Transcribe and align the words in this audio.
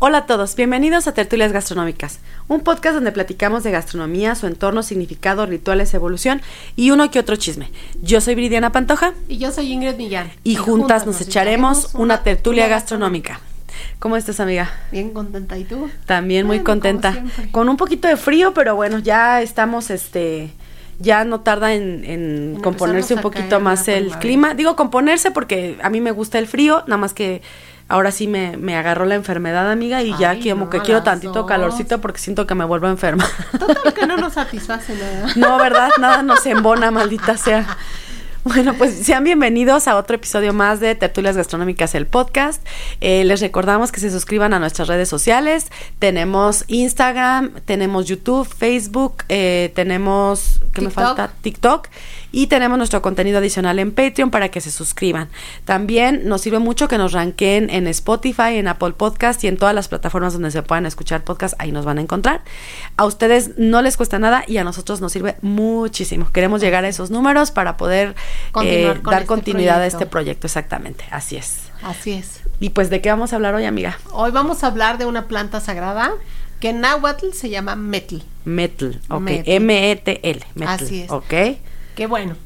Hola 0.00 0.18
a 0.18 0.26
todos, 0.26 0.54
bienvenidos 0.54 1.08
a 1.08 1.12
Tertulias 1.12 1.50
Gastronómicas, 1.50 2.20
un 2.46 2.60
podcast 2.60 2.94
donde 2.94 3.10
platicamos 3.10 3.64
de 3.64 3.72
gastronomía, 3.72 4.36
su 4.36 4.46
entorno, 4.46 4.84
significado, 4.84 5.44
rituales, 5.44 5.92
evolución 5.92 6.40
y 6.76 6.92
uno 6.92 7.10
que 7.10 7.18
otro 7.18 7.34
chisme. 7.34 7.68
Yo 8.00 8.20
soy 8.20 8.36
Viridiana 8.36 8.70
Pantoja. 8.70 9.12
Y 9.26 9.38
yo 9.38 9.50
soy 9.50 9.72
Ingrid 9.72 9.96
Millán. 9.96 10.30
Y, 10.44 10.54
juntas, 10.54 11.04
nos, 11.04 11.20
echaremos 11.20 11.96
una 11.96 12.22
tertulia 12.22 12.68
gastronómica. 12.68 13.40
¿Cómo 13.98 14.16
estás, 14.16 14.38
amiga? 14.38 14.70
Bien 14.92 15.10
contenta. 15.10 15.58
¿Y 15.58 15.64
tú? 15.64 15.90
También 16.06 16.46
muy 16.46 16.60
contenta. 16.60 17.20
Con 17.50 17.68
un 17.68 17.76
poquito 17.76 18.06
de 18.06 18.16
frío, 18.16 18.54
pero 18.54 18.76
bueno, 18.76 19.00
ya 19.00 19.42
estamos, 19.42 19.90
este, 19.90 20.52
ya 21.00 21.24
no 21.24 21.40
tarda 21.40 21.74
en, 21.74 22.56
componerse 22.62 23.14
un 23.14 23.20
poquito 23.20 23.58
más 23.58 23.88
el 23.88 24.10
clima. 24.18 24.54
Digo 24.54 24.76
componerse 24.76 25.32
porque 25.32 25.76
a 25.82 25.90
mí 25.90 26.00
me 26.00 26.12
gusta 26.12 26.38
el 26.38 26.46
frío, 26.46 26.84
nada 26.86 26.98
más 26.98 27.14
que 27.14 27.42
ahora 27.88 28.12
sí 28.12 28.28
me, 28.28 28.56
me 28.56 28.76
agarró 28.76 29.06
la 29.06 29.14
enfermedad, 29.14 29.70
amiga, 29.70 30.02
y 30.02 30.16
ya 30.18 30.38
como 30.50 30.70
que 30.70 30.80
quiero 30.80 31.02
tantito 31.02 31.46
calorcito 31.46 32.00
porque 32.00 32.20
siento 32.20 32.46
que 32.46 32.54
me 32.54 32.64
vuelvo 32.64 32.88
enferma. 32.88 33.26
Total 33.58 33.94
que 33.94 34.06
no 34.06 34.16
nos 34.16 34.32
satisface 34.34 34.94
nada. 34.94 35.32
No, 35.36 35.58
¿verdad? 35.58 35.90
Nada 35.98 36.22
nos 36.22 36.44
embona, 36.46 36.90
maldita 36.90 37.36
sea. 37.36 37.76
Bueno, 38.44 38.74
pues 38.74 38.94
sean 38.94 39.24
bienvenidos 39.24 39.88
a 39.88 39.96
otro 39.96 40.16
episodio 40.16 40.54
más 40.54 40.80
de 40.80 40.94
Tertulias 40.94 41.36
Gastronómicas, 41.36 41.94
el 41.94 42.06
podcast. 42.06 42.64
Eh, 43.00 43.24
les 43.24 43.40
recordamos 43.40 43.92
que 43.92 44.00
se 44.00 44.10
suscriban 44.10 44.54
a 44.54 44.58
nuestras 44.58 44.88
redes 44.88 45.08
sociales. 45.08 45.66
Tenemos 45.98 46.64
Instagram, 46.68 47.50
tenemos 47.66 48.06
YouTube, 48.06 48.48
Facebook, 48.48 49.24
eh, 49.28 49.72
tenemos, 49.74 50.60
¿qué 50.72 50.80
me 50.80 50.90
falta? 50.90 51.32
TikTok 51.42 51.88
y 52.30 52.48
tenemos 52.48 52.76
nuestro 52.78 53.02
contenido 53.02 53.38
adicional 53.38 53.78
en 53.78 53.92
Patreon 53.92 54.30
para 54.30 54.50
que 54.50 54.60
se 54.60 54.70
suscriban. 54.70 55.28
También 55.64 56.28
nos 56.28 56.42
sirve 56.42 56.58
mucho 56.58 56.88
que 56.88 56.98
nos 56.98 57.12
ranqueen 57.12 57.70
en 57.70 57.86
Spotify, 57.86 58.56
en 58.56 58.68
Apple 58.68 58.92
Podcast 58.92 59.42
y 59.44 59.48
en 59.48 59.56
todas 59.56 59.74
las 59.74 59.88
plataformas 59.88 60.34
donde 60.34 60.50
se 60.50 60.62
puedan 60.62 60.86
escuchar 60.86 61.24
podcast, 61.24 61.54
ahí 61.58 61.72
nos 61.72 61.84
van 61.84 61.98
a 61.98 62.00
encontrar. 62.02 62.42
A 62.96 63.06
ustedes 63.06 63.56
no 63.56 63.82
les 63.82 63.96
cuesta 63.96 64.18
nada 64.18 64.44
y 64.46 64.58
a 64.58 64.64
nosotros 64.64 65.00
nos 65.00 65.12
sirve 65.12 65.36
muchísimo. 65.42 66.30
Queremos 66.32 66.60
llegar 66.60 66.84
a 66.84 66.88
esos 66.88 67.10
números 67.10 67.50
para 67.50 67.76
poder 67.76 68.14
eh, 68.62 68.94
dar 69.04 69.22
este 69.22 69.26
continuidad 69.26 69.80
a 69.80 69.86
este 69.86 70.06
proyecto, 70.06 70.46
exactamente. 70.46 71.04
Así 71.10 71.36
es. 71.36 71.60
Así 71.82 72.12
es. 72.12 72.40
Y 72.60 72.70
pues, 72.70 72.90
¿de 72.90 73.00
qué 73.00 73.10
vamos 73.10 73.32
a 73.32 73.36
hablar 73.36 73.54
hoy, 73.54 73.64
amiga? 73.64 73.98
Hoy 74.12 74.30
vamos 74.32 74.64
a 74.64 74.66
hablar 74.66 74.98
de 74.98 75.06
una 75.06 75.28
planta 75.28 75.60
sagrada 75.60 76.12
que 76.60 76.70
en 76.70 76.80
náhuatl 76.80 77.32
se 77.32 77.50
llama 77.50 77.76
metl. 77.76 78.16
Metl, 78.44 78.90
ok. 79.08 79.30
M-E-T-L. 79.44 80.40
Así 80.66 81.02
es. 81.02 81.10
Ok. 81.10 81.34
Que 81.98 82.06
bueno, 82.06 82.36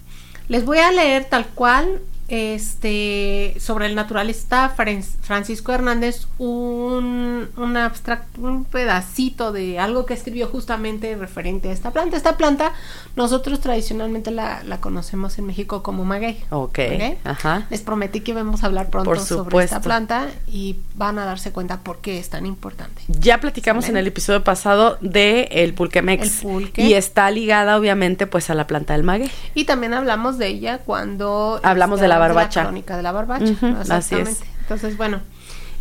les 0.49 0.65
voy 0.65 0.79
a 0.79 0.91
leer 0.91 1.27
tal 1.27 1.47
cual 1.47 2.01
este 2.33 3.55
sobre 3.61 3.85
el 3.85 3.95
naturalista 3.95 4.75
Francisco 5.21 5.73
Hernández 5.73 6.27
un, 6.39 7.51
un 7.59 7.77
abstracto, 7.77 8.41
un 8.41 8.65
pedacito 8.65 9.53
de 9.53 9.79
algo 9.79 10.07
que 10.07 10.15
escribió 10.15 10.47
justamente 10.47 11.15
referente 11.15 11.69
a 11.69 11.73
esta 11.73 11.91
planta. 11.91 12.17
Esta 12.17 12.39
planta 12.39 12.73
nosotros 13.17 13.61
tradicionalmente 13.61 14.31
la, 14.31 14.63
conocemos 14.81 15.39
en 15.39 15.45
México 15.45 15.83
como 15.83 16.07
maguey. 16.07 16.43
Ok. 16.49 16.79
Ajá. 17.25 17.67
Les 17.69 17.83
prometí 17.83 18.21
que 18.21 18.33
vamos 18.33 18.63
a 18.63 18.67
hablar 18.67 18.89
pronto 18.89 19.15
sobre 19.17 19.65
esta 19.65 19.83
planta 19.83 20.29
y 20.47 20.77
van 20.95 21.19
a 21.19 21.27
darse 21.27 21.53
cuenta 21.53 21.81
por 21.81 21.99
qué 21.99 22.19
es 22.19 22.31
tan 22.31 22.47
importante. 22.47 23.03
Ya 23.09 23.41
platicamos 23.41 23.91
en 23.91 23.99
el 23.99 24.07
episodio 24.07 24.43
pasado 24.43 24.97
de 25.03 25.49
el 25.51 25.75
pulquemex. 25.75 26.23
El 26.23 26.49
pulque. 26.49 26.83
Y 26.83 26.95
está 26.95 27.31
ligada 27.31 27.77
obviamente 27.77 28.27
pues 28.27 28.49
a 28.49 28.55
la 28.55 28.67
planta 28.67 28.95
del 28.95 29.03
maguey. 29.03 29.31
Y 29.55 29.65
también 29.65 29.93
hablamos 29.93 30.39
de 30.39 30.47
ella 30.47 30.79
cuando 30.79 31.61
hablamos 31.63 32.01
de 32.01 32.09
la 32.09 32.22
barbacha. 32.29 32.61
La 32.61 32.67
crónica 32.67 32.97
de 32.97 33.03
la 33.03 33.13
barbacha. 33.13 33.55
así 33.91 34.17
es. 34.17 34.41
Entonces, 34.61 34.97
bueno, 34.97 35.21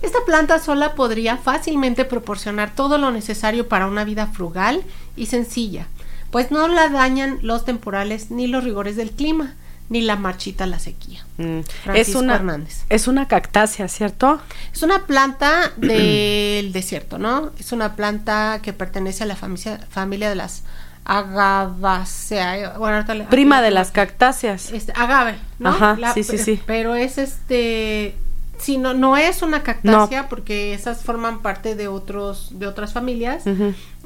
esta 0.02 0.19
planta 0.25 0.59
sola 0.59 0.96
podría 0.96 1.38
fácilmente 1.38 2.06
proporcionar 2.06 2.74
todo 2.75 2.97
lo 2.97 3.12
necesario 3.12 3.68
para 3.68 3.88
una 3.88 4.03
vida 4.03 4.28
frugal 4.28 4.84
y 5.16 5.28
sencilla 5.28 5.88
pues 6.31 6.50
no 6.50 6.68
la 6.68 6.90
dañan 6.90 7.40
los 7.41 7.66
temporales 7.66 8.31
ni 8.31 8.47
los 8.47 8.63
rigores 8.63 8.96
del 8.96 9.12
clima, 9.12 9.53
ni 9.90 10.01
la 10.01 10.16
marchita 10.16 10.66
la 10.66 10.80
sequía. 10.80 11.25
Mm. 11.38 11.59
Es 11.94 12.16
una 12.16 12.35
Hernández. 12.35 12.85
Es 12.90 13.07
una 13.07 13.28
cactácea, 13.28 13.90
¿cierto? 13.90 14.40
Es 14.74 14.81
una 14.81 15.06
planta 15.06 15.74
del 15.75 16.72
desierto, 16.72 17.18
¿no? 17.19 17.51
Es 17.59 17.74
una 17.74 17.97
planta 17.97 18.62
que 18.63 18.72
pertenece 18.72 19.24
a 19.24 19.28
la 19.28 19.35
familia, 19.35 19.80
familia 19.90 20.30
de 20.30 20.35
las 20.35 20.63
Agabaceae. 21.12 22.78
Bueno, 22.78 23.06
Prima 23.30 23.62
de 23.62 23.72
las 23.72 23.92
cactáceas. 23.92 24.72
Este, 24.72 24.94
agave, 24.96 25.36
¿no? 25.60 25.70
Ajá, 25.70 25.98
sí, 26.14 26.24
sí, 26.24 26.38
sí. 26.38 26.62
Pero 26.66 26.96
es 26.96 27.18
este 27.18 28.16
Sí, 28.62 28.78
no, 28.78 28.94
no 28.94 29.18
es 29.18 29.42
una 29.42 29.64
cactácea 29.64 30.30
porque 30.30 30.76
esas 30.76 31.04
forman 31.04 31.42
parte 31.42 31.76
de 31.76 31.88
otros 31.88 32.60
de 32.60 32.68
otras 32.68 32.94
familias. 32.94 33.44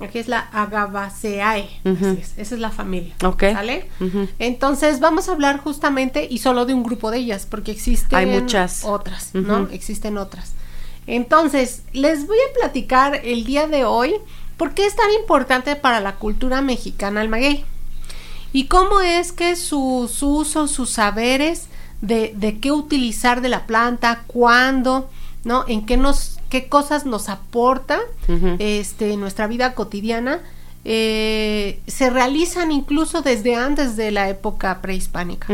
Aquí 0.01 0.17
es 0.17 0.29
la 0.29 0.39
Agabaceae. 0.39 1.69
Esa 2.37 2.55
es 2.55 2.59
la 2.59 2.71
familia. 2.71 3.13
¿Sale? 3.19 3.89
Entonces 4.39 4.99
vamos 4.99 5.29
a 5.29 5.33
hablar 5.33 5.59
justamente 5.59 6.25
y 6.29 6.39
solo 6.39 6.65
de 6.65 6.73
un 6.73 6.83
grupo 6.83 7.11
de 7.11 7.17
ellas 7.19 7.45
porque 7.47 7.71
existen 7.71 8.17
Hay 8.17 8.25
muchas 8.25 8.83
otras, 8.85 9.31
¿no? 9.35 9.67
Existen 9.71 10.17
otras. 10.17 10.53
Entonces, 11.07 11.83
les 11.93 12.25
voy 12.25 12.37
a 12.37 12.59
platicar 12.59 13.21
el 13.23 13.43
día 13.43 13.67
de 13.67 13.85
hoy 13.85 14.15
por 14.57 14.73
qué 14.73 14.85
es 14.85 14.95
tan 14.95 15.11
importante 15.19 15.75
para 15.75 15.99
la 15.99 16.15
cultura 16.15 16.61
mexicana 16.61 17.21
el 17.21 17.29
maguey. 17.29 17.65
Y 18.53 18.67
cómo 18.67 19.01
es 19.01 19.31
que 19.31 19.55
sus 19.55 20.23
usos, 20.23 20.71
sus 20.71 20.89
saberes 20.89 21.67
de, 22.01 22.33
de 22.35 22.59
qué 22.59 22.71
utilizar 22.71 23.41
de 23.41 23.49
la 23.49 23.65
planta, 23.65 24.23
cuándo, 24.27 25.09
¿no? 25.43 25.65
En 25.67 25.85
qué 25.85 25.97
nos, 25.97 26.39
qué 26.49 26.67
cosas 26.67 27.05
nos 27.05 27.29
aporta 27.29 27.99
este, 28.59 29.13
en 29.13 29.19
nuestra 29.19 29.47
vida 29.47 29.73
cotidiana 29.73 30.41
eh, 30.87 31.79
se 31.87 32.11
realizan 32.11 32.71
incluso 32.71 33.23
desde 33.23 33.55
antes 33.55 33.95
de 33.95 34.11
la 34.11 34.29
época 34.29 34.81
prehispánica. 34.81 35.47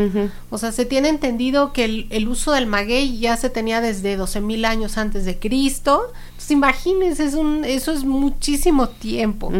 O 0.50 0.58
sea, 0.58 0.72
se 0.72 0.84
tiene 0.84 1.08
entendido 1.08 1.72
que 1.72 2.06
el, 2.10 2.28
uso 2.28 2.52
del 2.52 2.66
maguey 2.66 3.18
ya 3.18 3.38
se 3.38 3.48
tenía 3.48 3.80
desde 3.80 4.18
12.000 4.18 4.66
años 4.66 4.98
antes 4.98 5.24
de 5.24 5.38
Cristo. 5.38 6.12
Entonces, 6.42 6.50
imagínense, 6.50 7.24
es 7.24 7.34
un, 7.34 7.64
eso 7.64 7.92
es 7.92 8.04
muchísimo 8.04 8.88
tiempo. 8.88 9.52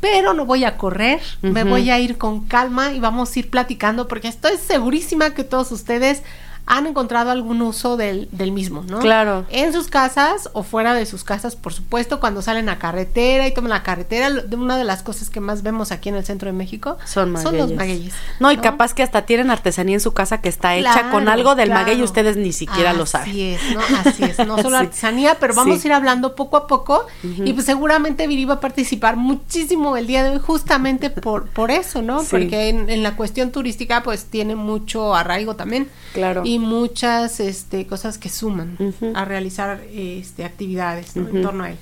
Pero 0.00 0.32
no 0.32 0.46
voy 0.46 0.64
a 0.64 0.78
correr, 0.78 1.20
me 1.42 1.64
voy 1.64 1.90
a 1.90 1.98
ir 1.98 2.16
con 2.16 2.46
calma 2.46 2.92
y 2.92 3.00
vamos 3.00 3.34
a 3.34 3.38
ir 3.38 3.50
platicando 3.50 4.08
porque 4.08 4.28
estoy 4.28 4.56
segurísima 4.56 5.34
que 5.34 5.44
todos 5.44 5.70
ustedes 5.70 6.22
han 6.66 6.86
encontrado 6.86 7.30
algún 7.30 7.62
uso 7.62 7.96
del, 7.96 8.28
del 8.32 8.52
mismo, 8.52 8.84
¿no? 8.88 9.00
Claro. 9.00 9.44
En 9.50 9.72
sus 9.72 9.88
casas 9.88 10.50
o 10.52 10.62
fuera 10.62 10.94
de 10.94 11.06
sus 11.06 11.24
casas, 11.24 11.56
por 11.56 11.72
supuesto, 11.72 12.20
cuando 12.20 12.42
salen 12.42 12.68
a 12.68 12.78
carretera 12.78 13.46
y 13.46 13.54
toman 13.54 13.70
la 13.70 13.82
carretera, 13.82 14.30
una 14.52 14.76
de 14.76 14.84
las 14.84 15.02
cosas 15.02 15.30
que 15.30 15.40
más 15.40 15.62
vemos 15.62 15.92
aquí 15.92 16.08
en 16.08 16.14
el 16.14 16.24
centro 16.24 16.46
de 16.46 16.52
México 16.52 16.98
son, 17.04 17.36
son 17.40 17.56
los 17.56 17.72
magueyes. 17.72 18.14
No, 18.38 18.52
y 18.52 18.58
capaz 18.58 18.94
que 18.94 19.02
hasta 19.02 19.22
tienen 19.22 19.50
artesanía 19.50 19.94
en 19.94 20.00
su 20.00 20.12
casa 20.12 20.40
que 20.40 20.48
está 20.48 20.76
hecha 20.76 21.10
con 21.10 21.28
algo 21.28 21.54
del 21.54 21.70
maguey 21.70 21.98
y 21.98 22.02
ustedes 22.02 22.36
ni 22.36 22.52
siquiera 22.52 22.92
lo 22.92 23.06
saben. 23.06 23.30
Así 23.30 23.42
es, 23.42 23.60
¿no? 23.74 23.80
Así 24.04 24.24
es, 24.24 24.46
no 24.46 24.58
solo 24.62 24.76
artesanía, 24.76 25.36
pero 25.40 25.54
vamos 25.54 25.82
a 25.82 25.86
ir 25.86 25.92
hablando 25.92 26.34
poco 26.34 26.56
a 26.56 26.66
poco 26.66 27.06
y 27.22 27.52
pues 27.52 27.66
seguramente 27.66 28.26
Viri 28.26 28.44
va 28.44 28.54
a 28.54 28.60
participar 28.60 29.16
muchísimo 29.16 29.96
el 29.96 30.06
día 30.06 30.22
de 30.22 30.30
hoy 30.30 30.38
justamente 30.38 31.10
por, 31.10 31.48
por 31.48 31.70
eso, 31.70 32.02
¿no? 32.02 32.22
Porque 32.30 32.68
en, 32.68 33.02
la 33.02 33.16
cuestión 33.16 33.50
turística 33.50 34.02
pues 34.02 34.26
tiene 34.26 34.56
mucho 34.56 35.14
arraigo 35.14 35.56
también. 35.56 35.88
Claro. 36.12 36.42
Y 36.44 36.49
muchas 36.58 37.40
este, 37.40 37.86
cosas 37.86 38.18
que 38.18 38.28
suman 38.28 38.76
a 39.14 39.24
realizar 39.24 39.82
este, 39.92 40.44
actividades 40.44 41.16
en 41.16 41.42
torno 41.42 41.64
a 41.64 41.70
él. 41.70 41.76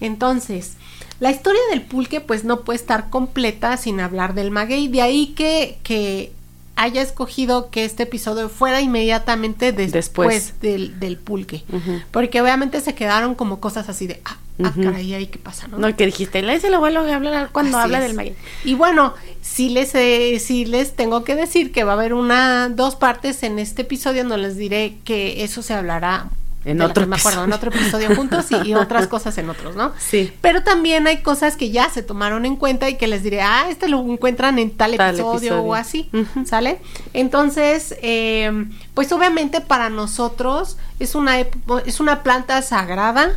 Entonces, 0.00 0.74
la 1.20 1.30
historia 1.30 1.60
del 1.70 1.82
pulque 1.82 2.20
pues 2.20 2.44
no 2.44 2.60
puede 2.60 2.76
estar 2.76 3.08
completa 3.10 3.76
sin 3.76 4.00
hablar 4.00 4.34
del 4.34 4.50
maguey, 4.50 4.88
de 4.88 5.02
ahí 5.02 5.28
que, 5.28 5.78
que 5.84 6.32
haya 6.74 7.02
escogido 7.02 7.70
que 7.70 7.84
este 7.84 8.04
episodio 8.04 8.48
fuera 8.48 8.80
inmediatamente 8.80 9.72
después, 9.72 10.54
Del, 10.60 10.98
del, 10.98 11.16
pulque, 11.16 11.64
porque 12.10 12.40
obviamente 12.40 12.80
se 12.80 12.94
quedaron 12.94 13.34
como 13.34 13.60
cosas 13.60 13.88
así 13.88 14.06
de, 14.06 14.20
ah, 14.24 14.38
ah 14.64 14.72
caray, 14.82 15.14
ahí 15.14 15.26
qué 15.26 15.38
pasa, 15.38 15.68
¿no? 15.68 15.78
No, 15.78 15.94
que 15.94 16.06
dijiste, 16.06 16.42
le 16.42 16.54
dice 16.54 16.66
el 16.68 16.74
abuelo 16.74 17.04
que 17.04 17.12
hablar 17.12 17.50
cuando 17.52 17.78
habla 17.78 18.00
del 18.00 18.14
maguey. 18.14 18.34
Y 18.64 18.74
bueno, 18.74 19.14
sí 19.42 19.68
les, 19.68 19.94
eh, 19.94 20.38
sí 20.38 20.64
les 20.64 20.94
tengo 20.94 21.24
que 21.24 21.34
decir 21.34 21.72
que 21.72 21.84
va 21.84 21.92
a 21.92 21.96
haber 21.96 22.14
una, 22.14 22.70
dos 22.70 22.96
partes 22.96 23.42
en 23.42 23.58
este 23.58 23.82
episodio 23.82 24.22
donde 24.22 24.38
les 24.38 24.56
diré 24.56 24.96
que 25.04 25.42
eso 25.44 25.62
se 25.62 25.74
hablará 25.74 26.28
En 26.64 26.80
otro 26.80 27.08
me 27.08 27.16
acuerdo, 27.16 27.42
en 27.44 27.52
otro 27.52 27.70
episodio 27.70 28.14
juntos 28.14 28.46
y, 28.52 28.68
y 28.68 28.74
otras 28.76 29.08
cosas 29.08 29.36
en 29.38 29.50
otros, 29.50 29.74
¿no? 29.74 29.92
Sí. 29.98 30.32
Pero 30.40 30.62
también 30.62 31.08
hay 31.08 31.22
cosas 31.22 31.56
que 31.56 31.70
ya 31.70 31.90
se 31.90 32.04
tomaron 32.04 32.46
en 32.46 32.54
cuenta 32.54 32.88
y 32.88 32.96
que 32.96 33.08
les 33.08 33.24
diré, 33.24 33.42
ah, 33.42 33.66
este 33.68 33.88
lo 33.88 34.00
encuentran 34.00 34.60
en 34.60 34.70
tal, 34.70 34.96
Tal 34.96 35.16
episodio, 35.16 35.38
episodio. 35.38 35.62
o 35.62 35.74
así. 35.74 36.08
¿sale? 36.46 36.78
Entonces, 37.12 37.96
eh, 38.00 38.66
pues 38.94 39.10
obviamente 39.10 39.60
para 39.60 39.90
nosotros 39.90 40.78
es 41.00 41.16
una, 41.16 41.40
es 41.84 41.98
una 41.98 42.22
planta 42.22 42.62
sagrada 42.62 43.32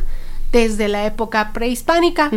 desde 0.56 0.88
la 0.88 1.04
época 1.04 1.52
prehispánica. 1.52 2.30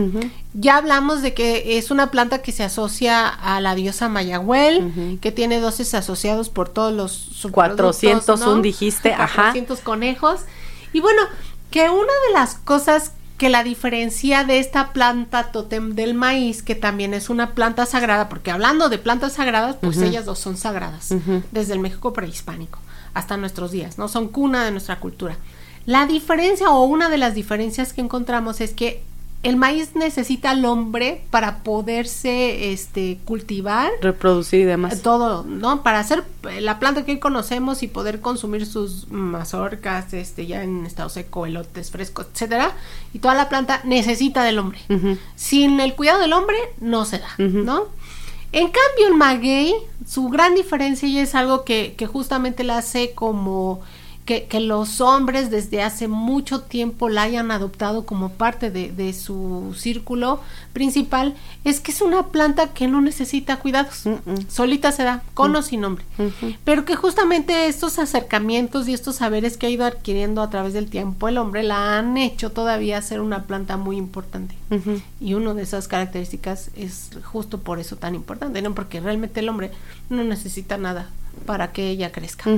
Ya 0.54 0.76
hablamos 0.76 1.22
de 1.22 1.34
que 1.34 1.78
es 1.78 1.90
una 1.90 2.12
planta 2.12 2.42
que 2.42 2.52
se 2.52 2.64
asocia 2.64 3.28
a 3.28 3.62
la 3.62 3.76
diosa 3.76 4.10
Mayagüel, 4.10 5.20
que 5.22 5.32
tiene 5.32 5.60
doces 5.62 5.94
asociados 5.94 6.50
por 6.50 6.68
todos 6.68 6.94
los 6.94 7.12
subproductos, 7.12 7.98
401 7.98 8.56
¿no? 8.56 8.62
dijiste, 8.62 9.14
ajá. 9.14 9.54
400 9.54 9.80
conejos. 9.80 10.42
Y 10.92 11.00
bueno, 11.00 11.22
que 11.72 11.90
una 11.90 12.14
de 12.28 12.34
las 12.34 12.56
cosas 12.56 13.14
que 13.38 13.50
la 13.50 13.64
diferencia 13.64 14.44
de 14.44 14.60
esta 14.60 14.92
planta 14.92 15.54
totem 15.54 15.96
del 15.96 16.14
maíz, 16.14 16.62
que 16.62 16.76
también 16.76 17.14
es 17.14 17.30
una 17.30 17.52
planta 17.52 17.86
sagrada, 17.86 18.28
porque 18.28 18.52
hablando 18.52 18.90
de 18.90 18.98
plantas 18.98 19.34
sagradas, 19.34 19.78
pues 19.80 19.98
ellas 20.02 20.26
dos 20.26 20.40
son 20.40 20.58
sagradas, 20.58 21.14
desde 21.52 21.74
el 21.74 21.80
México 21.80 22.12
prehispánico 22.12 22.80
hasta 23.14 23.38
nuestros 23.38 23.72
días, 23.72 23.98
¿no? 23.98 24.08
Son 24.08 24.28
cuna 24.28 24.66
de 24.66 24.72
nuestra 24.72 25.00
cultura. 25.00 25.38
La 25.90 26.06
diferencia 26.06 26.70
o 26.70 26.84
una 26.84 27.10
de 27.10 27.18
las 27.18 27.34
diferencias 27.34 27.94
que 27.94 28.02
encontramos 28.02 28.62
es 28.62 28.74
que 28.76 29.02
el 29.42 29.56
maíz 29.56 29.96
necesita 29.96 30.52
al 30.52 30.64
hombre 30.66 31.24
para 31.32 31.64
poderse 31.64 32.72
este, 32.72 33.18
cultivar 33.26 33.90
Reproducir 34.00 34.60
y 34.60 34.64
demás. 34.66 35.02
todo, 35.02 35.44
¿no? 35.46 35.82
Para 35.82 35.98
hacer 35.98 36.26
eh, 36.48 36.62
la 36.62 36.78
planta 36.78 37.06
que 37.06 37.14
hoy 37.14 37.20
conocemos 37.20 37.82
y 37.82 37.88
poder 37.88 38.22
consumir 38.22 38.68
sus 38.68 39.10
mazorcas, 39.10 40.14
este, 40.14 40.46
ya 40.46 40.62
en 40.62 40.86
estado 40.86 41.10
seco, 41.10 41.48
elotes 41.48 41.90
frescos, 41.90 42.28
etcétera, 42.34 42.72
y 43.12 43.18
toda 43.18 43.34
la 43.34 43.50
planta 43.50 43.82
necesita 43.84 44.44
del 44.44 44.60
hombre. 44.60 44.78
Sin 45.36 45.80
el 45.80 45.96
cuidado 45.96 46.20
del 46.20 46.34
hombre 46.34 46.58
no 46.80 47.04
se 47.06 47.18
da. 47.18 47.30
¿no? 47.40 47.86
En 48.52 48.66
cambio, 48.66 49.08
el 49.08 49.16
maguey, 49.16 49.74
su 50.08 50.30
gran 50.30 50.54
diferencia 50.54 51.10
y 51.10 51.18
es 51.18 51.34
algo 51.34 51.64
que, 51.64 51.96
que 51.98 52.06
justamente 52.06 52.64
la 52.64 52.78
hace 52.78 53.14
como 53.16 53.82
que, 54.30 54.46
que 54.46 54.60
los 54.60 55.02
hombres 55.02 55.50
desde 55.50 55.82
hace 55.82 56.08
mucho 56.08 56.62
tiempo 56.62 57.10
la 57.10 57.24
hayan 57.24 57.50
adoptado 57.50 58.06
como 58.06 58.30
parte 58.30 58.70
de, 58.70 58.92
de 58.92 59.12
su 59.14 59.76
círculo 59.76 60.40
principal, 60.72 61.34
es 61.64 61.80
que 61.80 61.92
es 61.92 62.00
una 62.00 62.28
planta 62.28 62.68
que 62.68 62.88
no 62.88 63.02
necesita 63.02 63.58
cuidados. 63.58 64.06
Mm-mm. 64.06 64.48
Solita 64.48 64.92
se 64.92 65.02
da, 65.02 65.24
con 65.34 65.56
o 65.56 65.64
sin 65.64 65.82
nombre. 65.82 66.06
Pero 66.64 66.86
que 66.86 66.96
justamente 66.96 67.66
estos 67.66 67.98
acercamientos 67.98 68.88
y 68.88 68.94
estos 68.94 69.16
saberes 69.16 69.58
que 69.58 69.66
ha 69.66 69.72
ido 69.72 69.84
adquiriendo 69.84 70.44
a 70.44 70.52
través 70.52 70.74
del 70.74 70.92
tiempo 70.92 71.28
el 71.28 71.40
hombre 71.40 71.64
la 71.64 71.98
han 71.98 72.16
hecho 72.16 72.52
todavía 72.52 73.02
ser 73.02 73.22
una 73.22 73.46
planta 73.46 73.78
muy 73.78 73.98
importante. 73.98 74.56
Y 75.20 75.34
una 75.34 75.56
de 75.56 75.64
esas 75.64 75.88
características 75.88 76.70
es 76.76 77.10
justo 77.24 77.62
por 77.62 77.80
eso 77.80 77.96
tan 77.96 78.14
importante, 78.14 78.62
¿no? 78.62 78.76
Porque 78.76 79.00
realmente 79.00 79.40
el 79.40 79.50
hombre 79.50 79.72
no 80.08 80.24
necesita 80.24 80.78
nada 80.78 81.10
para 81.46 81.72
que 81.72 81.90
ella 81.90 82.12
crezca. 82.12 82.50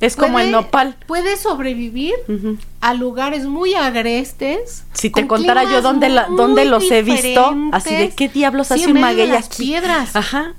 Es 0.00 0.14
como 0.16 0.38
el 0.38 0.50
nopal. 0.50 0.96
Puede 1.06 1.36
sobrevivir 1.36 2.14
a 2.80 2.94
lugares 2.94 3.46
muy 3.46 3.74
agrestes. 3.74 4.84
Si 4.92 5.10
te 5.10 5.26
con 5.26 5.38
contara 5.38 5.64
yo 5.64 5.82
dónde, 5.82 6.08
la, 6.08 6.26
dónde 6.28 6.64
los 6.64 6.90
he 6.90 7.02
visto, 7.02 7.54
así 7.72 7.94
de 7.94 8.10
qué 8.10 8.28
diablos 8.28 8.68
Sí, 8.68 8.74
hace 8.74 8.84
en 8.84 8.90
un 8.90 8.94
medio 8.94 9.06
de 9.08 9.14
maguey 9.16 9.28
las 9.28 9.46
aquí. 9.46 9.62
piedras. 9.64 10.14
Ajá. 10.16 10.54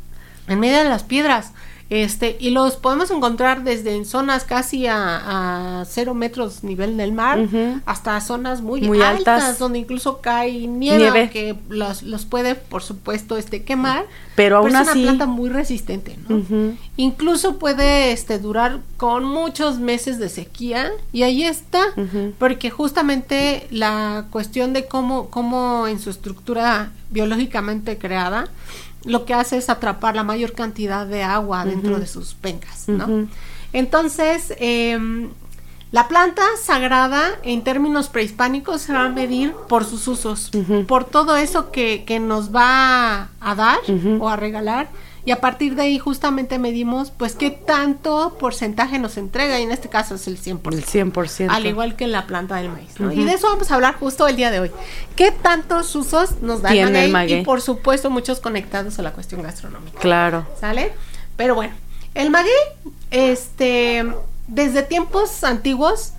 en 0.48 0.60
medio 0.60 0.78
de 0.80 0.86
las 0.86 1.04
piedras. 1.04 1.52
Este, 1.90 2.38
y 2.40 2.52
los 2.52 2.76
podemos 2.76 3.10
encontrar 3.10 3.64
desde 3.64 3.96
en 3.96 4.06
zonas 4.06 4.44
casi 4.44 4.86
a, 4.86 5.80
a 5.82 5.86
cero 5.86 6.14
metros 6.14 6.64
nivel 6.64 6.98
del 6.98 7.14
mar 7.14 7.40
hasta 7.88 8.22
zonas 8.22 8.62
muy, 8.62 8.82
Muy 8.82 9.02
altas, 9.02 9.42
altas. 9.44 9.60
donde 9.60 9.80
incluso 9.80 10.22
cae 10.22 10.68
nieve, 10.68 11.00
Nieve. 11.00 11.30
que 11.32 11.56
los, 11.70 12.04
los 12.04 12.26
puede, 12.26 12.54
por 12.54 12.84
supuesto, 12.84 13.38
este 13.38 13.64
quemar. 13.64 14.06
Pero 14.36 14.58
aún 14.58 14.68
es 14.70 14.76
así- 14.76 15.00
una 15.00 15.02
planta 15.10 15.26
muy 15.26 15.50
resistente, 15.50 16.16
¿no? 16.28 16.44
Incluso 16.96 17.58
puede 17.58 18.12
este, 18.12 18.38
durar 18.38 18.82
con 18.98 19.24
muchos 19.26 19.80
meses 19.80 20.20
de 20.20 20.30
sequía 20.30 20.92
y 21.12 21.24
ahí 21.24 21.44
está, 21.44 21.82
porque 22.38 22.70
justamente 22.70 23.66
la 23.72 24.26
cuestión 24.30 24.74
de 24.74 24.86
cómo, 24.86 25.30
cómo 25.32 25.88
en 25.88 26.00
su 26.00 26.12
estructura 26.12 26.92
biológicamente 27.10 27.98
creada, 27.98 28.48
lo 29.06 29.26
que 29.26 29.34
hace 29.34 29.58
es 29.58 29.70
atrapar 29.70 30.16
la 30.16 30.24
mayor 30.24 30.54
cantidad 30.54 31.06
de 31.06 31.24
agua 31.24 31.66
dentro 31.66 32.00
de 32.00 32.08
sus 32.08 32.34
pencas, 32.34 32.88
¿no? 32.88 33.28
Entonces, 33.74 34.54
em, 34.58 35.30
la 35.92 36.08
planta 36.08 36.44
sagrada 36.62 37.40
en 37.44 37.64
términos 37.64 38.10
prehispánicos 38.10 38.82
se 38.82 38.94
va 38.94 39.06
a 39.06 39.10
medir 39.10 39.54
por 39.68 39.86
sus 39.86 40.08
usos, 40.08 40.52
por 40.88 41.06
todo 41.06 41.36
eso 41.36 41.72
que, 41.72 42.04
que 42.06 42.20
nos 42.20 42.54
va 42.56 43.30
a 43.40 43.56
dar 43.56 43.80
o 44.20 44.30
a 44.30 44.36
regalar. 44.36 44.90
Y 45.30 45.32
a 45.32 45.40
partir 45.42 45.76
de 45.76 45.84
ahí 45.84 46.00
justamente 46.00 46.58
medimos 46.58 47.12
pues 47.12 47.36
qué 47.36 47.52
tanto 47.52 48.36
porcentaje 48.40 48.98
nos 48.98 49.16
entrega 49.16 49.60
y 49.60 49.62
en 49.62 49.72
este 49.72 49.88
caso 49.88 50.16
es 50.16 50.28
el 50.28 50.42
100%. 50.42 50.74
El 50.74 50.84
100%. 50.84 51.50
Al 51.52 51.68
igual 51.68 51.96
que 51.96 52.06
en 52.06 52.12
la 52.14 52.26
planta 52.26 52.56
del 52.56 52.70
maíz. 52.70 52.96
Y 53.16 53.24
de 53.26 53.34
eso 53.34 53.46
vamos 53.46 53.70
a 53.70 53.76
hablar 53.76 53.94
justo 53.94 54.28
el 54.28 54.36
día 54.36 54.50
de 54.50 54.60
hoy. 54.60 54.72
¿Qué 55.16 55.30
tantos 55.30 55.96
usos 55.96 56.42
nos 56.42 56.64
da 56.64 56.70
el 56.70 56.78
Tiene 56.78 57.06
el 57.06 57.12
maguey? 57.12 57.28
maguey. 57.28 57.42
Y 57.42 57.46
por 57.46 57.62
supuesto 57.62 58.10
muchos 58.10 58.40
conectados 58.40 58.98
a 58.98 59.04
la 59.04 59.12
cuestión 59.12 59.44
gastronómica. 59.44 60.00
Claro. 60.00 60.48
¿Sale? 60.60 60.94
Pero 61.38 61.54
bueno, 61.54 61.76
el 62.16 62.32
maguey, 62.32 62.52
este, 63.12 64.12
desde 64.48 64.82
tiempos 64.82 65.44
antiguos, 65.44 66.14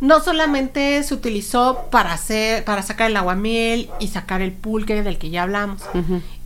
no 0.00 0.20
solamente 0.20 1.02
se 1.02 1.14
utilizó 1.14 1.86
para 1.90 2.12
hacer, 2.12 2.64
para 2.64 2.82
sacar 2.82 3.10
el 3.10 3.16
aguamiel 3.16 3.90
y 3.98 4.08
sacar 4.08 4.40
el 4.42 4.52
pulque 4.52 5.02
del 5.02 5.18
que 5.18 5.30
ya 5.30 5.42
hablamos. 5.42 5.82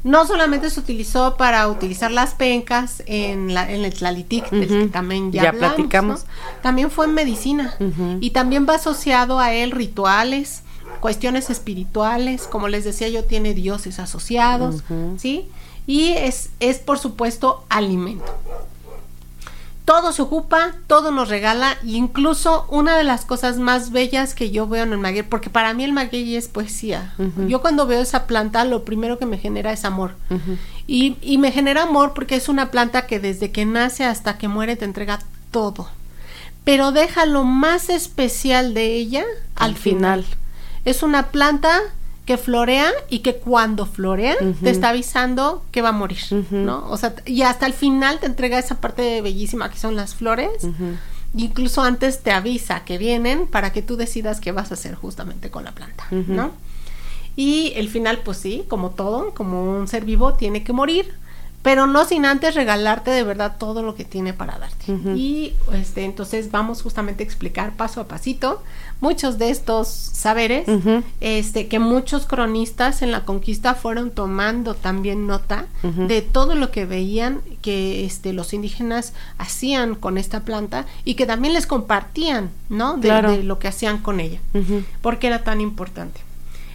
No 0.05 0.27
solamente 0.27 0.69
se 0.71 0.81
utilizó 0.81 1.37
para 1.37 1.69
utilizar 1.69 2.11
las 2.11 2.35
pencas 2.35 3.03
en, 3.07 3.55
la, 3.55 3.71
en 3.71 3.85
el 3.85 3.95
tlalitic, 3.95 4.51
del 4.51 4.69
que 4.69 4.87
también 4.89 5.31
ya, 5.31 5.43
Ya 5.45 5.49
hablamos, 5.51 5.77
platicamos. 5.77 6.25
¿no? 6.25 6.61
También 6.63 6.91
fue 6.91 7.07
en 7.07 7.15
medicina. 7.15 7.77
Y 8.21 8.31
también 8.31 8.67
va 8.69 8.77
asociado 8.77 9.39
a 9.39 9.53
él 9.53 9.71
rituales, 9.71 10.63
cuestiones 11.01 11.51
espirituales, 11.51 12.45
como 12.45 12.69
les 12.69 12.85
decía 12.85 13.09
yo, 13.09 13.25
tiene 13.25 13.55
dioses 13.55 13.99
asociados. 13.99 14.83
¿sí? 15.19 15.49
Y 15.87 16.11
es, 16.13 16.51
es 16.59 16.79
por 16.79 16.99
supuesto 16.99 17.65
alimento. 17.69 18.35
Todo 19.85 20.13
se 20.13 20.23
ocupa, 20.23 20.73
todo 20.87 21.11
nos 21.11 21.29
regala, 21.29 21.73
e 21.83 21.91
incluso 21.93 22.67
una 22.71 22.97
de 22.97 23.03
las 23.03 23.25
cosas 23.25 23.59
más 23.59 23.91
bellas 23.91 24.35
que 24.35 24.51
yo 24.53 24.69
veo 24.69 24.85
en 24.85 24.93
el 24.93 24.99
maguey, 24.99 25.25
porque 25.25 25.51
para 25.51 25.75
mí 25.75 25.83
el 25.83 25.93
maguey 25.93 26.37
es 26.37 26.47
poesía. 26.47 27.15
Yo 27.49 27.61
cuando 27.61 27.87
veo 27.87 28.01
esa 28.01 28.27
planta, 28.27 28.65
lo 28.65 28.85
primero 28.85 29.19
que 29.19 29.27
me 29.27 29.39
genera 29.39 29.73
es 29.73 29.85
amor. 29.85 30.15
Y, 30.87 31.17
y 31.21 31.39
me 31.39 31.51
genera 31.51 31.83
amor 31.83 32.13
porque 32.15 32.37
es 32.37 32.49
una 32.49 32.71
planta 32.71 33.07
que 33.07 33.19
desde 33.19 33.51
que 33.51 33.65
nace 33.65 34.05
hasta 34.05 34.39
que 34.39 34.47
muere 34.49 34.77
te 34.77 34.85
entrega 34.85 35.19
todo. 35.51 35.89
Pero 36.65 36.93
deja 36.93 37.27
lo 37.27 37.43
más 37.43 37.89
especial 37.89 38.75
de 38.75 38.95
ella 38.95 39.25
al, 39.57 39.71
Al 39.71 39.77
final. 39.77 40.23
final. 40.23 40.39
Es 40.85 41.03
una 41.03 41.29
planta 41.29 41.81
que 42.27 42.37
florea 42.37 42.89
y 43.09 43.19
que 43.19 43.37
cuando 43.37 43.85
florea 43.85 44.37
te 44.63 44.71
está 44.71 44.91
avisando 44.91 45.65
que 45.73 45.83
va 45.83 45.89
a 45.89 45.93
morir. 45.93 46.21
¿no? 46.51 46.89
O 46.89 46.97
sea, 46.97 47.15
y 47.27 47.43
hasta 47.43 47.67
el 47.67 47.73
final 47.73 48.21
te 48.21 48.27
entrega 48.27 48.59
esa 48.59 48.81
parte 48.81 49.21
bellísima 49.23 49.71
que 49.71 49.79
son 49.79 49.97
las 49.97 50.15
flores. 50.15 50.67
Incluso 51.35 51.83
antes 51.83 52.23
te 52.23 52.31
avisa 52.31 52.85
que 52.85 52.99
vienen 52.99 53.47
para 53.47 53.73
que 53.73 53.83
tú 53.83 53.97
decidas 53.97 54.41
qué 54.41 54.53
vas 54.53 54.71
a 54.71 54.75
hacer 54.75 54.95
justamente 54.95 55.51
con 55.51 55.65
la 55.65 55.73
planta. 55.73 56.05
¿no? 56.11 56.53
Y 57.35 57.73
el 57.77 57.89
final, 57.89 58.21
pues 58.25 58.39
sí, 58.39 58.65
como 58.69 58.91
todo, 58.91 59.33
como 59.35 59.79
un 59.79 59.89
ser 59.89 60.05
vivo, 60.05 60.35
tiene 60.35 60.63
que 60.63 60.73
morir, 60.73 61.15
pero 61.63 61.87
no 61.87 62.05
sin 62.05 62.27
antes 62.27 62.55
regalarte 62.55 63.11
de 63.11 63.23
verdad 63.25 63.57
todo 63.59 63.83
lo 63.83 63.95
que 63.95 64.05
tiene 64.05 64.33
para 64.33 64.59
darte. 64.59 64.93
Y 65.17 65.55
este, 65.73 66.05
entonces 66.05 66.51
vamos 66.51 66.83
justamente 66.83 67.25
a 67.25 67.27
explicar 67.27 67.73
paso 67.73 68.01
a 68.01 68.09
pasito 68.09 68.63
muchos 69.03 69.37
de 69.37 69.51
estos 69.51 69.89
saberes, 69.89 70.67
este, 71.21 71.67
que 71.69 71.79
muchos 71.79 72.25
cronistas 72.25 73.03
en 73.03 73.11
la 73.13 73.25
conquista 73.27 73.75
fueron 73.75 74.11
tomando 74.13 74.75
también 74.75 75.27
nota 75.27 75.67
de 75.83 76.23
todo 76.23 76.55
lo 76.55 76.71
que 76.71 76.87
veían 76.87 77.41
que 77.61 78.05
este, 78.07 78.33
los 78.33 78.55
indígenas 78.55 79.13
hacían 79.39 79.97
con 79.97 80.17
esta 80.17 80.41
planta 80.41 80.87
y 81.05 81.15
que 81.17 81.27
también 81.27 81.53
les 81.53 81.67
compartían, 81.67 82.51
¿no? 82.71 82.95
De, 82.97 83.09
Claro. 83.09 83.33
de 83.33 83.43
lo 83.43 83.59
que 83.59 83.69
hacían 83.69 83.99
con 83.99 84.21
ella 84.21 84.39
porque 85.03 85.27
era 85.27 85.43
tan 85.45 85.61
importante. 85.61 86.21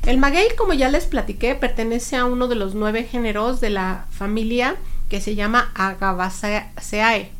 El 0.06 0.18
maguey, 0.18 0.48
como 0.58 0.74
ya 0.74 0.90
les 0.90 1.06
platiqué, 1.06 1.56
pertenece 1.56 2.16
a 2.18 2.26
uno 2.26 2.48
de 2.48 2.56
los 2.56 2.76
nueve 2.76 3.04
géneros 3.06 3.60
de 3.62 3.70
la 3.72 4.06
familia 4.12 4.76
que 5.10 5.22
se 5.22 5.36
llama 5.36 5.72
Agabaceae, 5.76 7.32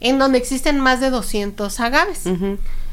en 0.00 0.18
donde 0.18 0.38
existen 0.38 0.80
más 0.80 1.00
de 1.00 1.10
200 1.10 1.78
agaves. 1.80 2.24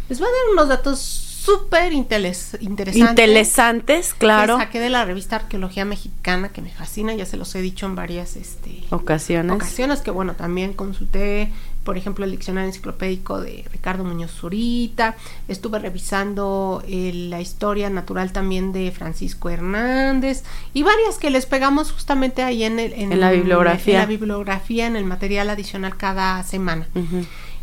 Les 0.10 0.19
voy 0.19 0.27
a 0.27 0.31
dar 0.31 0.53
unos 0.53 0.67
datos 0.67 1.28
súper 1.50 1.94
interesantes. 1.94 2.96
Interesantes, 2.96 4.13
claro. 4.13 4.58
Que 4.58 4.63
saqué 4.63 4.79
de 4.79 4.89
la 4.89 5.06
revista 5.06 5.38
Arqueología 5.38 5.86
Mexicana, 5.86 6.50
que 6.50 6.62
me 6.62 6.70
fascina, 6.70 7.13
ya 7.13 7.25
se 7.25 7.38
los 7.38 7.53
he 7.56 7.62
dicho 7.62 7.86
en 7.86 7.96
varias 7.96 8.36
este, 8.36 8.84
ocasiones. 8.89 9.56
Ocasiones 9.56 10.01
que, 10.01 10.12
bueno, 10.12 10.36
también 10.36 10.74
consulté, 10.74 11.51
por 11.84 11.98
ejemplo, 11.98 12.25
el 12.25 12.32
diccionario 12.32 12.68
enciclopédico 12.68 13.41
de 13.41 13.65
Ricardo 13.72 14.03
Muñoz 14.03 14.32
Zurita, 14.32 15.15
estuve 15.48 15.79
revisando 15.79 16.84
eh, 16.88 17.12
la 17.13 17.41
historia 17.41 17.89
natural 17.89 18.32
también 18.32 18.72
de 18.72 18.91
Francisco 18.91 19.50
Hernández 19.50 20.44
y 20.74 20.84
varias 20.84 21.18
que 21.18 21.29
les 21.29 21.46
pegamos 21.46 21.91
justamente 21.91 22.44
ahí 22.44 22.63
en, 22.63 22.79
el, 22.79 22.94
en, 22.94 23.20
la 23.20 23.32
bibliografía. 23.32 23.96
En 23.96 24.00
la 24.01 24.06
bibliografía, 24.06 24.88
en 24.88 24.96
el 24.96 25.06
material 25.06 25.50
adicional 25.50 25.98
cada 25.98 26.44
semana. 26.44 26.88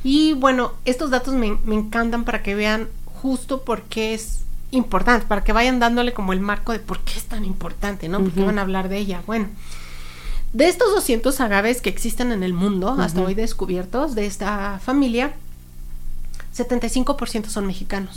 Y 0.02 0.34
bueno, 0.34 0.72
estos 0.84 1.10
datos 1.10 1.34
me, 1.34 1.58
me 1.64 1.74
encantan 1.74 2.24
para 2.24 2.42
que 2.42 2.54
vean 2.54 2.88
justo 3.26 3.62
porque 3.62 4.14
es 4.14 4.42
importante, 4.70 5.26
para 5.26 5.42
que 5.42 5.52
vayan 5.52 5.80
dándole 5.80 6.12
como 6.12 6.32
el 6.32 6.38
marco 6.38 6.70
de 6.70 6.78
por 6.78 7.00
qué 7.00 7.18
es 7.18 7.24
tan 7.24 7.44
importante, 7.44 8.08
¿no? 8.08 8.22
Porque 8.22 8.44
van 8.44 8.60
a 8.60 8.62
hablar 8.62 8.88
de 8.88 8.98
ella. 8.98 9.20
Bueno, 9.26 9.48
de 10.52 10.68
estos 10.68 10.94
200 10.94 11.40
agaves 11.40 11.80
que 11.80 11.90
existen 11.90 12.30
en 12.30 12.44
el 12.44 12.52
mundo, 12.52 12.94
hasta 13.00 13.22
hoy 13.22 13.34
descubiertos, 13.34 14.14
de 14.14 14.26
esta 14.26 14.78
familia, 14.78 15.34
75% 16.56 17.46
son 17.48 17.66
mexicanos. 17.66 18.14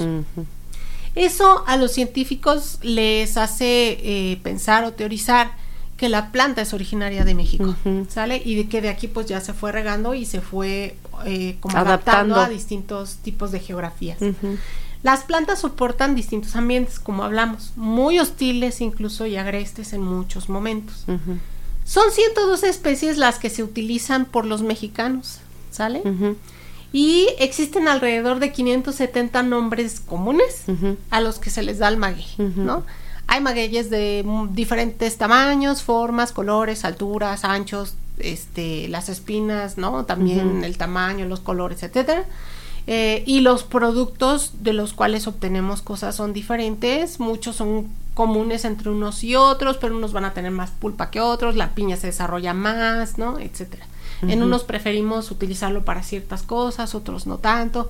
Eso 1.16 1.64
a 1.66 1.76
los 1.76 1.92
científicos 1.92 2.78
les 2.84 3.36
hace 3.36 3.98
eh, 4.04 4.40
pensar 4.44 4.84
o 4.84 4.94
teorizar 4.94 5.54
que 5.98 6.08
la 6.08 6.32
planta 6.32 6.62
es 6.62 6.72
originaria 6.72 7.26
de 7.26 7.34
México, 7.34 7.76
¿sale? 8.10 8.42
Y 8.46 8.54
de 8.56 8.70
que 8.70 8.80
de 8.82 8.90
aquí 8.90 9.08
pues 9.08 9.26
ya 9.26 9.42
se 9.42 9.54
fue 9.54 9.72
regando 9.72 10.14
y 10.14 10.26
se 10.26 10.40
fue 10.40 10.96
eh, 11.26 11.58
como 11.60 11.76
adaptando. 11.76 12.36
a 12.36 12.48
distintos 12.48 13.16
tipos 13.16 13.52
de 13.52 13.60
geografías. 13.60 14.20
Las 15.02 15.24
plantas 15.24 15.60
soportan 15.60 16.14
distintos 16.16 16.56
ambientes, 16.56 17.00
como 17.00 17.24
hablamos, 17.24 17.72
muy 17.76 18.20
hostiles 18.20 18.82
incluso 18.82 19.26
y 19.26 19.38
agrestes 19.38 19.94
en 19.94 20.02
muchos 20.02 20.50
momentos. 20.50 21.06
Son 21.86 22.12
112 22.12 22.68
especies 22.70 23.18
las 23.18 23.40
que 23.40 23.50
se 23.50 23.64
utilizan 23.64 24.26
por 24.26 24.46
los 24.46 24.62
mexicanos, 24.62 25.40
¿sale? 25.72 26.04
Y 26.92 27.28
existen 27.40 27.88
alrededor 27.88 28.40
de 28.40 28.52
570 28.52 29.42
nombres 29.44 30.00
comunes 30.00 30.64
a 31.12 31.22
los 31.22 31.40
que 31.40 31.50
se 31.50 31.64
les 31.64 31.80
da 31.80 31.88
el 31.88 31.98
maguey, 31.98 32.28
¿no? 32.38 32.84
Hay 33.28 33.42
magueyes 33.42 33.90
de 33.90 34.26
diferentes 34.52 35.18
tamaños, 35.18 35.84
formas, 35.84 36.32
colores, 36.32 36.84
alturas, 36.84 37.46
anchos, 37.46 37.96
este, 38.18 38.88
las 38.90 39.08
espinas, 39.08 39.78
¿no? 39.78 40.04
También 40.06 40.64
el 40.66 40.78
tamaño, 40.78 41.26
los 41.26 41.40
colores, 41.40 41.84
etcétera. 41.84 42.26
Eh, 42.92 43.22
y 43.28 43.42
los 43.42 43.64
productos 43.64 44.64
de 44.64 44.74
los 44.74 44.94
cuales 44.94 45.28
obtenemos 45.28 45.84
cosas 45.84 46.16
son 46.16 46.34
diferentes, 46.34 47.20
muchos 47.20 47.56
son 47.56 47.88
comunes 48.16 48.66
entre 48.66 48.90
unos 48.90 49.24
y 49.24 49.36
otros, 49.36 49.78
pero 49.78 49.96
unos 49.96 50.12
van 50.12 50.26
a 50.26 50.34
tener 50.34 50.50
más 50.50 50.72
pulpa 50.72 51.12
que 51.12 51.22
otros, 51.22 51.56
la 51.56 51.76
piña 51.76 51.98
se 51.98 52.08
desarrolla 52.08 52.56
más, 52.56 53.20
¿no? 53.20 53.38
etcétera. 53.38 53.86
En 54.22 54.44
unos 54.44 54.64
preferimos 54.64 55.32
utilizarlo 55.32 55.86
para 55.86 56.04
ciertas 56.04 56.44
cosas, 56.44 56.94
otros 56.96 57.28
no 57.28 57.38
tanto. 57.38 57.90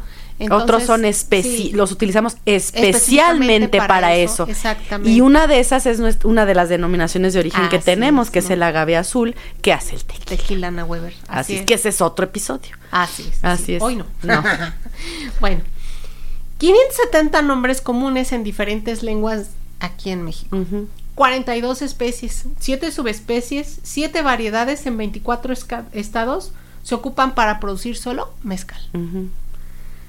otros 0.51 0.83
son 0.83 1.05
especi 1.05 1.71
los 1.71 1.91
utilizamos 1.91 2.37
especialmente 2.45 3.77
para, 3.77 4.15
eso. 4.15 4.47
Exactamente. 4.47 5.09
Y 5.11 5.21
una 5.21 5.47
de 5.47 5.59
esas 5.59 5.85
es 5.85 5.99
una 6.23 6.45
de 6.45 6.55
las 6.55 6.69
denominaciones 6.69 7.33
de 7.33 7.39
origen 7.39 7.69
que 7.69 7.79
tenemos, 7.79 8.29
que 8.29 8.39
es 8.39 8.49
el 8.49 8.61
agave 8.63 8.97
azul, 8.97 9.35
que 9.61 9.73
hace 9.73 9.95
el 9.95 10.03
tequila. 10.03 10.25
Tequila 10.25 10.67
Ana 10.67 10.85
Weber. 10.85 11.13
Así, 11.27 11.57
es. 11.57 11.65
que 11.65 11.73
ese 11.73 11.89
es 11.89 12.01
otro 12.01 12.25
episodio. 12.25 12.75
Así 12.91 13.27
es. 13.29 13.43
Así 13.43 13.75
es. 13.75 13.81
Hoy 13.81 13.95
no. 13.95 14.05
No. 14.23 14.43
bueno. 15.39 15.61
570 16.59 17.41
nombres 17.41 17.79
comunes 17.79 18.33
en 18.33 18.43
diferentes 18.43 19.01
lenguas 19.01 19.51
aquí 19.79 20.11
en 20.11 20.23
México. 20.23 20.57
42 21.19 21.81
especies, 21.81 22.45
7 22.61 22.93
subespecies, 22.93 23.81
7 23.83 24.21
variedades 24.21 24.85
en 24.85 24.95
24 24.95 25.53
estados 25.91 26.53
se 26.81 26.95
ocupan 26.95 27.35
para 27.35 27.59
producir 27.59 27.97
solo 27.97 28.31
mezcal. 28.41 28.79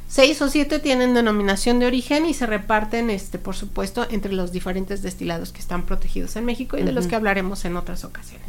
6 0.06 0.42
o 0.42 0.48
7 0.48 0.78
tienen 0.78 1.12
denominación 1.12 1.80
de 1.80 1.86
origen 1.86 2.26
y 2.26 2.34
se 2.34 2.46
reparten, 2.46 3.10
este, 3.10 3.40
por 3.40 3.56
supuesto, 3.56 4.06
entre 4.08 4.32
los 4.32 4.52
diferentes 4.52 5.02
destilados 5.02 5.50
que 5.50 5.58
están 5.58 5.84
protegidos 5.84 6.36
en 6.36 6.44
México 6.44 6.78
y 6.78 6.84
de 6.84 6.92
los 6.92 7.08
que 7.08 7.16
hablaremos 7.16 7.64
en 7.64 7.76
otras 7.76 8.04
ocasiones. 8.04 8.46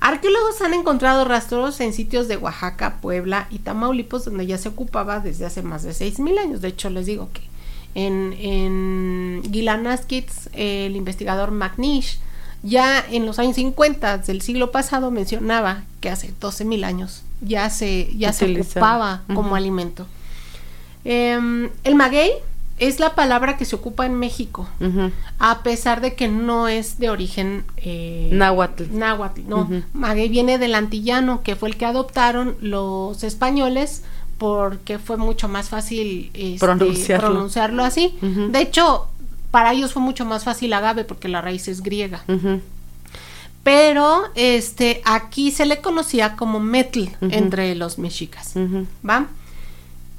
Arqueólogos 0.00 0.62
han 0.62 0.72
encontrado 0.72 1.26
rastros 1.26 1.78
en 1.80 1.92
sitios 1.92 2.26
de 2.26 2.38
Oaxaca, 2.38 3.02
Puebla 3.02 3.48
y 3.50 3.58
Tamaulipas 3.58 4.24
donde 4.24 4.46
ya 4.46 4.56
se 4.56 4.70
ocupaba 4.70 5.20
desde 5.20 5.44
hace 5.44 5.60
más 5.60 5.82
de 5.82 5.90
6.000 5.90 6.38
años. 6.38 6.62
De 6.62 6.68
hecho, 6.68 6.88
les 6.88 7.04
digo 7.04 7.28
que 7.34 7.49
en, 7.94 8.34
en 8.38 9.42
el 10.52 10.96
investigador 10.96 11.50
McNish, 11.50 12.18
ya 12.62 13.04
en 13.10 13.26
los 13.26 13.38
años 13.38 13.56
50 13.56 14.18
del 14.18 14.42
siglo 14.42 14.70
pasado 14.70 15.10
mencionaba 15.10 15.84
que 16.00 16.10
hace 16.10 16.32
12.000 16.40 16.84
años 16.84 17.22
ya 17.40 17.70
se, 17.70 18.10
ya 18.16 18.32
se 18.32 18.54
ocupaba 18.54 19.22
como 19.34 19.56
alimento. 19.56 20.06
Em, 21.04 21.70
el 21.84 21.94
maguey 21.94 22.32
es 22.78 22.98
la 22.98 23.14
palabra 23.14 23.56
que 23.56 23.64
se 23.64 23.76
ocupa 23.76 24.06
en 24.06 24.14
México, 24.14 24.66
a 25.38 25.62
pesar 25.62 26.00
de 26.00 26.14
que 26.14 26.28
no 26.28 26.68
es 26.68 26.98
de 26.98 27.10
origen 27.10 27.64
eh, 27.76 28.30
náhuatl. 28.32 28.84
Náhuatl, 28.90 29.42
no. 29.46 29.68
Maguey 29.92 30.28
viene 30.28 30.58
del 30.58 30.74
antillano, 30.74 31.42
que 31.42 31.56
fue 31.56 31.68
el 31.68 31.76
que 31.76 31.84
adoptaron 31.84 32.56
los 32.60 33.22
españoles 33.22 34.02
porque 34.40 34.98
fue 34.98 35.18
mucho 35.18 35.48
más 35.48 35.68
fácil 35.68 36.30
este, 36.32 36.58
pronunciarlo. 37.18 37.84
así. 37.84 38.14
De 38.22 38.58
hecho, 38.58 39.06
para 39.50 39.74
ellos 39.74 39.92
fue 39.92 40.00
mucho 40.00 40.24
más 40.24 40.44
fácil 40.44 40.72
agave 40.72 41.04
porque 41.04 41.28
la 41.28 41.42
raíz 41.42 41.68
es 41.68 41.82
griega. 41.82 42.24
Pero 43.62 44.22
este 44.36 45.02
aquí 45.04 45.50
se 45.50 45.66
le 45.66 45.82
conocía 45.82 46.36
como 46.36 46.58
metl 46.58 47.08
entre 47.20 47.74
los 47.74 47.98
mexicas. 47.98 48.54
¿Va? 49.06 49.26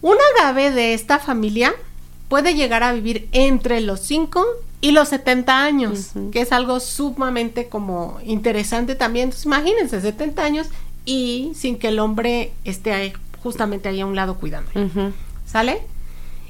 Un 0.03 0.17
agave 0.35 0.69
de 0.69 0.93
esta 0.93 1.17
familia 1.17 1.73
puede 2.29 2.53
llegar 2.53 2.83
a 2.83 2.93
vivir 2.93 3.27
entre 3.31 3.81
los 3.81 4.01
5 4.01 4.45
y 4.81 4.91
los 4.91 5.09
70 5.09 5.63
años, 5.63 6.11
que 6.31 6.41
es 6.41 6.51
algo 6.51 6.79
sumamente 6.79 7.69
como 7.69 8.19
interesante 8.23 8.93
también. 8.93 9.29
Entonces, 9.29 9.47
imagínense, 9.47 9.99
70 9.99 10.43
años 10.43 10.67
y 11.05 11.53
sin 11.55 11.79
que 11.79 11.87
el 11.87 11.97
hombre 11.97 12.51
esté 12.65 12.93
ahí 12.93 13.13
justamente 13.43 13.89
ahí 13.89 14.01
a 14.01 14.05
un 14.05 14.15
lado 14.15 14.35
cuidando. 14.35 14.71
¿Sale? 15.45 15.81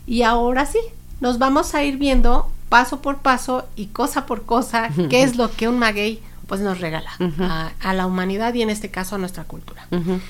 Y 0.06 0.24
ahora 0.24 0.66
sí, 0.66 0.80
nos 1.20 1.40
vamos 1.40 1.76
a 1.76 1.84
ir 1.84 1.98
viendo 1.98 2.50
paso 2.70 3.02
por 3.02 3.18
paso 3.18 3.66
y 3.76 3.88
cosa 3.88 4.26
por 4.26 4.44
cosa 4.44 4.90
qué 5.10 5.24
es 5.24 5.36
lo 5.36 5.52
que 5.52 5.68
un 5.68 5.78
maguey 5.78 6.22
pues 6.48 6.60
nos 6.62 6.82
regala 6.82 7.12
a, 7.82 7.94
la 7.94 8.06
humanidad 8.06 8.54
y 8.54 8.62
en 8.62 8.70
este 8.70 8.92
caso 8.92 9.16
a 9.16 9.18
nuestra 9.18 9.46
cultura. 9.46 9.88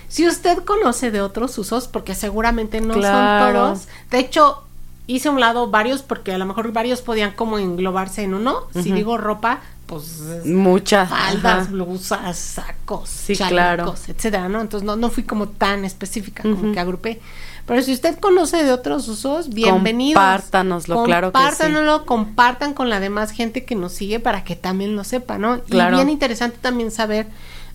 Si 0.07 0.27
usted 0.27 0.59
conoce 0.59 1.09
de 1.09 1.21
otros 1.21 1.57
usos, 1.57 1.87
porque 1.87 2.13
seguramente 2.13 2.79
no 2.79 2.93
son 2.93 3.53
todos, 3.53 3.87
de 4.11 4.19
hecho 4.19 4.63
hice 5.07 5.29
a 5.29 5.31
un 5.31 5.39
lado 5.39 5.69
varios 5.69 6.03
porque 6.03 6.31
a 6.31 6.37
lo 6.37 6.45
mejor 6.45 6.71
varios 6.71 7.01
podían 7.01 7.31
como 7.31 7.57
englobarse 7.57 8.23
en 8.23 8.33
uno. 8.33 8.67
Si 8.73 8.91
digo 8.91 9.17
ropa, 9.17 9.61
pues 9.91 10.45
muchas 10.45 11.09
faldas, 11.09 11.69
blusas, 11.69 12.37
sacos, 12.37 13.09
sí, 13.09 13.35
claro. 13.35 13.93
etcétera, 13.93 14.47
¿no? 14.47 14.61
Entonces 14.61 14.87
no, 14.87 14.95
no 14.95 15.09
fui 15.09 15.23
como 15.23 15.49
tan 15.49 15.83
específica, 15.83 16.43
como 16.43 16.71
que 16.71 16.79
agrupé. 16.79 17.19
Pero 17.65 17.81
si 17.81 17.91
usted 17.91 18.17
conoce 18.17 18.63
de 18.63 18.71
otros 18.71 19.09
usos, 19.09 19.49
bienvenidos. 19.49 20.13
Compártanoslo, 20.13 21.03
claro 21.03 21.33
que 21.33 21.39
sí. 21.39 22.05
compartan 22.05 22.73
con 22.73 22.89
la 22.89 23.01
demás 23.01 23.31
gente 23.31 23.65
que 23.65 23.75
nos 23.75 23.91
sigue 23.91 24.21
para 24.21 24.45
que 24.45 24.55
también 24.55 24.95
lo 24.95 25.03
sepa, 25.03 25.37
¿no? 25.37 25.59
Claro. 25.63 25.97
Y 25.97 25.99
bien 25.99 26.09
interesante 26.09 26.57
también 26.61 26.89
saber 26.89 27.27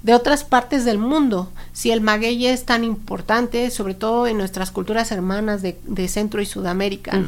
de 0.03 0.15
otras 0.15 0.43
partes 0.43 0.87
del 0.87 0.97
mundo. 0.97 1.53
Si 1.75 1.91
el 1.91 2.01
maguey 2.01 2.47
es 2.47 2.65
tan 2.65 2.83
importante, 2.83 3.71
sobre 3.71 3.93
todo 3.93 4.27
en 4.27 4.39
nuestras 4.39 4.71
culturas 4.71 5.13
hermanas 5.13 5.61
de, 5.61 6.09
Centro 6.09 6.41
y 6.41 6.47
Sudamérica. 6.47 7.23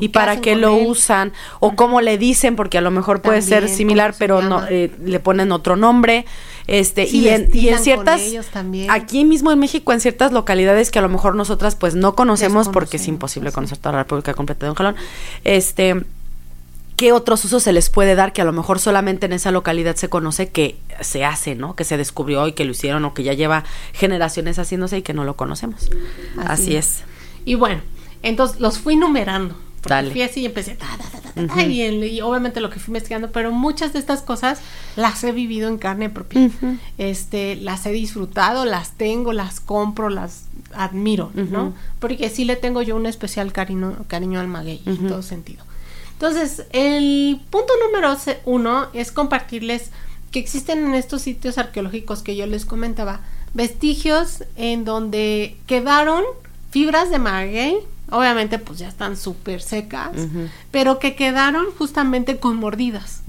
Y 0.00 0.08
para 0.08 0.40
qué 0.40 0.56
lo 0.56 0.74
usan, 0.74 1.32
o 1.60 1.74
cómo 1.76 2.00
le 2.00 2.18
dicen, 2.18 2.56
porque 2.56 2.78
a 2.78 2.80
lo 2.80 2.90
mejor 2.90 3.22
puede 3.22 3.42
ser 3.42 3.68
similar, 3.68 4.14
pero 4.18 4.42
no 4.42 4.66
eh, 4.68 4.90
le 5.04 5.20
ponen 5.20 5.52
otro 5.52 5.76
nombre. 5.76 6.24
Este, 6.66 7.06
y, 7.06 7.28
en, 7.28 7.50
y 7.52 7.68
en 7.68 7.78
ciertas, 7.78 8.22
aquí 8.88 9.24
mismo 9.24 9.52
en 9.52 9.58
México, 9.58 9.92
en 9.92 10.00
ciertas 10.00 10.32
localidades 10.32 10.90
que 10.90 10.98
a 10.98 11.02
lo 11.02 11.10
mejor 11.10 11.34
nosotras 11.34 11.76
pues 11.76 11.94
no 11.94 12.14
conocemos, 12.14 12.68
porque 12.68 12.96
es 12.96 13.06
imposible 13.06 13.52
conocer 13.52 13.78
toda 13.78 13.92
la 13.92 13.98
República 14.04 14.34
completa 14.34 14.66
de 14.66 14.70
un 14.70 14.76
jalón, 14.76 14.96
este 15.44 16.04
qué 16.96 17.12
otros 17.12 17.44
usos 17.44 17.62
se 17.62 17.72
les 17.72 17.90
puede 17.90 18.14
dar 18.14 18.32
que 18.32 18.40
a 18.40 18.44
lo 18.44 18.52
mejor 18.52 18.78
solamente 18.78 19.26
en 19.26 19.32
esa 19.32 19.50
localidad 19.50 19.96
se 19.96 20.08
conoce 20.08 20.50
que 20.50 20.76
se 21.00 21.24
hace, 21.24 21.54
¿no? 21.54 21.74
Que 21.74 21.84
se 21.84 21.96
descubrió 21.96 22.46
y 22.46 22.52
que 22.52 22.64
lo 22.64 22.70
hicieron 22.70 23.04
o 23.04 23.14
que 23.14 23.24
ya 23.24 23.32
lleva 23.32 23.64
generaciones 23.92 24.58
haciéndose 24.58 24.98
y 24.98 25.02
que 25.02 25.12
no 25.12 25.24
lo 25.24 25.34
conocemos. 25.34 25.90
Así, 26.46 26.76
es. 26.76 27.02
Y 27.44 27.56
bueno, 27.56 27.82
entonces 28.22 28.60
los 28.60 28.78
fui 28.78 28.96
numerando. 28.96 29.56
Dale. 29.86 30.10
Fui 30.10 30.22
así 30.22 30.40
y 30.40 30.46
empecé, 30.46 30.76
y, 31.36 32.20
obviamente 32.20 32.60
lo 32.60 32.70
que 32.70 32.78
fui 32.78 32.92
investigando, 32.92 33.30
pero 33.32 33.50
muchas 33.52 33.92
de 33.92 33.98
estas 33.98 34.22
cosas 34.22 34.60
las 34.96 35.22
he 35.24 35.32
vivido 35.32 35.68
en 35.68 35.78
carne 35.78 36.10
propia. 36.10 36.50
Este, 36.98 37.56
las 37.56 37.84
he 37.86 37.92
disfrutado, 37.92 38.64
las 38.64 38.92
tengo, 38.92 39.32
las 39.32 39.60
compro, 39.60 40.10
las 40.10 40.44
admiro, 40.72 41.30
¿no? 41.34 41.74
Porque 41.98 42.30
sí 42.30 42.44
le 42.44 42.56
tengo 42.56 42.82
yo 42.82 42.96
un 42.96 43.06
especial 43.06 43.52
cariño, 43.52 43.96
cariño 44.08 44.40
al 44.40 44.48
maguey, 44.48 44.80
en 44.86 45.08
todo 45.08 45.22
sentido. 45.22 45.64
Entonces, 46.12 46.64
el 46.70 47.40
punto 47.50 47.72
número 47.84 48.16
uno 48.44 48.86
es 48.94 49.10
compartirles 49.10 49.90
que 50.30 50.38
existen 50.38 50.84
en 50.84 50.94
estos 50.94 51.22
sitios 51.22 51.58
arqueológicos 51.58 52.22
que 52.22 52.36
yo 52.36 52.46
les 52.46 52.64
comentaba 52.64 53.20
vestigios 53.52 54.44
en 54.56 54.84
donde 54.84 55.56
quedaron 55.66 56.24
fibras 56.70 57.10
de 57.10 57.18
maguey, 57.18 57.78
obviamente 58.14 58.58
pues 58.58 58.78
ya 58.78 58.88
están 58.88 59.16
súper 59.16 59.60
secas, 59.60 60.12
pero 60.70 60.98
que 60.98 61.14
quedaron 61.16 61.66
justamente 61.76 62.38
con 62.38 62.56
mordidas. 62.56 63.22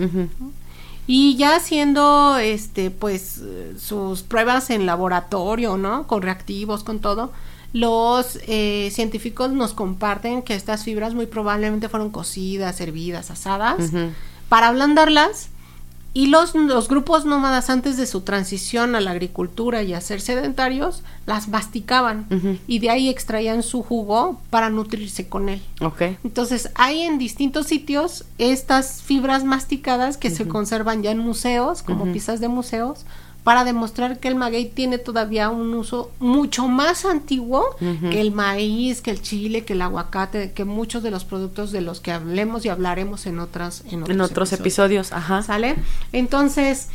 Y 1.08 1.36
ya 1.38 1.56
haciendo 1.56 2.38
este 2.38 2.92
pues 2.92 3.42
sus 3.78 4.24
pruebas 4.24 4.70
en 4.70 4.86
laboratorio, 4.86 5.78
¿no? 5.78 6.08
Con 6.08 6.22
reactivos, 6.22 6.84
con 6.84 7.00
todo, 7.00 7.32
los 7.74 8.40
eh, 8.48 8.90
científicos 8.92 9.52
nos 9.52 9.74
comparten 9.74 10.44
que 10.44 10.56
estas 10.56 10.84
fibras 10.84 11.14
muy 11.14 11.26
probablemente 11.26 11.90
fueron 11.90 12.10
cocidas, 12.10 12.80
hervidas, 12.80 13.32
asadas, 13.32 13.92
para 14.48 14.70
ablandarlas 14.70 15.50
y 16.16 16.28
los, 16.28 16.56
los, 16.56 16.88
grupos 16.88 17.26
nómadas 17.26 17.70
antes 17.70 17.98
de 17.98 18.08
su 18.08 18.22
transición 18.22 18.96
a 18.96 19.02
la 19.02 19.12
agricultura 19.12 19.84
y 19.84 19.94
a 19.94 20.00
ser 20.00 20.22
sedentarios, 20.22 21.04
las 21.26 21.50
masticaban 21.50 22.26
y 22.68 22.80
de 22.80 22.90
ahí 22.90 23.10
extraían 23.10 23.64
su 23.64 23.84
jugo 23.84 24.40
para 24.50 24.70
nutrirse 24.70 25.28
con 25.28 25.50
él. 25.50 25.62
Okay. 25.82 26.18
Entonces 26.24 26.72
hay 26.76 27.02
en 27.02 27.18
distintos 27.18 27.68
sitios 27.68 28.24
estas 28.38 29.02
fibras 29.02 29.44
masticadas 29.44 30.16
que 30.16 30.30
se 30.30 30.48
conservan 30.48 31.04
ya 31.04 31.12
en 31.12 31.18
museos, 31.18 31.84
como 31.84 32.10
piezas 32.10 32.40
de 32.40 32.48
museos, 32.48 33.06
para 33.46 33.64
demostrar 33.64 34.20
que 34.20 34.28
el 34.28 34.34
maguey 34.34 34.66
tiene 34.70 34.98
todavía 34.98 35.52
un 35.52 35.76
uso 35.76 36.10
mucho 36.18 36.68
más 36.68 37.06
antiguo 37.06 37.64
que 37.80 38.20
el 38.20 38.32
maíz, 38.32 39.02
que 39.02 39.12
el 39.12 39.22
chile, 39.22 39.64
que 39.64 39.74
el 39.74 39.84
aguacate, 39.84 40.52
que 40.54 40.66
muchos 40.66 41.04
de 41.04 41.12
los 41.12 41.26
productos 41.26 41.72
de 41.72 41.82
los 41.82 42.00
que 42.00 42.12
hablemos 42.12 42.66
y 42.66 42.70
hablaremos 42.70 43.28
en 43.28 43.38
otras 43.38 43.84
en 43.92 44.20
otros, 44.20 44.52
episodios. 44.52 45.12
ajá. 45.12 45.44
¿Sale? 45.44 45.76
Entonces, 46.12 46.88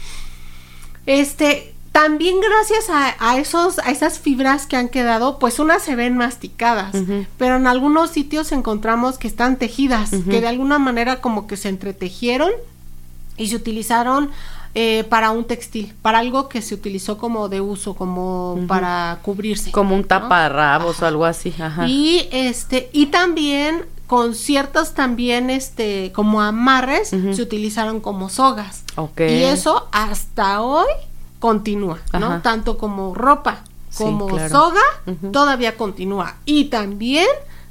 este 1.07 1.73
también 1.93 2.41
gracias 2.41 2.87
a, 2.91 3.39
esos 3.39 3.79
a 3.79 3.93
esas 3.93 4.19
fibras 4.19 4.67
que 4.67 4.75
han 4.75 4.89
quedado, 4.89 5.39
pues 5.39 5.61
unas 5.61 5.85
se 5.85 5.95
ven 5.95 6.17
masticadas, 6.17 6.97
pero 7.39 7.59
en 7.59 7.69
algunos 7.69 8.11
sitios 8.11 8.51
encontramos 8.51 9.19
que 9.19 9.29
están 9.29 9.57
tejidas, 9.57 10.11
que 10.11 10.41
de 10.41 10.49
alguna 10.49 10.81
manera 10.81 11.21
como 11.21 11.47
que 11.47 11.57
se 11.57 11.69
entretejieron 11.69 12.51
y 13.37 13.47
se 13.47 13.57
utilizaron 13.57 14.31
eh, 14.75 15.05
para 15.09 15.31
un 15.33 15.45
textil, 15.45 15.93
para 16.01 16.21
algo 16.21 16.49
que 16.49 16.63
se 16.63 16.75
utilizó 16.75 17.19
como 17.19 17.49
de 17.49 17.61
uso, 17.61 17.95
como 17.95 18.59
para 18.69 19.19
cubrirse. 19.23 19.73
Como 19.73 19.97
un 19.97 20.05
taparrabos 20.05 21.03
o 21.03 21.07
algo 21.07 21.25
así. 21.25 21.53
Y 21.87 22.29
este, 22.31 22.89
y 22.93 23.07
también 23.07 23.85
con 24.07 24.35
ciertos 24.35 24.95
también 24.95 25.51
este 25.51 26.11
como 26.15 26.43
amarres 26.43 27.09
se 27.11 27.43
utilizaron 27.43 28.01
como 28.01 28.29
sogas. 28.29 28.85
Y 29.19 29.45
eso 29.45 29.89
hasta 29.93 30.61
hoy 30.63 30.91
continúa, 31.39 31.99
¿no? 32.19 32.41
Tanto 32.43 32.79
como 32.79 33.15
ropa 33.15 33.65
como 33.97 34.29
soga 34.49 34.81
todavía 35.33 35.77
continúa. 35.77 36.37
Y 36.45 36.67
también 36.67 37.27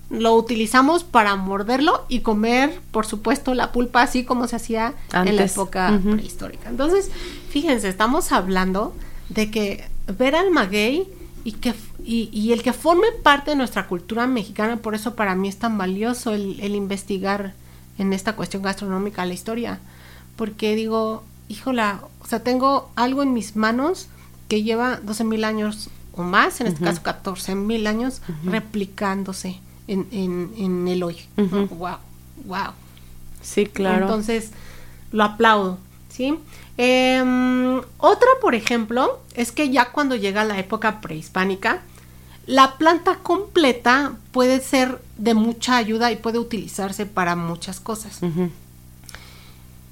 lo 0.09 0.35
utilizamos 0.35 1.03
para 1.03 1.35
morderlo 1.35 2.05
y 2.09 2.21
comer, 2.21 2.81
por 2.91 3.05
supuesto, 3.05 3.53
la 3.53 3.71
pulpa 3.71 4.01
así 4.01 4.23
como 4.23 4.47
se 4.47 4.55
hacía 4.55 4.93
en 5.13 5.35
la 5.35 5.45
época 5.45 5.99
prehistórica. 6.03 6.69
Entonces, 6.69 7.11
fíjense, 7.49 7.89
estamos 7.89 8.31
hablando 8.31 8.95
de 9.29 9.51
que 9.51 9.87
ver 10.17 10.35
al 10.35 10.49
maguey 10.49 11.07
y 11.43 11.53
que 11.53 11.73
y, 12.03 12.53
el 12.53 12.63
que 12.63 12.73
forme 12.73 13.07
parte 13.21 13.51
de 13.51 13.57
nuestra 13.57 13.85
cultura 13.85 14.25
mexicana, 14.25 14.77
por 14.77 14.95
eso 14.95 15.15
para 15.15 15.35
mí 15.35 15.47
es 15.47 15.57
tan 15.57 15.77
valioso 15.77 16.33
el, 16.33 16.73
investigar 16.73 17.53
en 17.99 18.13
esta 18.13 18.35
cuestión 18.35 18.63
gastronómica 18.63 19.25
la 19.25 19.33
historia, 19.35 19.79
porque 20.35 20.75
digo, 20.75 21.23
híjola, 21.49 22.01
o 22.21 22.25
sea, 22.25 22.39
tengo 22.41 22.89
algo 22.95 23.21
en 23.21 23.33
mis 23.33 23.55
manos 23.55 24.07
que 24.47 24.63
lleva 24.63 24.99
12 25.03 25.23
mil 25.23 25.43
años 25.43 25.89
o 26.13 26.23
más, 26.23 26.61
en 26.61 26.67
este 26.67 26.83
caso 26.83 27.03
14 27.03 27.53
mil 27.53 27.85
años, 27.85 28.23
replicándose 28.43 29.59
en, 29.89 30.51
en, 30.57 30.87
el 30.87 31.03
hoy. 31.03 31.17
Wow, 31.37 31.97
wow. 32.45 32.71
Sí, 33.41 33.65
claro. 33.65 34.05
Entonces, 34.05 34.51
lo 35.11 35.23
aplaudo, 35.23 35.77
¿sí? 36.09 36.37
Em, 36.77 37.81
otra, 37.97 38.29
por 38.41 38.55
ejemplo, 38.55 39.19
es 39.33 39.51
que 39.51 39.69
ya 39.69 39.91
cuando 39.91 40.15
llega 40.15 40.43
la 40.43 40.59
época 40.59 41.01
prehispánica, 41.01 41.81
la 42.45 42.77
planta 42.77 43.19
completa 43.21 44.13
puede 44.31 44.59
ser 44.61 45.01
de 45.17 45.33
mucha 45.33 45.77
ayuda 45.77 46.11
y 46.11 46.15
puede 46.15 46.39
utilizarse 46.39 47.05
para 47.05 47.35
muchas 47.35 47.79
cosas. 47.79 48.19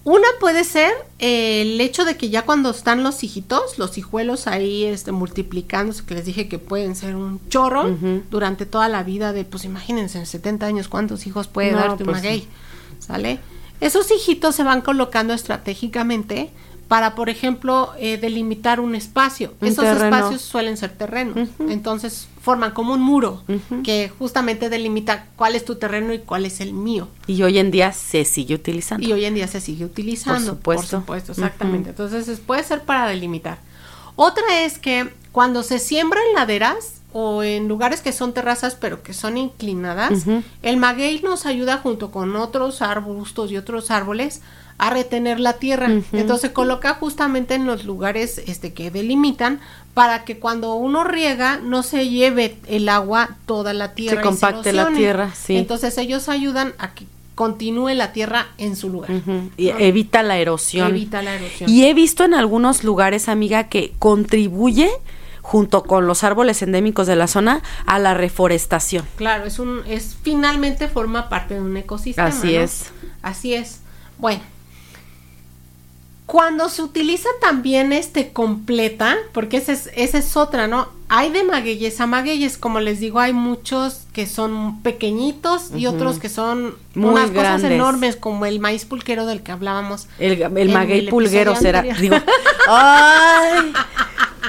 Una 0.08 0.28
puede 0.40 0.64
ser 0.64 0.94
eh, 1.20 1.64
el 1.64 1.82
hecho 1.82 2.06
de 2.06 2.16
que 2.16 2.30
ya 2.30 2.44
cuando 2.44 2.70
están 2.70 3.04
los 3.04 3.26
hijitos, 3.26 3.78
los 3.78 3.98
hijuelos 3.98 4.48
ahí 4.48 4.86
este, 4.86 5.12
multiplicándose, 5.12 6.06
que 6.06 6.14
les 6.14 6.24
dije 6.24 6.48
que 6.48 6.60
pueden 6.60 6.96
ser 6.96 7.18
un 7.18 7.42
chorro 7.50 7.94
durante 8.32 8.66
toda 8.66 8.88
la 8.88 9.04
vida 9.04 9.34
de, 9.34 9.44
pues 9.44 9.66
imagínense, 9.66 10.18
en 10.18 10.26
70 10.26 10.66
años, 10.66 10.88
¿cuántos 10.88 11.28
hijos 11.28 11.50
puede 11.50 11.72
darte 11.72 12.04
un 12.04 12.10
pues 12.12 12.24
maguey? 12.24 12.48
¿Sale? 13.00 13.42
Esos 13.80 14.12
hijitos 14.12 14.56
se 14.56 14.64
van 14.64 14.82
colocando 14.82 15.34
estratégicamente 15.34 16.52
para, 16.88 17.16
por 17.16 17.30
ejemplo, 17.30 17.92
eh, 18.00 18.18
delimitar 18.18 18.80
un 18.80 18.96
espacio. 18.96 19.54
Esos 19.62 19.86
espacios 19.86 20.42
suelen 20.42 20.78
ser 20.78 20.92
terrenos. 20.92 21.50
Entonces 21.60 22.28
forman 22.42 22.72
como 22.72 22.94
un 22.94 23.02
muro 23.02 23.44
que 23.84 24.10
justamente 24.18 24.70
delimita 24.70 25.28
cuál 25.36 25.56
es 25.56 25.66
tu 25.66 25.76
terreno 25.76 26.14
y 26.14 26.20
cuál 26.20 26.46
es 26.46 26.62
el 26.62 26.74
mío. 26.74 27.10
Y 27.28 27.44
hoy 27.44 27.60
en 27.60 27.72
día 27.72 27.92
se 27.92 28.24
sigue 28.24 28.56
utilizando. 28.56 29.06
Y 29.06 29.12
hoy 29.12 29.26
en 29.26 29.36
día 29.36 29.48
se 29.48 29.60
sigue 29.60 29.84
utilizando. 29.84 30.58
Por 30.58 30.78
supuesto. 30.78 30.98
Por 30.98 31.00
supuesto, 31.02 31.32
exactamente. 31.34 31.90
Entonces 31.90 32.40
puede 32.40 32.64
ser 32.64 32.84
para 32.84 33.08
delimitar. 33.08 33.60
Otra 34.16 34.62
es 34.62 34.80
que 34.80 35.14
cuando 35.32 35.62
se 35.64 35.80
siembra 35.80 36.20
en 36.28 36.36
laderas 36.36 36.97
o 37.20 37.42
en 37.42 37.68
lugares 37.68 38.02
que 38.02 38.12
son 38.12 38.32
terrazas 38.32 38.78
pero 38.80 39.02
que 39.02 39.12
son 39.12 39.38
inclinadas, 39.38 40.26
el 40.62 40.78
maguey 40.78 41.20
nos 41.24 41.48
ayuda 41.48 41.80
junto 41.80 42.12
con 42.12 42.36
otros 42.36 42.84
arbustos 42.84 43.52
y 43.52 43.58
otros 43.58 43.90
árboles 43.90 44.42
a 44.78 44.92
retener 44.92 45.40
la 45.40 45.54
tierra. 45.54 45.90
Entonces 46.14 46.42
se 46.42 46.54
coloca 46.54 46.94
justamente 46.94 47.56
en 47.56 47.66
los 47.66 47.86
lugares 47.86 48.40
este, 48.46 48.72
que 48.72 48.92
delimitan 48.92 49.60
para 49.96 50.26
que 50.26 50.38
cuando 50.38 50.76
uno 50.76 51.04
riega 51.04 51.58
no 51.58 51.82
se 51.82 52.08
lleve 52.08 52.60
el 52.68 52.88
agua 52.88 53.36
toda 53.48 53.74
la 53.74 53.96
tierra. 53.96 54.22
Se 54.22 54.28
compacte 54.28 54.72
la 54.72 54.90
tierra, 54.92 55.34
sí. 55.34 55.58
Entonces 55.58 55.98
ellos 55.98 56.30
ayudan 56.30 56.76
a 56.78 56.94
que 56.94 57.08
continúe 57.34 57.96
la 57.96 58.14
tierra 58.14 58.46
en 58.60 58.76
su 58.76 58.90
lugar. 58.90 59.10
Y 59.58 59.70
evita 59.70 60.22
la 60.22 60.38
erosión. 60.38 60.90
Evita 60.90 61.24
la 61.24 61.34
erosión. 61.34 61.68
Y 61.68 61.86
he 61.86 61.96
visto 61.96 62.24
en 62.26 62.36
algunos 62.36 62.84
lugares, 62.84 63.28
amiga, 63.28 63.70
que 63.70 63.94
contribuye 63.98 64.92
junto 65.48 65.84
con 65.84 66.08
los 66.08 66.26
árboles 66.26 66.62
endémicos 66.62 67.08
de 67.08 67.16
la 67.16 67.26
zona 67.26 67.64
a 67.86 68.00
la 68.00 68.14
reforestación. 68.14 69.06
Claro, 69.16 69.46
es 69.46 69.60
un 69.60 69.82
es 69.88 70.18
finalmente 70.22 70.90
forma 70.90 71.30
parte 71.30 71.54
de 71.54 71.62
un 71.62 71.78
ecosistema. 71.78 72.28
Así 72.28 72.54
es. 72.54 72.92
Así 73.22 73.54
es. 73.54 73.80
Bueno, 74.18 74.42
cuando 76.26 76.68
se 76.68 76.82
utiliza 76.82 77.30
también 77.40 77.94
este 77.94 78.34
completa, 78.34 79.16
porque 79.32 79.56
esa 79.56 79.72
es, 79.72 79.90
esa 79.96 80.18
es 80.18 80.36
otra, 80.36 80.68
¿no? 80.68 80.90
Hay 81.08 81.32
de 81.32 81.46
magueyes 81.46 82.02
a 82.02 82.08
magueyes, 82.08 82.58
como 82.58 82.82
les 82.82 83.00
digo, 83.00 83.22
hay 83.22 83.32
muchos 83.32 84.02
que 84.12 84.28
son 84.28 84.82
pequeñitos 84.82 85.72
y 85.74 85.88
otros 85.88 86.20
que 86.20 86.28
son 86.28 86.76
Muy 86.94 87.12
unas 87.12 87.32
cosas 87.32 87.64
enormes, 87.64 88.18
como 88.18 88.46
el 88.46 88.60
maíz 88.60 88.84
pulquero 88.84 89.26
del 89.26 89.44
que 89.44 89.54
hablábamos. 89.54 90.10
El, 90.20 90.42
el 90.42 90.74
maguey 90.74 91.10
pulguero 91.10 91.56
será. 91.56 91.84
Digo, 91.84 92.18
¡ay! 92.68 93.72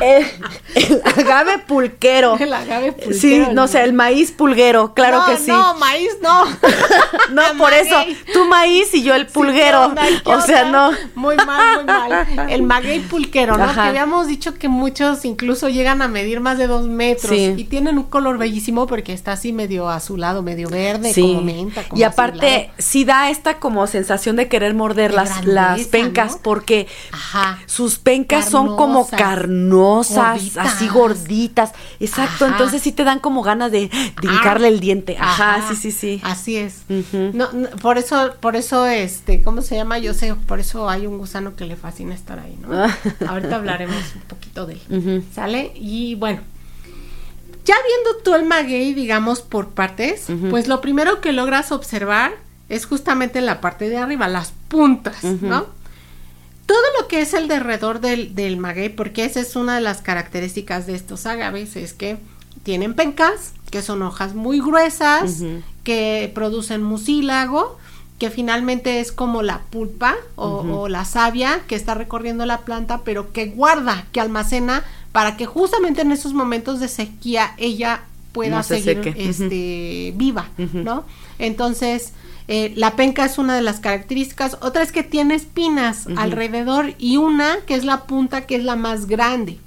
El, 0.00 1.02
agave 1.04 1.58
pulquero. 1.58 2.36
El 2.38 2.52
agave 2.52 2.92
pulquero. 2.92 3.18
Sí, 3.18 3.42
no 3.52 3.68
sé, 3.68 3.82
el 3.82 3.92
maíz 3.92 4.32
pulguero, 4.32 4.94
claro 4.94 5.24
que 5.26 5.36
sí. 5.36 5.50
No, 5.50 5.74
maíz 5.74 6.10
no. 6.22 6.44
no, 7.30 7.42
por 7.58 7.72
eso, 7.72 7.96
tú 8.32 8.44
maíz 8.46 8.94
y 8.94 9.02
yo 9.02 9.14
el 9.14 9.26
pulguero. 9.26 9.92
o 10.24 10.40
sea, 10.40 10.64
no. 10.64 10.90
Muy 11.14 11.36
mal, 11.36 11.76
muy 11.76 11.84
mal. 11.84 12.50
El 12.50 12.62
maguey 12.62 13.00
pulquero, 13.00 13.56
¿no? 13.56 13.72
Que 13.72 13.80
habíamos 13.80 14.26
dicho 14.26 14.54
que 14.54 14.68
muchos 14.68 15.24
incluso 15.24 15.68
llegan 15.68 16.02
a 16.02 16.08
medir 16.08 16.40
más 16.40 16.58
de 16.58 16.66
dos 16.66 16.86
metros 16.86 17.32
y 17.32 17.64
tienen 17.64 17.98
un 17.98 18.04
color 18.04 18.38
bellísimo 18.38 18.86
porque 18.86 19.12
está 19.12 19.32
así 19.32 19.52
medio 19.52 19.88
azulado, 19.88 20.42
medio 20.42 20.68
verde, 20.68 21.12
como 21.14 21.40
menta. 21.40 21.84
y 21.94 22.02
aparte, 22.02 22.70
sí 22.78 23.04
da 23.04 23.30
esta 23.30 23.58
como 23.58 23.86
sensación 23.86 24.36
de 24.36 24.48
querer 24.48 24.74
morder 24.74 25.12
las, 25.12 25.44
las 25.44 25.80
pencas 25.86 26.38
porque 26.40 26.86
sus 27.66 27.98
pencas 27.98 28.48
son 28.48 28.76
como 28.76 29.08
carnosas 29.08 29.87
así 29.96 30.88
gorditas. 30.88 31.72
Exacto, 32.00 32.46
entonces 32.46 32.82
sí 32.82 32.92
te 32.92 33.04
dan 33.04 33.18
como 33.18 33.42
ganas 33.42 33.72
de, 33.72 33.90
hincarle 34.22 34.68
el 34.68 34.80
diente. 34.80 35.16
Ajá, 35.18 35.64
sí, 35.68 35.76
sí, 35.76 35.90
sí. 35.90 36.20
Así 36.24 36.56
es. 36.56 36.82
no, 37.12 37.48
por 37.80 37.98
eso, 37.98 38.34
por 38.40 38.56
eso, 38.56 38.86
este, 38.86 39.42
¿cómo 39.42 39.62
se 39.62 39.76
llama? 39.76 39.98
Yo 39.98 40.14
sé, 40.14 40.34
por 40.34 40.60
eso 40.60 40.88
hay 40.88 41.06
un 41.06 41.18
gusano 41.18 41.56
que 41.56 41.64
le 41.64 41.76
fascina 41.76 42.14
estar 42.14 42.38
ahí, 42.38 42.58
¿no? 42.60 42.72
Ah. 42.72 42.96
Ahorita 43.28 43.56
hablaremos 43.56 43.96
un 44.14 44.22
poquito 44.22 44.66
de 44.66 44.78
él. 44.88 45.24
¿Sale? 45.34 45.72
Y 45.74 46.14
bueno, 46.16 46.40
Ya 47.64 47.74
viendo 47.86 48.22
tú 48.22 48.34
el 48.34 48.44
maguey, 48.44 48.94
digamos, 48.94 49.40
por 49.40 49.68
partes, 49.68 50.26
pues 50.50 50.68
lo 50.68 50.80
primero 50.80 51.20
que 51.20 51.32
logras 51.32 51.72
observar 51.72 52.32
es 52.68 52.86
justamente 52.86 53.40
la 53.40 53.60
parte 53.60 53.88
de 53.88 53.96
arriba, 53.96 54.28
las 54.28 54.52
puntas, 54.68 55.24
¿no? 55.24 55.77
Todo 56.68 56.84
lo 57.00 57.08
que 57.08 57.22
es 57.22 57.32
el 57.32 57.48
derredor 57.48 58.00
del, 58.00 58.34
del 58.34 58.58
maguey, 58.58 58.90
porque 58.90 59.24
esa 59.24 59.40
es 59.40 59.56
una 59.56 59.76
de 59.76 59.80
las 59.80 60.02
características 60.02 60.86
de 60.86 60.94
estos 60.94 61.24
agaves, 61.24 61.76
es 61.76 61.94
que 61.94 62.18
tienen 62.62 62.92
pencas, 62.92 63.54
que 63.70 63.80
son 63.80 64.02
hojas 64.02 64.34
muy 64.34 64.60
gruesas, 64.60 65.42
que 65.82 66.30
producen 66.34 66.82
mucílago, 66.82 67.78
que 68.18 68.28
finalmente 68.28 69.00
es 69.00 69.12
como 69.12 69.42
la 69.42 69.60
pulpa 69.70 70.16
o, 70.36 70.88
la 70.88 71.06
savia 71.06 71.62
que 71.66 71.74
está 71.74 71.94
recorriendo 71.94 72.44
la 72.44 72.58
planta, 72.66 73.00
pero 73.02 73.32
que 73.32 73.46
guarda, 73.46 74.06
que 74.12 74.20
almacena 74.20 74.84
para 75.12 75.38
que 75.38 75.46
justamente 75.46 76.02
en 76.02 76.12
esos 76.12 76.34
momentos 76.34 76.80
de 76.80 76.88
sequía 76.88 77.54
ella 77.56 78.02
pueda 78.32 78.62
seguir 78.62 79.14
este, 79.16 80.12
viva, 80.16 80.50
¿no? 80.74 81.04
Entonces, 81.38 82.12
eh, 82.50 82.72
la 82.76 82.96
penca 82.96 83.26
es 83.26 83.36
una 83.36 83.54
de 83.54 83.60
las 83.60 83.78
características. 83.78 84.56
Otra 84.62 84.82
es 84.82 84.90
que 84.90 85.02
tiene 85.02 85.34
espinas 85.34 86.06
alrededor 86.16 86.94
y 86.98 87.18
una 87.18 87.58
que 87.66 87.74
es 87.74 87.84
la 87.84 88.04
punta 88.04 88.46
que 88.46 88.56
es 88.56 88.64
la 88.64 88.74
más 88.74 89.06
grande. 89.06 89.58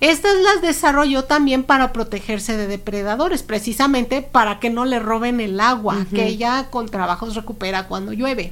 Estas 0.00 0.36
las 0.36 0.62
desarrolló 0.62 1.24
también 1.24 1.64
para 1.64 1.92
protegerse 1.92 2.56
de 2.56 2.68
depredadores, 2.68 3.42
precisamente 3.42 4.22
para 4.22 4.60
que 4.60 4.70
no 4.70 4.84
le 4.84 5.00
roben 5.00 5.40
el 5.40 5.58
agua, 5.58 6.06
que 6.14 6.28
ella 6.28 6.68
con 6.70 6.88
trabajos 6.88 7.34
recupera 7.34 7.88
cuando 7.88 8.12
llueve. 8.12 8.50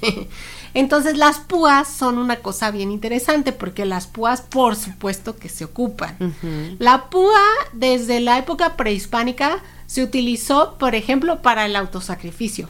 Entonces 0.74 1.18
las 1.18 1.38
púas 1.38 1.86
son 1.88 2.16
una 2.16 2.36
cosa 2.36 2.70
bien 2.70 2.90
interesante 2.90 3.52
porque 3.52 3.84
las 3.84 4.06
púas 4.06 4.40
por 4.40 4.76
supuesto 4.76 5.36
que 5.36 5.50
se 5.50 5.66
ocupan. 5.66 6.16
La 6.78 7.10
púa 7.10 7.42
desde 7.74 8.20
la 8.20 8.38
época 8.38 8.76
prehispánica 8.76 9.62
se 9.92 10.02
utilizó, 10.02 10.76
por 10.78 10.94
ejemplo, 10.94 11.42
para 11.42 11.66
el 11.66 11.76
autosacrificio. 11.76 12.66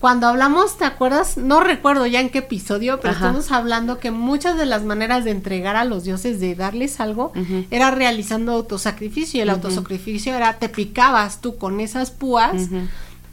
Cuando 0.00 0.26
hablamos, 0.26 0.78
¿te 0.78 0.86
acuerdas? 0.86 1.36
No 1.36 1.60
recuerdo 1.60 2.06
ya 2.06 2.18
en 2.18 2.30
qué 2.30 2.38
episodio, 2.38 2.98
pero 2.98 3.12
estamos 3.12 3.52
hablando 3.52 3.98
que 3.98 4.10
muchas 4.10 4.56
de 4.56 4.64
las 4.64 4.82
maneras 4.82 5.26
de 5.26 5.32
entregar 5.32 5.76
a 5.76 5.84
los 5.84 6.04
dioses, 6.04 6.40
de 6.40 6.54
darles 6.54 6.98
algo, 6.98 7.34
era 7.70 7.90
realizando 7.90 8.52
autosacrificio. 8.52 9.36
Y 9.36 9.42
el 9.42 9.50
autosacrificio 9.50 10.34
era, 10.34 10.58
te 10.58 10.70
picabas 10.70 11.42
tú 11.42 11.58
con 11.58 11.78
esas 11.78 12.10
púas. 12.10 12.70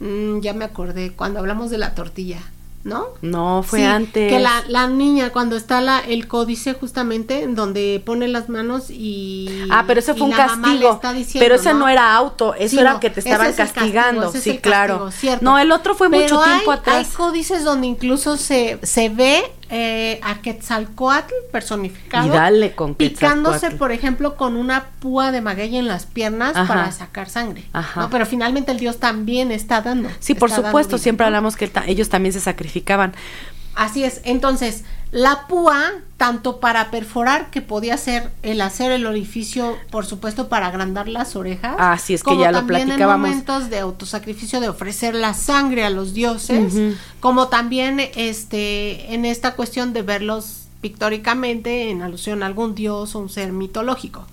Mm, 0.00 0.40
ya 0.40 0.52
me 0.52 0.66
acordé, 0.66 1.12
cuando 1.12 1.38
hablamos 1.38 1.70
de 1.70 1.78
la 1.78 1.94
tortilla. 1.94 2.40
¿No? 2.82 3.08
No, 3.20 3.62
fue 3.62 3.84
antes. 3.84 4.32
Que 4.32 4.40
la, 4.40 4.64
la, 4.68 4.86
niña, 4.86 5.30
cuando 5.30 5.56
está 5.56 5.80
la, 5.80 6.00
el 6.00 6.26
códice 6.26 6.74
justamente, 6.74 7.42
en 7.42 7.54
donde 7.54 8.02
pone 8.04 8.26
las 8.28 8.48
manos 8.48 8.90
y... 8.90 9.66
Ah, 9.70 9.84
pero 9.86 10.00
ese 10.00 10.14
fue 10.14 10.28
un 10.28 10.32
castigo. 10.32 11.00
pero 11.38 11.56
ese 11.56 11.74
¿no? 11.74 11.88
era 11.88 12.14
auto, 12.14 12.54
eso 12.54 12.80
era 12.80 12.98
que 12.98 13.10
te 13.10 13.20
estaban 13.20 13.52
castigando. 13.52 14.32
sí, 14.32 14.58
claro. 14.58 15.10
no, 15.40 15.58
el 15.58 15.72
otro 15.72 15.94
fue 15.94 16.08
mucho 16.08 16.42
tiempo 16.42 16.72
atrás. 16.72 16.96
Hay 16.96 17.16
códices 17.16 17.64
donde 17.64 17.86
incluso 17.86 18.36
se, 18.36 18.78
se 18.82 19.08
ve 19.10 19.52
eh, 19.70 20.18
a 20.22 20.42
Quetzalcoatl 20.42 21.32
personificado. 21.52 22.26
Y 22.26 22.30
dale 22.30 22.72
con 22.72 22.96
Picándose, 22.96 23.70
por 23.70 23.92
ejemplo, 23.92 24.36
con 24.36 24.56
una 24.56 24.86
púa 24.98 25.30
de 25.30 25.40
maguey 25.40 25.76
en 25.76 25.86
las 25.86 26.06
piernas 26.06 26.52
para 26.66 26.90
sacar 26.90 27.28
sangre. 27.28 27.64
Ajá. 27.72 28.08
Pero 28.10 28.26
finalmente 28.26 28.72
el 28.72 28.78
dios 28.78 28.98
también 28.98 29.52
está 29.52 29.80
dando. 29.80 30.08
Sí, 30.18 30.34
por 30.34 30.50
supuesto, 30.50 30.98
siempre 30.98 31.26
hablamos 31.26 31.56
que 31.56 31.70
ellos 31.86 32.08
también 32.08 32.32
se 32.32 32.40
sacrificaban. 32.40 33.14
Así 33.76 34.04
es. 34.04 34.20
Entonces, 34.24 34.84
la 35.12 35.46
púa, 35.48 35.92
tanto 36.16 36.60
para 36.60 36.90
perforar, 36.90 37.50
que 37.50 37.62
podía 37.62 37.96
ser 37.96 38.30
el 38.42 38.60
hacer 38.60 38.92
el 38.92 39.06
orificio, 39.06 39.76
por 39.90 40.06
supuesto, 40.06 40.48
para 40.48 40.68
agrandar 40.68 41.08
las 41.08 41.34
orejas. 41.34 41.74
Así 41.78 42.14
es 42.14 42.22
que 42.22 42.36
ya 42.38 42.52
lo 42.52 42.64
platicábamos. 42.66 43.00
en 43.00 43.32
momentos 43.32 43.70
de 43.70 43.80
autosacrificio, 43.80 44.60
de 44.60 44.68
ofrecer 44.68 45.14
la 45.14 45.34
sangre 45.34 45.84
a 45.84 45.90
los 45.90 46.14
dioses, 46.14 46.74
como 47.18 47.48
también 47.48 48.00
este, 48.14 49.12
en 49.12 49.24
esta 49.24 49.54
cuestión 49.54 49.92
de 49.92 50.02
verlos 50.02 50.68
pictóricamente 50.80 51.90
en 51.90 52.02
alusión 52.02 52.42
a 52.42 52.46
algún 52.46 52.74
dios 52.74 53.14
o 53.14 53.18
un 53.18 53.28
ser 53.28 53.52
mitológico. 53.52 54.26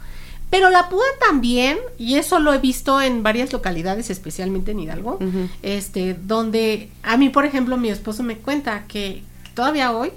Pero 0.49 0.69
la 0.69 0.87
púa 0.89 1.03
también, 1.19 1.77
y 1.97 2.15
eso 2.15 2.39
lo 2.39 2.53
he 2.53 2.57
visto 2.59 3.01
en 3.01 3.21
varias 3.21 3.51
localidades, 3.51 4.09
especialmente 4.09 4.71
en 4.71 4.79
Hidalgo, 4.79 5.19
este, 5.61 6.13
donde 6.13 6.89
a 7.03 7.17
mí, 7.17 7.29
por 7.29 7.45
ejemplo, 7.45 7.75
mi 7.77 7.89
esposo 7.89 8.23
me 8.23 8.37
cuenta 8.37 8.85
que 8.87 9.23
todavía 9.55 9.91
hoy, 9.91 10.11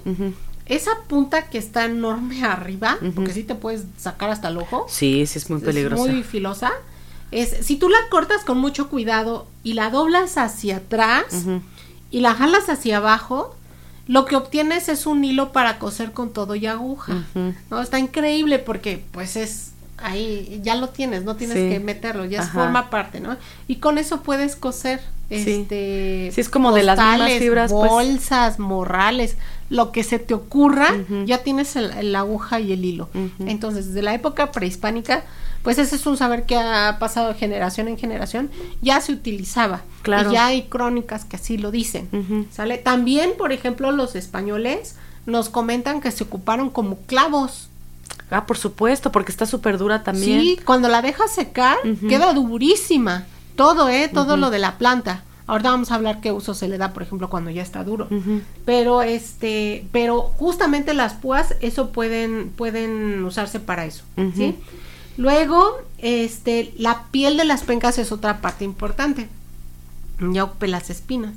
esa 0.70 0.92
punta 1.08 1.48
que 1.50 1.58
está 1.58 1.84
enorme 1.84 2.44
arriba, 2.44 2.98
porque 3.14 3.32
sí 3.32 3.42
te 3.42 3.54
puedes 3.54 3.84
sacar 3.98 4.30
hasta 4.30 4.48
el 4.48 4.56
ojo. 4.56 4.86
Sí, 4.88 5.26
sí 5.26 5.38
es 5.38 5.50
muy 5.50 5.60
peligrosa. 5.60 6.02
muy 6.02 6.22
filosa. 6.22 6.72
Es, 7.30 7.66
si 7.66 7.76
tú 7.76 7.88
la 7.88 7.98
cortas 8.08 8.44
con 8.44 8.58
mucho 8.58 8.88
cuidado 8.88 9.46
y 9.62 9.74
la 9.74 9.90
doblas 9.90 10.36
hacia 10.38 10.78
atrás 10.78 11.26
y 12.10 12.20
la 12.20 12.34
jalas 12.34 12.68
hacia 12.68 12.96
abajo, 12.96 13.54
lo 14.08 14.24
que 14.24 14.34
obtienes 14.34 14.88
es 14.88 15.06
un 15.06 15.22
hilo 15.24 15.52
para 15.52 15.78
coser 15.78 16.10
con 16.10 16.32
todo 16.32 16.56
y 16.56 16.66
aguja. 16.66 17.24
¿no? 17.70 17.80
Está 17.80 17.98
increíble 17.98 18.58
porque 18.58 19.04
pues 19.12 19.36
es 19.36 19.72
ahí 19.98 20.60
ya 20.62 20.74
lo 20.76 20.88
tienes, 20.88 21.24
no 21.24 21.36
tienes 21.36 21.56
que 21.56 21.78
meterlo, 21.78 22.24
ya 22.24 22.42
forma 22.42 22.90
parte, 22.90 23.20
¿no? 23.20 23.36
Y 23.68 23.76
con 23.76 23.98
eso 23.98 24.22
puedes 24.22 24.56
coser 24.56 25.00
este 25.28 26.30
sí, 26.32 26.40
es 26.40 26.48
como 26.48 26.72
de 26.72 26.82
las 26.82 26.98
mismas 26.98 27.32
fibras 27.34 27.70
pues. 27.70 27.88
bolsas, 27.88 28.58
morrales, 28.58 29.36
lo 29.70 29.92
que 29.92 30.04
se 30.04 30.18
te 30.18 30.34
ocurra, 30.34 30.88
ya 31.24 31.42
tienes 31.42 31.76
el, 31.76 32.12
la 32.12 32.20
aguja 32.20 32.60
y 32.60 32.72
el 32.72 32.84
hilo. 32.84 33.08
Entonces, 33.38 33.86
desde 33.86 34.02
la 34.02 34.12
época 34.12 34.52
prehispánica, 34.52 35.24
pues 35.62 35.78
ese 35.78 35.96
es 35.96 36.06
un 36.06 36.16
saber 36.16 36.44
que 36.44 36.56
ha 36.56 36.98
pasado 36.98 37.28
de 37.28 37.34
generación 37.34 37.88
en 37.88 37.96
generación, 37.96 38.50
ya 38.82 39.00
se 39.00 39.12
utilizaba. 39.12 39.82
Claro. 40.02 40.30
Y 40.30 40.34
ya 40.34 40.46
hay 40.46 40.62
crónicas 40.64 41.24
que 41.24 41.36
así 41.36 41.56
lo 41.56 41.70
dicen. 41.70 42.46
¿Sale? 42.50 42.76
También, 42.76 43.32
por 43.38 43.52
ejemplo, 43.52 43.90
los 43.92 44.14
españoles 44.14 44.96
nos 45.24 45.48
comentan 45.48 46.00
que 46.00 46.10
se 46.10 46.24
ocuparon 46.24 46.70
como 46.70 46.96
clavos 47.06 47.70
Ah, 48.30 48.46
por 48.46 48.56
supuesto, 48.56 49.10
porque 49.10 49.32
está 49.32 49.44
súper 49.44 49.76
dura 49.76 50.04
también. 50.04 50.40
Sí, 50.40 50.60
cuando 50.64 50.88
la 50.88 51.02
dejas 51.02 51.32
secar, 51.32 51.76
queda 52.08 52.32
durísima. 52.32 53.26
Todo, 53.56 53.88
¿eh? 53.88 54.08
Todo 54.12 54.36
lo 54.36 54.50
de 54.50 54.58
la 54.58 54.78
planta. 54.78 55.24
Ahora 55.50 55.70
vamos 55.70 55.90
a 55.90 55.96
hablar 55.96 56.20
qué 56.20 56.30
uso 56.30 56.54
se 56.54 56.68
le 56.68 56.78
da, 56.78 56.92
por 56.92 57.02
ejemplo, 57.02 57.28
cuando 57.28 57.50
ya 57.50 57.60
está 57.60 57.82
duro. 57.82 58.06
Pero 58.64 59.02
este, 59.02 59.84
pero 59.90 60.22
justamente 60.22 60.94
las 60.94 61.14
púas, 61.14 61.56
eso 61.60 61.90
pueden, 61.90 62.50
pueden 62.50 63.24
usarse 63.24 63.58
para 63.58 63.84
eso, 63.84 64.04
¿sí? 64.36 64.54
Luego, 65.16 65.78
este, 65.98 66.72
la 66.78 67.06
piel 67.10 67.36
de 67.36 67.44
las 67.46 67.64
pencas 67.64 67.98
es 67.98 68.12
otra 68.12 68.40
parte 68.40 68.64
importante. 68.64 69.26
Ya 70.20 70.44
ocupé 70.44 70.68
las 70.68 70.88
espinas. 70.88 71.34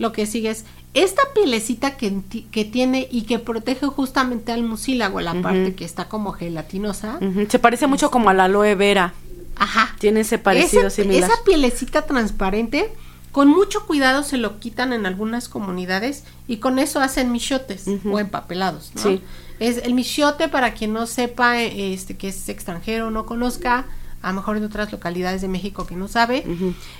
Lo 0.00 0.10
que 0.10 0.26
sigue 0.26 0.50
es 0.50 0.64
esta 0.92 1.22
pielecita 1.32 1.96
que, 1.96 2.20
que, 2.50 2.64
tiene 2.64 3.06
y 3.12 3.22
que 3.22 3.38
protege 3.38 3.86
justamente 3.86 4.50
al 4.50 4.64
mucílago, 4.64 5.20
la 5.20 5.40
parte 5.40 5.76
que 5.76 5.84
está 5.84 6.08
como 6.08 6.32
gelatinosa. 6.32 7.20
Se 7.48 7.60
parece 7.60 7.86
mucho 7.86 8.10
como 8.10 8.28
a 8.28 8.34
la 8.34 8.46
aloe 8.46 8.74
vera. 8.74 9.14
Ajá. 9.54 9.94
Tiene 10.00 10.20
ese 10.20 10.38
parecido 10.38 10.88
esa, 10.88 11.02
similar. 11.02 11.30
Esa 11.30 11.44
pielecita 11.44 12.02
transparente, 12.02 12.90
con 13.32 13.48
mucho 13.48 13.86
cuidado 13.86 14.22
se 14.22 14.36
lo 14.36 14.60
quitan 14.60 14.92
en 14.92 15.06
algunas 15.06 15.48
comunidades 15.48 16.24
y 16.46 16.58
con 16.58 16.78
eso 16.78 17.00
hacen 17.00 17.32
michotes 17.32 17.86
o 18.10 18.18
empapelados, 18.20 18.92
¿no? 18.94 19.02
Sí. 19.02 19.22
Es 19.58 19.78
el 19.78 19.94
michote, 19.94 20.48
para 20.48 20.74
quien 20.74 20.92
no 20.92 21.06
sepa, 21.06 21.60
este 21.60 22.16
que 22.16 22.28
es 22.28 22.48
extranjero 22.48 23.10
no 23.10 23.26
conozca, 23.26 23.86
a 24.20 24.28
lo 24.28 24.34
mejor 24.34 24.56
en 24.58 24.64
otras 24.64 24.92
localidades 24.92 25.40
de 25.40 25.48
México 25.48 25.86
que 25.86 25.96
no 25.96 26.08
sabe, 26.08 26.44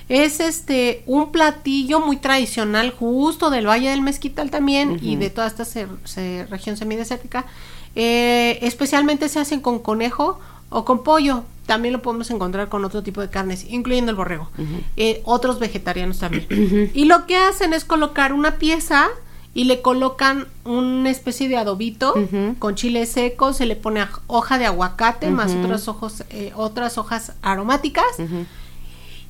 es 0.09 0.39
este 0.39 1.03
un 1.05 1.31
platillo 1.31 1.99
muy 1.99 2.17
tradicional 2.17 2.91
justo 2.91 3.49
del 3.49 3.67
Valle 3.67 3.89
del 3.89 4.01
Mezquital 4.01 4.49
también 4.49 4.99
y 5.01 5.15
de 5.17 5.29
toda 5.29 5.47
esta 5.47 5.65
región 6.49 6.77
semidesértica. 6.77 7.45
Eh, 7.95 8.57
especialmente 8.63 9.29
se 9.29 9.39
hacen 9.39 9.61
con 9.61 9.77
conejo 9.77 10.39
o 10.73 10.85
con 10.85 11.03
pollo. 11.03 11.43
También 11.65 11.93
lo 11.93 12.01
podemos 12.01 12.29
encontrar 12.29 12.67
con 12.67 12.83
otro 12.83 13.03
tipo 13.03 13.21
de 13.21 13.29
carnes, 13.29 13.65
incluyendo 13.69 14.11
el 14.11 14.17
borrego. 14.17 14.49
Eh, 14.97 15.21
otros 15.23 15.59
vegetarianos 15.59 16.19
también. 16.19 16.91
Y 16.93 17.05
lo 17.05 17.25
que 17.25 17.37
hacen 17.37 17.73
es 17.73 17.85
colocar 17.85 18.33
una 18.33 18.57
pieza 18.57 19.07
y 19.53 19.65
le 19.65 19.81
colocan 19.81 20.47
una 20.65 21.09
especie 21.09 21.47
de 21.47 21.57
adobito 21.57 22.15
con 22.59 22.75
chile 22.75 23.05
seco, 23.05 23.53
se 23.53 23.65
le 23.65 23.75
pone 23.75 24.05
hoja 24.27 24.57
de 24.57 24.65
aguacate 24.65 25.29
más 25.29 25.53
otras, 25.53 25.87
ojos, 25.87 26.23
eh, 26.31 26.51
otras 26.55 26.97
hojas 26.97 27.33
aromáticas. 27.41 28.05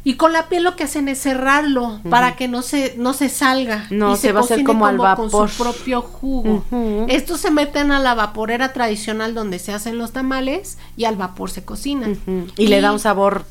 Y 0.06 0.16
con 0.16 0.34
la 0.34 0.50
piel 0.50 0.63
lo 0.63 0.76
que 0.76 0.84
hacen 0.84 1.08
es 1.08 1.20
cerrarlo 1.20 2.02
para 2.10 2.36
que 2.36 2.48
no 2.48 2.62
se 2.62 2.96
no 2.98 3.13
se 3.13 3.30
salga 3.30 3.88
no 3.89 4.13
y 4.13 4.18
se, 4.18 4.34
va 4.34 4.42
a 4.42 4.44
hacer 4.44 4.63
como, 4.63 4.86
al 4.86 4.98
vapor 4.98 5.32
con 5.32 5.50
su 5.50 5.63
propio 5.63 6.02
jugo. 6.02 6.66
Estos 7.08 7.39
se 7.39 7.52
meten 7.52 7.92
a 7.92 8.00
la 8.00 8.13
vaporera 8.13 8.74
tradicional 8.74 9.34
donde 9.34 9.60
se 9.60 9.72
hacen 9.72 9.98
los 9.98 10.12
tamales 10.12 10.78
y 10.98 11.06
al 11.06 11.16
vapor 11.16 11.50
se 11.50 11.63
cocinan. 11.63 12.20
y, 12.58 12.68
le 12.68 12.82
da 12.82 12.92
un 12.92 13.00
sabor 13.00 13.46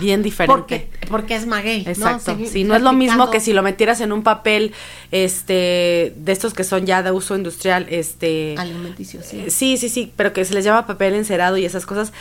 bien 0.00 0.22
diferente. 0.22 0.52
Porque, 0.52 0.90
porque 1.08 1.34
es 1.34 1.46
maguey. 1.46 1.84
Exacto. 1.86 2.36
¿no? 2.36 2.46
sí, 2.46 2.64
no 2.64 2.76
es 2.76 2.82
lo 2.82 2.92
mismo 2.92 3.30
que 3.30 3.40
si 3.40 3.52
lo 3.52 3.62
metieras 3.62 4.00
en 4.00 4.12
un 4.12 4.22
papel, 4.22 4.72
este, 5.10 6.14
de 6.16 6.32
estos 6.32 6.54
que 6.54 6.64
son 6.64 6.86
ya 6.86 7.02
de 7.02 7.10
uso 7.10 7.36
industrial, 7.36 7.86
este. 7.88 8.54
Alimenticio, 8.58 9.20
sí. 9.22 9.44
sí, 9.48 9.76
sí, 9.76 9.88
sí, 9.88 10.12
pero 10.16 10.32
que 10.32 10.44
se 10.44 10.54
les 10.54 10.64
llama 10.64 10.86
papel 10.86 11.14
encerado 11.14 11.56
y 11.56 11.64
esas 11.64 11.86
cosas. 11.86 12.12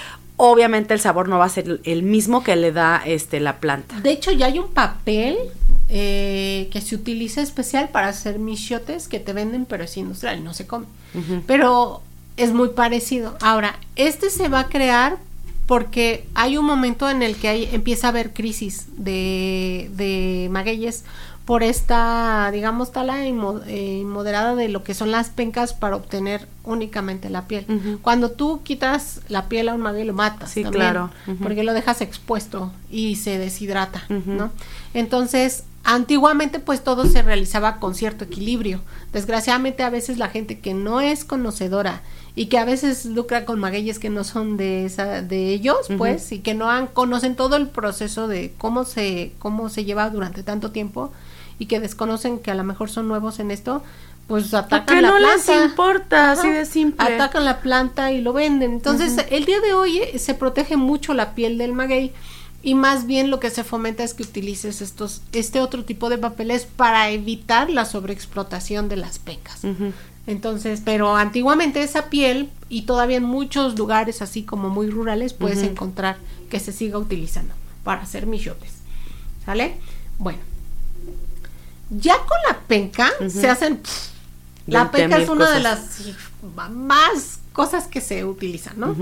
Obviamente 0.43 0.95
el 0.95 0.99
sabor 0.99 1.29
no 1.29 1.37
va 1.37 1.45
a 1.45 1.49
ser 1.49 1.81
el 1.83 2.01
mismo 2.01 2.43
que 2.43 2.55
le 2.55 2.71
da 2.71 2.99
este 3.05 3.39
la 3.39 3.57
planta. 3.57 3.99
De 4.01 4.11
hecho, 4.11 4.31
ya 4.31 4.47
hay 4.47 4.57
un 4.57 4.69
papel 4.69 5.37
eh, 5.87 6.67
que 6.71 6.81
se 6.81 6.95
utiliza 6.95 7.41
especial 7.41 7.89
para 7.89 8.07
hacer 8.07 8.39
michotes 8.39 9.07
que 9.07 9.19
te 9.19 9.33
venden, 9.33 9.65
pero 9.65 9.83
es 9.83 9.95
industrial 9.97 10.43
no 10.43 10.55
se 10.55 10.65
come. 10.65 10.87
Pero 11.45 12.01
es 12.37 12.53
muy 12.53 12.69
parecido. 12.69 13.37
Ahora, 13.41 13.77
este 13.95 14.31
se 14.31 14.47
va 14.47 14.61
a 14.61 14.67
crear 14.67 15.17
porque 15.67 16.25
hay 16.33 16.57
un 16.57 16.65
momento 16.65 17.07
en 17.07 17.21
el 17.21 17.35
que 17.35 17.47
hay, 17.47 17.69
empieza 17.71 18.07
a 18.07 18.09
haber 18.09 18.33
crisis 18.33 18.87
de, 18.97 19.91
de 19.95 20.47
magueyes 20.49 21.03
por 21.45 21.63
esta, 21.63 22.49
digamos, 22.51 22.91
tala 22.91 23.25
inmoderada 23.25 24.55
de 24.55 24.69
lo 24.69 24.83
que 24.83 24.93
son 24.93 25.11
las 25.11 25.29
pencas 25.29 25.73
para 25.73 25.95
obtener 25.95 26.47
únicamente 26.63 27.29
la 27.29 27.47
piel. 27.47 27.65
Cuando 28.01 28.31
tú 28.31 28.61
quitas 28.63 29.21
la 29.27 29.49
piel 29.49 29.69
a 29.69 29.73
un 29.73 29.81
maguey 29.81 30.05
lo 30.05 30.13
matas. 30.13 30.51
Sí, 30.51 30.63
claro. 30.63 31.09
Porque 31.41 31.63
lo 31.63 31.73
dejas 31.73 32.01
expuesto 32.01 32.71
y 32.89 33.15
se 33.15 33.37
deshidrata, 33.37 34.03
¿no? 34.09 34.51
Entonces, 34.93 35.63
antiguamente 35.83 36.59
pues 36.59 36.83
todo 36.83 37.05
se 37.07 37.23
realizaba 37.23 37.77
con 37.77 37.95
cierto 37.95 38.25
equilibrio. 38.25 38.81
Desgraciadamente 39.11 39.83
a 39.83 39.89
veces 39.89 40.19
la 40.19 40.29
gente 40.29 40.59
que 40.59 40.75
no 40.75 41.01
es 41.01 41.25
conocedora 41.25 42.03
y 42.35 42.45
que 42.45 42.59
a 42.59 42.65
veces 42.65 43.05
lucra 43.05 43.45
con 43.45 43.59
magueyes 43.59 43.99
que 43.99 44.09
no 44.09 44.23
son 44.23 44.55
de 44.55 44.85
esa 44.85 45.21
de 45.21 45.49
ellos, 45.49 45.89
pues, 45.97 46.31
y 46.31 46.39
que 46.39 46.53
no 46.53 46.69
han 46.69 46.87
conocen 46.87 47.35
todo 47.35 47.57
el 47.57 47.67
proceso 47.67 48.27
de 48.27 48.53
cómo 48.57 48.85
se 48.85 49.33
cómo 49.39 49.69
se 49.69 49.83
lleva 49.83 50.09
durante 50.11 50.43
tanto 50.43 50.71
tiempo 50.71 51.11
y 51.61 51.67
que 51.67 51.79
desconocen 51.79 52.39
que 52.39 52.49
a 52.49 52.55
lo 52.55 52.63
mejor 52.63 52.89
son 52.89 53.07
nuevos 53.07 53.39
en 53.39 53.51
esto, 53.51 53.83
pues 54.25 54.51
atacan 54.55 55.03
la 55.03 55.11
no 55.11 55.17
planta. 55.17 55.53
les 55.53 55.69
importa, 55.69 56.31
así 56.31 56.49
de 56.49 56.65
simple. 56.65 57.13
Atacan 57.13 57.45
la 57.45 57.59
planta 57.59 58.11
y 58.11 58.19
lo 58.19 58.33
venden. 58.33 58.71
Entonces, 58.71 59.15
el 59.29 59.45
día 59.45 59.61
de 59.61 59.75
hoy 59.75 59.99
eh, 59.99 60.17
se 60.17 60.33
protege 60.33 60.75
mucho 60.75 61.13
la 61.13 61.35
piel 61.35 61.59
del 61.59 61.73
maguey 61.73 62.13
y 62.63 62.73
más 62.73 63.05
bien 63.05 63.29
lo 63.29 63.39
que 63.39 63.51
se 63.51 63.63
fomenta 63.63 64.03
es 64.03 64.15
que 64.15 64.23
utilices 64.23 64.81
estos 64.81 65.21
este 65.33 65.59
otro 65.59 65.85
tipo 65.85 66.09
de 66.09 66.17
papeles 66.17 66.65
para 66.65 67.11
evitar 67.11 67.69
la 67.69 67.85
sobreexplotación 67.85 68.89
de 68.89 68.95
las 68.95 69.19
pecas. 69.19 69.61
Entonces, 70.25 70.81
pero 70.83 71.15
antiguamente 71.15 71.83
esa 71.83 72.09
piel 72.09 72.49
y 72.69 72.83
todavía 72.83 73.17
en 73.17 73.23
muchos 73.23 73.77
lugares 73.77 74.23
así 74.23 74.41
como 74.41 74.69
muy 74.69 74.89
rurales 74.89 75.33
puedes 75.33 75.61
encontrar 75.61 76.17
que 76.49 76.59
se 76.59 76.71
siga 76.71 76.97
utilizando 76.97 77.53
para 77.83 78.01
hacer 78.01 78.25
michotes. 78.25 78.79
¿Sale? 79.45 79.75
Bueno. 80.17 80.50
Ya 81.91 82.17
con 82.17 82.37
la 82.49 82.59
penca 82.59 83.11
se 83.27 83.49
hacen 83.49 83.81
la 84.67 84.91
penca 84.91 85.17
es 85.17 85.29
una 85.29 85.51
de 85.51 85.59
las 85.59 86.01
más 86.71 87.39
cosas 87.53 87.87
que 87.87 88.01
se 88.01 88.25
utilizan, 88.25 88.79
¿no? 88.79 88.95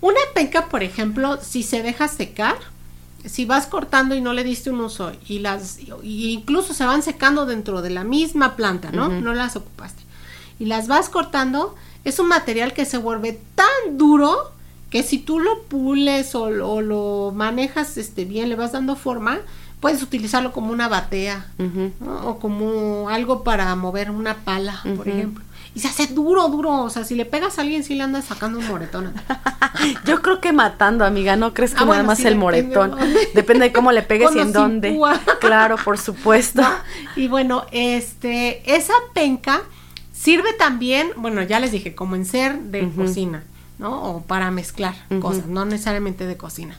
Una 0.00 0.20
penca, 0.34 0.68
por 0.68 0.82
ejemplo, 0.82 1.38
si 1.42 1.62
se 1.62 1.82
deja 1.82 2.06
secar, 2.06 2.56
si 3.24 3.44
vas 3.44 3.66
cortando 3.66 4.14
y 4.14 4.20
no 4.20 4.32
le 4.32 4.44
diste 4.44 4.70
un 4.70 4.80
uso 4.80 5.12
y 5.26 5.40
las 5.40 5.78
y 6.02 6.30
incluso 6.30 6.72
se 6.72 6.84
van 6.84 7.02
secando 7.02 7.46
dentro 7.46 7.82
de 7.82 7.90
la 7.90 8.04
misma 8.04 8.54
planta, 8.54 8.90
¿no? 8.92 9.08
No 9.08 9.34
las 9.34 9.56
ocupaste. 9.56 10.02
Y 10.60 10.66
las 10.66 10.88
vas 10.88 11.08
cortando, 11.08 11.74
es 12.04 12.18
un 12.18 12.28
material 12.28 12.72
que 12.72 12.84
se 12.84 12.98
vuelve 12.98 13.40
tan 13.54 13.98
duro 13.98 14.52
que 14.90 15.02
si 15.02 15.18
tú 15.18 15.38
lo 15.38 15.62
pules 15.64 16.34
o, 16.34 16.50
lo 16.50 17.32
manejas 17.34 17.96
este 17.96 18.24
bien, 18.24 18.48
le 18.48 18.56
vas 18.56 18.72
dando 18.72 18.96
forma, 18.96 19.40
puedes 19.80 20.02
utilizarlo 20.02 20.52
como 20.52 20.72
una 20.72 20.88
batea 20.88 21.46
o 22.24 22.38
como 22.38 23.08
algo 23.08 23.44
para 23.44 23.74
mover 23.76 24.10
una 24.10 24.36
pala, 24.36 24.80
por 24.96 25.08
ejemplo. 25.08 25.44
Y 25.74 25.80
se 25.80 25.88
hace 25.88 26.06
duro, 26.08 26.48
duro. 26.48 26.82
O 26.82 26.90
sea, 26.90 27.04
si 27.04 27.14
le 27.14 27.24
pegas 27.24 27.58
a 27.58 27.62
alguien, 27.62 27.84
sí 27.84 27.94
le 27.94 28.02
andas 28.02 28.24
sacando 28.24 28.58
un 28.58 28.66
moretón. 28.66 29.12
Yo 30.04 30.22
creo 30.22 30.40
que 30.40 30.52
matando, 30.52 31.04
amiga. 31.04 31.36
No 31.36 31.54
crees 31.54 31.74
que 31.74 31.84
ah, 31.84 31.86
nada 31.86 32.02
más 32.02 32.24
el 32.24 32.36
moretón. 32.36 32.96
Depende 33.34 33.66
de 33.66 33.72
cómo 33.72 33.92
le 33.92 34.02
pegues 34.02 34.34
y 34.34 34.40
en 34.40 34.52
dónde. 34.52 34.98
Claro, 35.40 35.76
por 35.76 35.98
supuesto. 35.98 36.62
Y 37.16 37.28
bueno, 37.28 37.64
este, 37.70 38.62
esa 38.74 38.94
penca 39.14 39.62
sirve 40.12 40.52
también, 40.54 41.10
bueno, 41.16 41.42
ya 41.42 41.60
les 41.60 41.70
dije, 41.70 41.94
como 41.94 42.16
en 42.16 42.24
ser 42.24 42.58
de 42.58 42.90
cocina, 42.90 43.44
¿no? 43.78 44.02
O 44.02 44.22
para 44.22 44.50
mezclar 44.50 44.94
cosas, 45.20 45.46
no 45.46 45.64
necesariamente 45.64 46.26
de 46.26 46.36
cocina. 46.36 46.76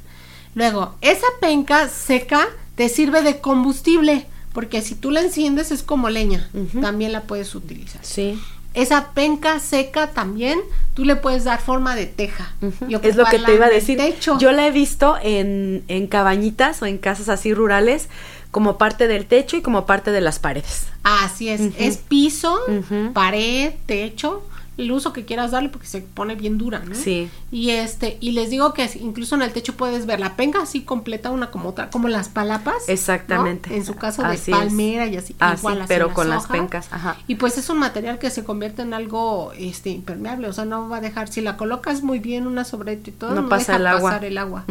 Luego, 0.56 0.96
esa 1.00 1.28
penca 1.40 1.88
seca 1.88 2.48
te 2.80 2.88
sirve 2.88 3.22
de 3.24 3.42
combustible, 3.42 4.26
porque 4.54 4.82
si 4.82 4.96
tú 4.96 5.12
la 5.12 5.20
enciendes 5.20 5.70
es 5.70 5.84
como 5.84 6.10
leña, 6.10 6.50
también 6.80 7.12
la 7.12 7.24
puedes 7.24 7.54
utilizar. 7.54 8.00
Sí. 8.06 8.40
Esa 8.74 9.12
penca 9.12 9.60
seca 9.60 10.12
también, 10.12 10.58
tú 10.94 11.04
le 11.04 11.18
puedes 11.18 11.44
dar 11.44 11.60
forma 11.60 11.98
de 11.98 12.06
teja. 12.06 12.54
es 12.62 13.18
lo 13.18 13.26
que 13.26 13.40
te 13.40 13.54
iba 13.54 13.66
a 13.66 13.70
decir. 13.70 14.00
Yo 14.40 14.54
la 14.54 14.66
he 14.66 14.72
visto 14.72 15.18
en, 15.22 15.84
en 15.90 16.08
cabañitas 16.08 16.82
o 16.82 16.86
en 16.86 17.00
casas 17.00 17.28
así 17.28 17.54
rurales 17.54 18.08
como 18.50 18.78
parte 18.78 19.10
del 19.10 19.26
techo 19.26 19.58
y 19.58 19.62
como 19.62 19.86
parte 19.86 20.12
de 20.12 20.22
las 20.22 20.40
paredes. 20.40 20.88
Así 21.04 21.50
es, 21.50 21.60
es 21.78 21.98
piso, 21.98 22.62
pared, 23.12 23.74
techo 23.88 24.42
el 24.80 24.92
uso 24.92 25.14
que 25.14 25.26
quieras 25.26 25.52
darle 25.52 25.70
porque 25.70 25.88
se 25.88 26.02
pone 26.02 26.36
bien 26.36 26.58
dura, 26.58 26.80
¿no? 26.80 26.96
Sí. 26.96 27.30
Y 27.52 27.72
este, 27.72 28.18
y 28.22 28.32
les 28.32 28.50
digo 28.50 28.74
que 28.74 28.90
incluso 29.02 29.36
en 29.36 29.42
el 29.42 29.52
techo 29.52 29.76
puedes 29.76 30.06
ver 30.06 30.20
la 30.20 30.36
penca 30.36 30.62
así 30.62 30.82
completa, 30.82 31.32
una 31.32 31.52
como 31.52 31.70
otra, 31.70 31.90
como 31.90 32.08
las 32.08 32.30
palapas. 32.30 32.88
Exactamente. 32.88 33.76
En 33.76 33.86
su 33.86 33.96
caso 33.96 34.24
de 34.24 34.38
palmera 34.38 35.08
y 35.08 35.18
así, 35.18 35.36
igual 35.58 35.86
pero 35.88 36.14
con 36.14 36.30
las 36.30 36.48
pencas, 36.48 36.88
ajá. 36.92 37.18
Y 37.28 37.36
pues 37.36 37.58
es 37.58 37.70
un 37.70 37.80
material 37.80 38.20
que 38.20 38.30
se 38.30 38.44
convierte 38.44 38.82
en 38.82 38.94
algo 38.94 39.52
este 39.58 39.90
impermeable, 39.90 40.48
o 40.48 40.54
sea, 40.54 40.66
no 40.66 40.90
va 40.90 40.98
a 40.98 41.02
dejar, 41.02 41.28
si 41.28 41.42
la 41.42 41.58
colocas 41.58 42.02
muy 42.02 42.20
bien 42.20 42.48
una 42.48 42.64
sobre 42.64 42.94
y 42.94 43.12
todo, 43.12 43.36
no, 43.36 43.50
pasa 43.50 43.76
el 43.76 43.86
agua. 43.88 44.12
pasar 44.12 44.26
el 44.26 44.38
agua, 44.38 44.66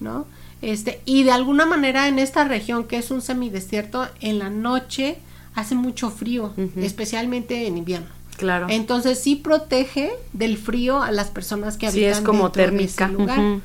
¿no? 0.00 0.26
Este, 0.62 1.00
y 1.04 1.22
de 1.22 1.32
alguna 1.32 1.66
manera 1.66 2.08
en 2.08 2.18
esta 2.18 2.44
región 2.44 2.84
que 2.84 2.98
es 2.98 3.10
un 3.10 3.22
semidesierto, 3.22 4.08
en 4.20 4.38
la 4.38 4.50
noche 4.50 5.18
hace 5.54 5.74
mucho 5.74 6.10
frío, 6.10 6.52
especialmente 6.76 7.66
en 7.66 7.78
invierno. 7.78 8.19
Claro. 8.40 8.66
Entonces 8.70 9.18
sí 9.20 9.36
protege 9.36 10.10
del 10.32 10.56
frío 10.58 11.02
a 11.02 11.12
las 11.12 11.28
personas 11.28 11.76
que 11.76 11.86
habitan 11.86 12.14
sí, 12.14 12.18
es 12.18 12.24
como 12.24 12.50
térmica. 12.50 13.08
lugar. 13.08 13.60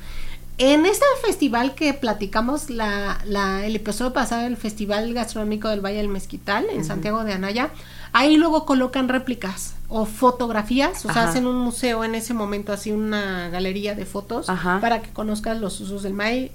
En 0.58 0.86
este 0.86 1.04
festival 1.22 1.74
que 1.74 1.92
platicamos 1.92 2.70
la, 2.70 3.18
la, 3.26 3.66
el 3.66 3.76
episodio 3.76 4.14
pasado, 4.14 4.46
el 4.46 4.56
Festival 4.56 5.12
Gastronómico 5.12 5.68
del 5.68 5.84
Valle 5.84 5.98
del 5.98 6.08
Mezquital 6.08 6.66
en 6.70 6.82
Santiago 6.82 7.24
de 7.24 7.34
Anaya, 7.34 7.70
ahí 8.12 8.38
luego 8.38 8.64
colocan 8.64 9.08
réplicas 9.08 9.74
o 9.88 10.06
fotografías, 10.06 11.04
o 11.04 11.12
sea, 11.12 11.28
hacen 11.28 11.46
un 11.46 11.58
museo 11.58 12.04
en 12.04 12.14
ese 12.14 12.32
momento, 12.32 12.72
así 12.72 12.90
una 12.90 13.50
galería 13.50 13.94
de 13.94 14.06
fotos 14.06 14.46
para 14.46 15.02
que 15.02 15.10
conozcas 15.10 15.60
los 15.60 15.78
usos 15.80 16.02
del 16.02 16.14
maguey 16.14 16.52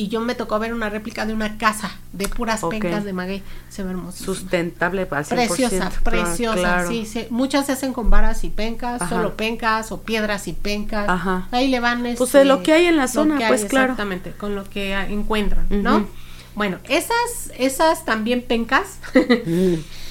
y 0.00 0.08
yo 0.08 0.22
me 0.22 0.34
tocó 0.34 0.58
ver 0.58 0.72
una 0.72 0.88
réplica 0.88 1.26
de 1.26 1.34
una 1.34 1.58
casa 1.58 1.90
de 2.14 2.26
puras 2.26 2.62
pencas 2.70 3.04
de 3.04 3.12
maguey. 3.12 3.42
Se 3.68 3.82
ve 3.82 3.90
hermoso. 3.90 4.24
Sustentable 4.24 5.02
al 5.02 5.08
100%. 5.08 5.28
Preciosa, 5.28 5.92
preciosa. 6.02 6.86
Sí, 6.86 7.06
muchas 7.28 7.66
se 7.66 7.72
hacen 7.72 7.92
con 7.92 8.08
varas 8.08 8.42
y 8.44 8.48
pencas, 8.48 9.06
solo 9.10 9.36
pencas 9.36 9.92
o 9.92 10.00
piedras 10.00 10.48
y 10.48 10.54
pencas. 10.54 11.06
Ajá. 11.06 11.48
Ahí 11.50 11.68
le 11.68 11.80
van. 11.80 12.06
Este, 12.06 12.16
pues 12.16 12.32
de 12.32 12.46
lo 12.46 12.62
que 12.62 12.72
hay 12.72 12.86
en 12.86 12.96
la 12.96 13.08
zona, 13.08 13.36
pues 13.46 13.66
claro. 13.66 13.92
Exactamente, 13.92 14.32
con 14.32 14.54
lo 14.54 14.64
que 14.64 14.94
encuentran, 14.94 15.66
¿no? 15.68 16.06
Bueno, 16.54 16.78
esas, 16.88 17.52
esas 17.58 18.06
también 18.06 18.40
pencas 18.40 19.00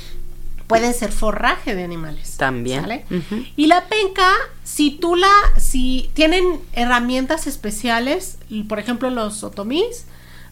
pueden 0.70 0.94
ser 0.94 1.12
forraje 1.12 1.74
de 1.74 1.84
animales. 1.84 2.38
También. 2.38 2.86
Y 3.56 3.66
la 3.66 3.88
penca, 3.88 4.32
si 4.64 4.92
tú 4.92 5.16
la, 5.16 5.34
si 5.58 6.12
tienen 6.14 6.46
herramientas 6.74 7.48
especiales, 7.48 8.38
por 8.68 8.78
ejemplo 8.78 9.10
los 9.10 9.44
otomís, 9.44 10.06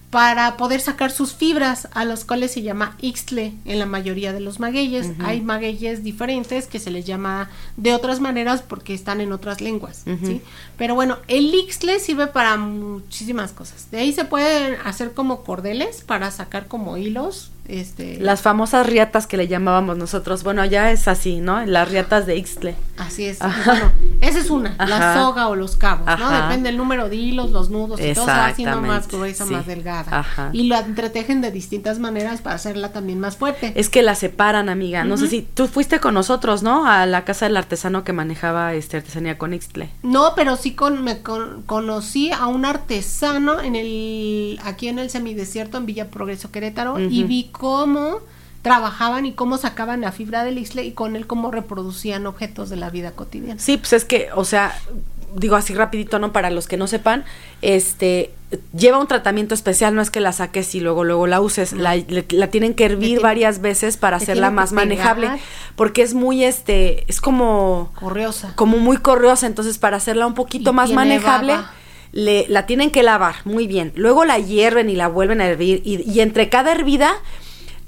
para 0.10 0.58
poder 0.58 0.80
sacar 0.82 1.12
sus 1.12 1.34
fibras, 1.36 1.90
a 1.94 2.04
los 2.04 2.26
cuales 2.26 2.52
se 2.52 2.64
llama 2.64 2.96
ixtle 3.00 3.54
en 3.66 3.78
la 3.78 3.86
mayoría 3.86 4.34
de 4.34 4.40
los 4.40 4.60
magueyes. 4.60 5.12
Hay 5.20 5.42
magueyes 5.42 6.04
diferentes 6.04 6.66
que 6.66 6.80
se 6.80 6.90
les 6.90 7.06
llama 7.06 7.52
de 7.76 7.94
otras 7.94 8.20
maneras 8.20 8.64
porque 8.64 8.96
están 8.96 9.22
en 9.22 9.32
otras 9.32 9.62
lenguas, 9.62 10.04
¿sí? 10.24 10.42
Pero 10.78 10.96
bueno, 10.96 11.18
el 11.28 11.54
ixtle 11.54 12.00
sirve 12.00 12.26
para 12.26 12.58
muchísimas 12.58 13.52
cosas. 13.52 13.92
De 13.92 14.00
ahí 14.00 14.14
se 14.14 14.26
pueden 14.26 14.78
hacer 14.84 15.14
como 15.14 15.44
cordeles 15.44 16.02
para 16.02 16.32
sacar 16.32 16.68
como 16.68 16.98
hilos 16.98 17.52
este, 17.68 18.18
las 18.20 18.42
famosas 18.42 18.88
riatas 18.88 19.28
que 19.28 19.38
le 19.38 19.48
llamábamos 19.48 19.98
nosotros. 19.98 20.44
Bueno, 20.44 20.64
ya 20.66 20.92
es 20.92 21.08
así, 21.08 21.40
¿no? 21.40 21.66
Las 21.66 21.90
riatas 21.90 22.26
de 22.26 22.38
Ixtle. 22.38 22.76
Así 22.98 23.26
es. 23.26 23.40
Bueno, 23.40 23.92
esa 24.22 24.40
es 24.40 24.50
una, 24.50 24.76
la 24.80 25.14
soga 25.16 25.50
o 25.50 25.56
los 25.56 25.76
cabos, 25.76 26.08
¿no? 26.20 26.30
Depende 26.30 26.70
del 26.70 26.78
número 26.78 27.10
de 27.10 27.16
hilos, 27.16 27.52
los 27.52 27.70
nudos 27.70 28.00
y 28.00 28.14
todo 28.14 28.26
se 28.26 28.32
va 28.32 28.46
haciendo 28.48 28.82
más 28.82 29.08
gruesa, 29.08 29.46
más 29.46 29.66
delgada. 29.68 30.26
Y 30.54 30.64
lo 30.64 30.78
entretejen 30.78 31.42
de 31.42 31.52
distintas 31.52 32.00
maneras 32.00 32.42
para 32.42 32.56
hacerla 32.56 32.92
también 32.92 33.20
más 33.20 33.38
fuerte. 33.38 33.74
Es 33.76 33.90
que 33.90 34.02
la 34.02 34.16
separan, 34.16 34.70
amiga. 34.70 35.04
No 35.04 35.18
sé 35.18 35.28
si 35.28 35.42
tú 35.42 35.68
fuiste 35.68 36.00
con 36.00 36.14
nosotros, 36.14 36.64
¿no? 36.64 36.88
A 36.88 37.06
la 37.06 37.26
casa 37.26 37.46
del 37.46 37.58
artesano 37.58 38.04
que 38.04 38.14
manejaba 38.14 38.74
este 38.74 38.98
artesanía 38.98 39.38
con 39.38 39.54
Ixtle. 39.54 39.90
No, 40.04 40.34
pero 40.36 40.56
sí 40.56 40.74
con, 40.74 41.04
me 41.04 41.22
conocí 41.22 42.32
a 42.32 42.48
un 42.48 42.66
artesano 42.66 43.62
en 43.62 43.76
el 43.76 44.60
aquí 44.64 44.88
en 44.88 45.00
el 45.00 45.10
semidesierto 45.10 45.78
en 45.78 45.86
Villa 45.86 46.10
Progreso 46.10 46.52
Querétaro 46.52 47.00
y 47.00 47.24
vi 47.24 47.50
cómo 47.58 48.20
trabajaban 48.62 49.26
y 49.26 49.34
cómo 49.34 49.58
sacaban 49.58 50.02
la 50.02 50.12
fibra 50.12 50.43
del 50.43 50.58
isle 50.58 50.84
y 50.84 50.91
con 50.91 51.15
él 51.15 51.26
cómo 51.28 51.52
reproducían 51.52 52.28
objetos 52.28 52.70
de 52.70 52.76
la 52.76 52.89
vida 52.89 53.12
cotidiana. 53.12 53.60
Sí, 53.62 53.78
pues 53.78 53.93
es 53.93 54.04
que, 54.06 54.30
o 54.36 54.43
sea, 54.43 54.78
digo 55.36 55.56
así 55.56 55.74
rapidito, 55.74 56.20
¿no? 56.20 56.34
Para 56.34 56.50
los 56.50 56.67
que 56.67 56.76
no 56.78 56.88
sepan, 56.88 57.24
este 57.62 58.32
lleva 58.74 58.98
un 58.98 59.08
tratamiento 59.08 59.54
especial, 59.54 59.93
no 59.93 60.02
es 60.02 60.10
que 60.10 60.22
la 60.22 60.32
saques 60.32 60.74
y 60.74 60.80
luego 60.80 61.04
luego 61.04 61.28
la 61.28 61.41
uses, 61.41 61.74
la, 61.74 61.96
le- 61.98 62.26
la 62.30 62.48
tienen 62.48 62.74
que 62.74 62.86
hervir 62.86 63.08
tiene- 63.10 63.22
varias 63.24 63.60
veces 63.62 63.98
para 63.98 64.17
hacerla 64.17 64.52
más 64.52 64.72
manejable, 64.72 65.30
porque 65.76 66.02
es 66.02 66.13
muy 66.13 66.43
este, 66.46 67.04
es 67.10 67.20
como 67.22 67.91
Corriosa. 68.00 68.54
como 68.56 68.78
muy 68.78 68.98
corriosa, 68.98 69.48
entonces 69.48 69.78
para 69.78 69.98
hacerla 69.98 70.28
un 70.28 70.34
poquito 70.34 70.72
Y 70.72 70.74
más 70.74 70.91
manejable, 70.93 71.54
baba. 71.56 71.72
le, 72.13 72.46
la 72.48 72.65
tienen 72.65 72.89
que 72.91 73.04
lavar 73.04 73.36
muy 73.43 73.67
bien. 73.67 73.91
Luego 73.96 74.24
la 74.24 74.39
hierven 74.39 74.89
y 74.89 74.96
la 74.96 75.10
vuelven 75.10 75.41
a 75.41 75.46
hervir. 75.48 75.82
Y, 75.84 76.10
y 76.10 76.22
entre 76.22 76.48
cada 76.48 76.72
hervida, 76.72 77.12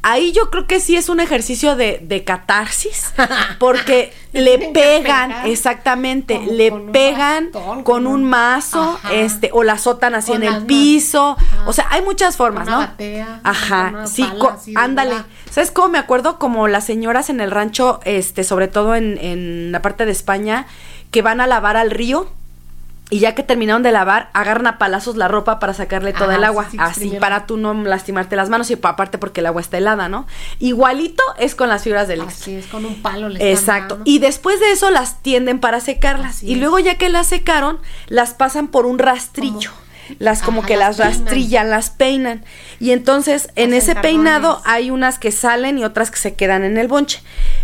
ahí 0.01 0.31
yo 0.31 0.49
creo 0.49 0.65
que 0.67 0.79
sí 0.79 0.95
es 0.95 1.09
un 1.09 1.19
ejercicio 1.19 1.75
de, 1.75 1.99
de 2.01 2.23
catarsis, 2.23 3.13
porque 3.59 4.13
Le 4.31 4.69
pegan, 4.73 5.45
exactamente, 5.47 6.39
le 6.39 6.69
con 6.69 6.81
un 6.81 6.91
pegan 6.91 7.51
bastón, 7.51 7.83
con 7.83 8.07
un 8.07 8.23
mazo, 8.23 8.81
Ajá. 8.81 9.13
este, 9.13 9.49
o 9.53 9.63
la 9.63 9.73
azotan 9.73 10.15
así 10.15 10.31
Con 10.31 10.43
en 10.43 10.53
el 10.53 10.65
piso. 10.65 11.35
Ajá. 11.39 11.63
O 11.67 11.73
sea, 11.73 11.88
hay 11.89 12.01
muchas 12.01 12.38
formas, 12.38 12.67
una 12.67 12.75
¿no? 12.75 12.81
batea, 12.88 13.41
Ajá, 13.43 13.89
una 13.93 14.07
sí, 14.07 14.23
pala 14.23 14.53
así 14.53 14.73
ándale. 14.75 15.15
¿Sabes 15.49 15.71
cómo 15.71 15.89
me 15.89 15.97
acuerdo? 15.97 16.38
Como 16.39 16.67
las 16.67 16.85
señoras 16.85 17.29
en 17.29 17.41
el 17.41 17.51
rancho, 17.51 17.99
este, 18.05 18.43
sobre 18.43 18.67
todo 18.67 18.95
en, 18.95 19.17
en 19.17 19.71
la 19.71 19.81
parte 19.81 20.05
de 20.05 20.12
España, 20.12 20.67
que 21.12 21.21
van 21.21 21.41
a 21.41 21.47
lavar 21.47 21.75
al 21.75 21.89
río 21.91 22.29
y 23.12 23.19
ya 23.19 23.34
que 23.34 23.41
terminaron 23.43 23.82
de 23.82 23.91
lavar, 23.91 24.30
agarran 24.34 24.67
a 24.67 24.78
palazos 24.78 25.15
la 25.17 25.28
ropa 25.28 25.58
para 25.60 25.74
sacarle 25.74 26.13
todo 26.13 26.26
Ajá, 26.26 26.36
el 26.36 26.41
sí, 26.41 26.45
agua. 26.45 26.67
sí, 26.69 26.78
así, 26.80 27.10
para 27.19 27.45
tú 27.48 27.58
no 27.58 27.74
lastimarte 27.74 28.36
las 28.36 28.50
manos 28.50 28.69
y 28.69 28.76
pa- 28.76 28.89
aparte 28.89 29.17
porque 29.17 29.39
el 29.39 29.48
agua 29.48 29.62
está 29.62 29.78
helada, 29.80 30.10
¿no? 30.10 30.28
Igualito 30.60 31.24
es 31.39 31.56
con 31.56 31.69
las 31.69 31.84
fibras 31.84 32.08
del 32.08 32.22
Así 32.22 32.56
es, 32.56 32.67
con 32.67 32.86
un 32.86 33.02
palo 33.02 33.30
le 33.30 33.52
Exacto. 33.52 34.00
Y 34.06 34.19
después 34.19 34.60
de 34.60 34.72
eso 34.72 34.91
las 34.91 35.22
tienden 35.24 35.60
para 35.60 35.80
secarlas. 35.80 36.36
Así 36.38 36.48
y 36.48 36.54
es. 36.54 36.60
luego 36.60 36.78
ya 36.80 36.95
que 37.00 37.10
las 37.10 37.28
secaron, 37.28 37.80
las 38.08 38.34
pasan 38.34 38.67
por 38.67 38.86
un 38.86 39.00
rastrillo. 39.00 39.72
Las 40.17 40.41
como 40.41 40.62
Ajá, 40.62 40.67
que 40.69 40.76
las 40.78 40.98
las, 40.98 41.08
peinan. 41.10 41.26
rastrillan, 41.26 41.69
las 41.69 41.89
peinan. 41.91 42.45
Y 42.80 42.91
entonces 42.91 43.50
en 43.56 43.76
ese 43.76 43.95
peinado 43.95 44.60
hay 44.65 44.89
unas 44.89 45.19
que 45.19 45.32
salen 45.32 45.78
y 45.78 45.84
otras 45.84 46.10
que 46.10 46.17
se 46.17 46.34
quedan 46.34 46.63
en 46.63 46.78
el 46.80 46.88
bonche. 46.88 47.22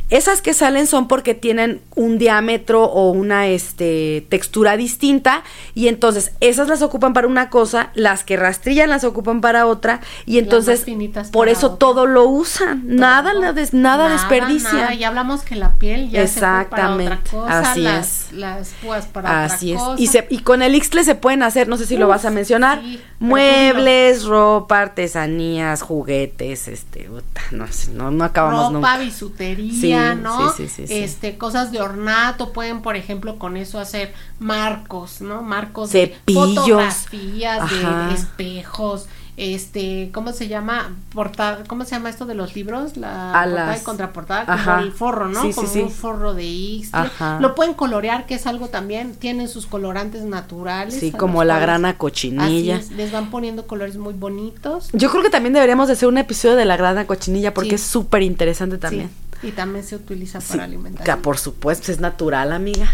Esas 0.09 0.41
que 0.41 0.53
salen 0.53 0.85
son 0.87 1.07
porque 1.07 1.33
tienen 1.33 1.81
un 1.95 2.17
diámetro 2.17 2.83
o 2.83 3.09
una 3.11 3.47
este, 3.47 4.25
textura 4.29 4.77
distinta 4.77 5.43
y 5.73 5.87
entonces 5.87 6.31
esas 6.41 6.67
las 6.67 6.81
ocupan 6.83 7.13
para 7.13 7.27
una 7.27 7.49
cosa, 7.49 7.89
las 7.95 8.23
que 8.23 8.37
rastrillan 8.37 8.89
las 8.89 9.03
ocupan 9.03 9.41
para 9.41 9.65
otra 9.65 10.01
y 10.27 10.37
entonces 10.37 10.85
por 11.31 11.49
eso 11.49 11.67
otra. 11.67 11.77
todo 11.79 12.05
lo 12.05 12.25
usan, 12.29 12.83
nada, 12.85 13.33
la 13.33 13.51
des- 13.53 13.73
nada, 13.73 14.09
desperdician. 14.09 14.75
nada. 14.77 14.93
Ya 14.93 15.07
hablamos 15.07 15.41
que 15.41 15.55
la 15.55 15.73
piel 15.73 16.09
ya 16.11 16.21
Exactamente, 16.21 17.15
se 17.15 17.31
fue 17.31 17.39
para 17.39 17.49
otra 17.51 17.63
cosa, 17.63 17.71
así 17.71 17.81
las, 17.81 18.05
es. 18.27 18.31
las 18.33 18.69
púas 18.81 19.05
para 19.07 19.43
Así 19.45 19.73
otra 19.73 19.81
es. 19.83 19.87
cosa. 19.89 20.01
Y, 20.03 20.07
se, 20.07 20.27
y 20.29 20.37
con 20.39 20.61
el 20.61 20.75
Ixtle 20.75 21.03
se 21.03 21.15
pueden 21.15 21.41
hacer, 21.41 21.67
no 21.67 21.77
sé 21.77 21.85
si 21.87 21.97
lo 21.97 22.07
vas 22.07 22.25
a 22.25 22.29
mencionar, 22.29 22.81
sí, 22.81 22.99
muebles, 23.19 24.25
ropa, 24.25 24.81
artesanías, 24.81 25.81
juguetes, 25.81 26.67
este, 26.67 27.09
no 27.51 27.67
sé, 27.67 27.91
no, 27.91 28.11
no 28.11 28.23
acabamos 28.23 28.71
ropa, 28.73 28.73
nunca. 28.73 28.97
bisutería, 28.99 29.73
Sí, 29.73 29.93
¿no? 30.15 30.49
sí, 30.51 30.67
sí, 30.67 30.67
sí, 30.67 30.88
sí. 30.88 30.93
Este, 31.03 31.38
cosas 31.38 31.71
de 31.71 31.81
ornato, 31.81 32.51
pueden, 32.53 32.81
por 32.81 32.95
ejemplo, 32.95 33.38
con 33.39 33.58
eso 33.58 33.79
hacer 33.79 34.13
marcos, 34.39 35.21
¿no? 35.21 35.41
Marcos 35.41 35.91
Cepillos. 35.91 36.55
de 36.55 36.62
fotografías, 36.62 37.60
Ajá. 37.62 38.08
de 38.10 38.13
espejos, 38.15 39.08
este, 39.38 40.12
¿cómo 40.13 40.31
se 40.31 40.47
llama? 40.47 40.91
Portada, 41.13 41.63
¿cómo 41.67 41.84
se 41.84 41.91
llama 41.91 42.10
esto 42.10 42.25
de 42.25 42.36
los 42.36 42.55
libros? 42.55 42.95
La 42.95 43.31
A 43.31 43.43
portada 43.43 43.65
las- 43.71 43.81
y 43.81 43.84
contraportada, 43.84 44.45
Ajá. 44.47 44.75
como 44.75 44.86
el 44.86 44.91
forro, 44.93 45.27
¿no? 45.27 45.41
Sí, 45.41 45.51
como 45.53 45.67
sí. 45.67 45.79
un 45.81 45.91
forro 45.91 46.34
de 46.34 46.45
Ixtle. 46.45 47.10
Lo 47.41 47.53
pueden 47.53 47.73
colorear, 47.73 48.25
que 48.27 48.36
es 48.36 48.47
algo 48.47 48.69
también, 48.69 49.13
tienen 49.15 49.49
sus 49.49 49.65
colorantes 49.65 50.23
naturales. 50.23 50.97
Sí, 50.97 51.12
como 51.12 51.43
la 51.43 51.55
cuales- 51.55 51.62
grana 51.67 51.89
así 51.89 51.97
cochinilla. 51.97 52.77
es, 52.77 52.91
les 52.91 53.12
van 53.12 53.29
poniendo 53.29 53.67
colores 53.67 53.97
muy 53.97 54.13
bonitos. 54.13 54.88
Yo 54.93 55.12
creo 55.12 55.21
que 55.21 55.29
también 55.29 55.51
deberíamos 55.51 55.88
de 55.88 55.93
hacer 55.93 56.08
un 56.08 56.17
episodio 56.17 56.55
de 56.55 56.63
la 56.65 56.77
grana 56.77 57.05
cochinilla 57.05 57.53
porque 57.53 57.75
es 57.75 57.81
súper 57.84 58.21
interesante 58.21 58.77
también. 58.77 59.10
Y 59.43 59.51
también 59.51 59.83
se 59.83 59.95
utiliza 59.95 60.39
para 60.39 60.59
que 60.59 60.63
alimentación. 60.63 61.21
por 61.21 61.37
supuesto, 61.37 61.91
es 61.91 61.99
natural, 61.99 62.51
amiga. 62.51 62.91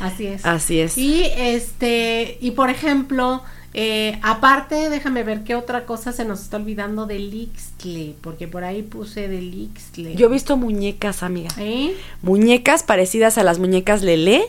Así 0.00 0.26
es. 0.26 0.44
Así 0.44 0.80
es. 0.80 0.98
Y 0.98 1.24
este, 1.36 2.38
y 2.40 2.52
por 2.52 2.70
ejemplo, 2.70 3.42
eh, 3.74 4.18
aparte, 4.22 4.90
déjame 4.90 5.22
ver 5.22 5.44
qué 5.44 5.54
otra 5.54 5.86
cosa 5.86 6.12
se 6.12 6.24
nos 6.24 6.42
está 6.42 6.58
olvidando 6.58 7.06
del 7.06 7.32
Ixtle, 7.32 8.16
porque 8.20 8.46
por 8.46 8.64
ahí 8.64 8.82
puse 8.82 9.28
del 9.28 9.54
Ixtle. 9.54 10.14
Yo 10.14 10.26
he 10.26 10.30
visto 10.30 10.56
muñecas, 10.56 11.22
amiga. 11.22 11.50
¿Eh? 11.58 11.96
Muñecas 12.20 12.82
parecidas 12.82 13.38
a 13.38 13.44
las 13.44 13.58
muñecas 13.58 14.02
Lele, 14.02 14.42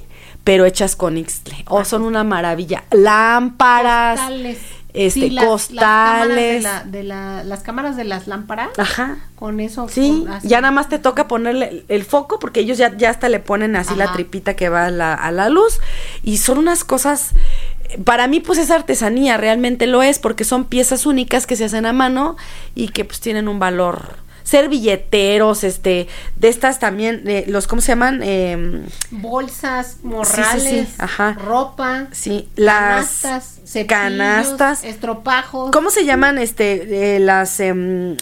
pero 0.43 0.65
hechas 0.65 0.97
con 0.97 1.17
Ixtle. 1.17 1.63
Oh, 1.67 1.85
son 1.85 2.03
una 2.03 2.23
maravilla. 2.25 2.83
Lámparas. 2.91 4.19
Este, 4.93 5.31
las- 5.31 5.45
costales. 5.45 6.63
Las 6.63 6.73
cámaras 6.73 6.85
de, 6.85 6.91
la, 6.91 6.97
de 6.99 7.03
la- 7.03 7.43
las 7.43 7.59
cámaras 7.63 7.97
de 7.97 8.03
las 8.03 8.27
lámparas. 8.27 8.69
Ajá. 8.77 9.17
Con 9.35 9.59
eso. 9.59 9.87
Sí, 9.89 10.25
con- 10.27 10.39
ya 10.47 10.61
nada 10.61 10.71
más 10.71 10.89
te 10.89 10.99
toca 10.99 11.27
ponerle 11.27 11.67
el, 11.69 11.85
el 11.87 12.03
foco 12.05 12.39
porque 12.39 12.59
ellos 12.59 12.77
ya, 12.77 12.95
ya 12.95 13.09
hasta 13.09 13.29
le 13.29 13.39
ponen 13.39 13.75
así 13.75 13.95
la 13.95 14.05
tripita 14.13 14.55
que 14.55 14.69
va 14.69 14.85
a 14.85 14.89
la, 14.91 15.13
a 15.13 15.31
la 15.31 15.49
luz 15.49 15.79
y 16.23 16.37
son 16.37 16.57
unas 16.59 16.83
cosas, 16.83 17.31
para 18.05 18.27
mí 18.27 18.39
pues 18.39 18.59
es 18.59 18.71
artesanía, 18.71 19.37
realmente 19.37 19.87
lo 19.87 20.03
es 20.03 20.19
porque 20.19 20.43
son 20.43 20.65
piezas 20.65 21.05
únicas 21.05 21.45
que 21.47 21.55
se 21.55 21.65
hacen 21.65 21.85
a 21.85 21.93
mano 21.93 22.37
y 22.75 22.89
que 22.89 23.03
pues 23.05 23.19
tienen 23.19 23.47
un 23.47 23.59
valor. 23.59 24.17
Servilleteros, 24.43 25.63
este, 25.63 26.07
de 26.35 26.47
estas 26.47 26.79
también, 26.79 27.23
eh, 27.27 27.45
los, 27.47 27.67
¿cómo 27.67 27.81
se 27.81 27.89
llaman? 27.89 28.21
Em, 28.23 28.85
Bolsas, 29.11 29.97
sí, 30.01 30.07
morrales, 30.07 30.89
ajá. 30.97 31.33
ropa. 31.33 32.07
sí, 32.11 32.49
las 32.55 33.21
canastas, 33.21 33.59
cepillos, 33.65 33.87
canastas. 33.87 34.83
estropajos. 34.83 35.71
¿Cómo 35.71 35.89
se 35.89 36.05
llaman 36.05 36.37
este 36.37 37.15
eh, 37.15 37.19
las 37.19 37.59
em, 37.59 38.17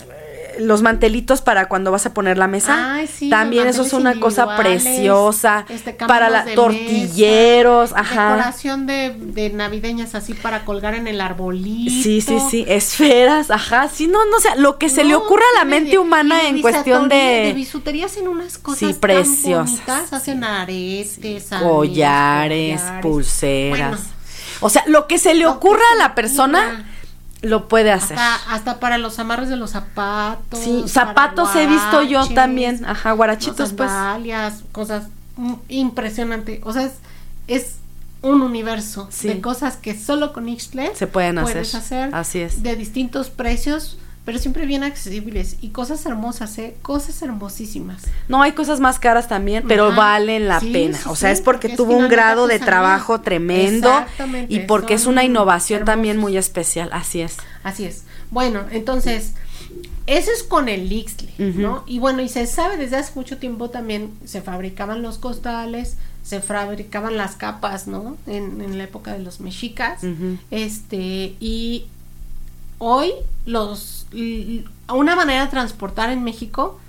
los 0.60 0.82
mantelitos 0.82 1.42
para 1.42 1.68
cuando 1.68 1.92
vas 1.92 2.06
a 2.06 2.14
poner 2.14 2.38
la 2.38 2.48
mesa? 2.48 2.96
Ay, 2.96 3.08
sí, 3.08 3.30
También 3.30 3.68
eso 3.68 3.82
es 3.84 3.94
una 3.94 4.20
cosa 4.20 4.56
preciosa 4.58 5.66
este, 5.70 5.94
para 5.94 6.30
la 6.30 6.44
de 6.46 6.56
tortilleros, 6.56 7.92
mesa, 7.92 8.02
ajá. 8.02 8.30
Decoración 8.36 8.88
de, 8.88 9.16
de 9.18 9.50
navideñas 9.52 10.16
así 10.16 10.34
para 10.34 10.66
colgar 10.66 10.94
en 10.96 11.08
el 11.08 11.22
arbolito. 11.22 11.92
Sí, 11.92 12.22
sí, 12.22 12.38
sí, 12.50 12.66
esferas, 12.68 13.52
ajá, 13.52 13.90
sí, 13.90 14.08
no, 14.08 14.26
no, 14.26 14.38
o 14.38 14.40
sea, 14.40 14.56
lo 14.56 14.78
que 14.78 14.90
se 14.90 15.04
le 15.04 15.16
ocurra 15.16 15.44
a 15.56 15.60
la 15.60 15.66
mente 15.66 15.92
de- 15.92 15.98
humana 16.00 16.48
en 16.48 16.62
cuestión 16.62 17.10
De 17.10 17.16
de 17.46 17.54
bisutería 17.54 18.06
hacen 18.06 18.28
unas 18.28 18.58
cosas 18.58 18.80
Sí, 18.80 18.86
tan 18.94 19.00
preciosas. 19.00 19.72
bonitas, 19.72 20.14
hacen 20.14 20.44
aretes, 20.44 21.52
anillos, 21.52 21.72
collares, 21.76 22.82
collares. 22.82 23.02
pulseras. 23.02 23.90
Bueno, 23.90 24.06
o 24.62 24.70
sea, 24.70 24.84
lo 24.88 25.08
que 25.08 25.18
se 25.18 25.34
le 25.34 25.48
ocurra 25.48 25.82
a 25.94 25.98
la 25.98 26.16
persona. 26.16 26.88
Lo 27.41 27.67
puede 27.67 27.91
hacer. 27.91 28.17
Hasta, 28.19 28.54
hasta 28.54 28.80
para 28.80 28.97
los 28.97 29.17
amarres 29.19 29.49
de 29.49 29.56
los 29.56 29.71
zapatos. 29.71 30.60
Sí, 30.60 30.84
zapatos 30.88 31.56
he 31.56 31.65
visto 31.67 32.04
yo 32.04 32.27
también, 32.27 32.86
ajá, 32.86 33.12
guarachitos 33.13 33.73
pues. 33.73 33.91
cosas 34.71 35.08
mm, 35.38 35.54
impresionante. 35.69 36.62
O 36.63 36.73
sea, 36.73 36.84
es, 36.84 36.93
es 37.47 37.75
un 38.21 38.41
universo 38.43 39.08
Sí. 39.12 39.27
de 39.27 39.41
cosas 39.41 39.77
que 39.77 39.97
solo 39.99 40.34
con 40.34 40.47
Ixtle 40.47 40.95
Se 40.95 41.08
pueden 41.08 41.39
hacer. 41.39 41.62
hacer. 41.62 42.13
Así 42.13 42.39
es. 42.39 42.62
De 42.62 42.75
distintos 42.75 43.30
precios, 43.30 43.97
pero 44.25 44.38
siempre 44.38 44.65
bien 44.65 44.84
accesibles. 44.84 45.57
Y 45.62 45.69
cosas 45.69 46.05
hermosas, 46.05 46.57
¿eh? 46.60 46.75
Cosas 46.81 47.21
hermosísimas. 47.21 48.03
No, 48.27 48.41
hay 48.41 48.51
cosas 48.51 48.79
más 48.79 48.99
caras 48.99 49.27
también, 49.27 49.63
pero 49.67 49.88
Ajá. 49.88 49.95
valen 49.97 50.47
la 50.47 50.60
Sí, 50.60 50.71
pena. 50.71 50.97
sí, 50.97 51.03
o 51.07 51.15
sea, 51.15 51.29
sí, 51.29 51.34
es 51.34 51.41
porque 51.41 51.67
es 51.69 51.75
tuvo 51.75 51.95
un 51.97 52.07
grado 52.07 52.47
de 52.47 52.53
artesanía. 52.55 52.65
trabajo 52.79 53.21
tremendo 53.21 53.91
y 54.47 54.60
porque 54.60 54.93
es 54.93 55.05
una 55.07 55.23
innovación 55.23 55.86
también 55.86 56.17
muy 56.17 56.38
especial. 56.38 56.89
Así 56.93 57.21
es. 57.21 57.38
Así 57.63 57.86
es. 57.86 58.03
Bueno, 58.29 58.62
entonces, 58.71 59.34
eso 60.07 60.29
es 60.31 60.43
con 60.43 60.69
el 60.69 60.91
Ixtle, 60.91 61.29
Ujú. 61.49 61.60
¿no? 61.62 61.84
Y 61.88 61.99
bueno, 61.99 62.21
y 62.21 62.29
se 62.29 62.45
sabe 62.45 62.77
desde 62.77 62.97
hace 62.97 63.13
mucho 63.15 63.38
tiempo 63.38 63.69
también 63.69 64.12
se 64.25 64.41
fabricaban 64.41 65.01
los 65.01 65.17
costales, 65.17 65.97
se 66.23 66.39
fabricaban 66.41 67.17
las 67.17 67.36
capas, 67.36 67.88
¿no? 67.88 68.17
En, 68.27 68.62
en 68.62 68.77
la 68.77 68.84
época 68.84 69.13
de 69.13 69.19
los 69.19 69.39
mexicas. 69.39 70.01
Este, 70.51 71.36
y 71.39 71.86
hoy 72.84 73.12
los 73.46 74.08
una 74.91 75.15
manera 75.15 75.46
de 75.46 75.52
transportar 75.52 76.10
en 76.10 76.24
México 76.24 76.80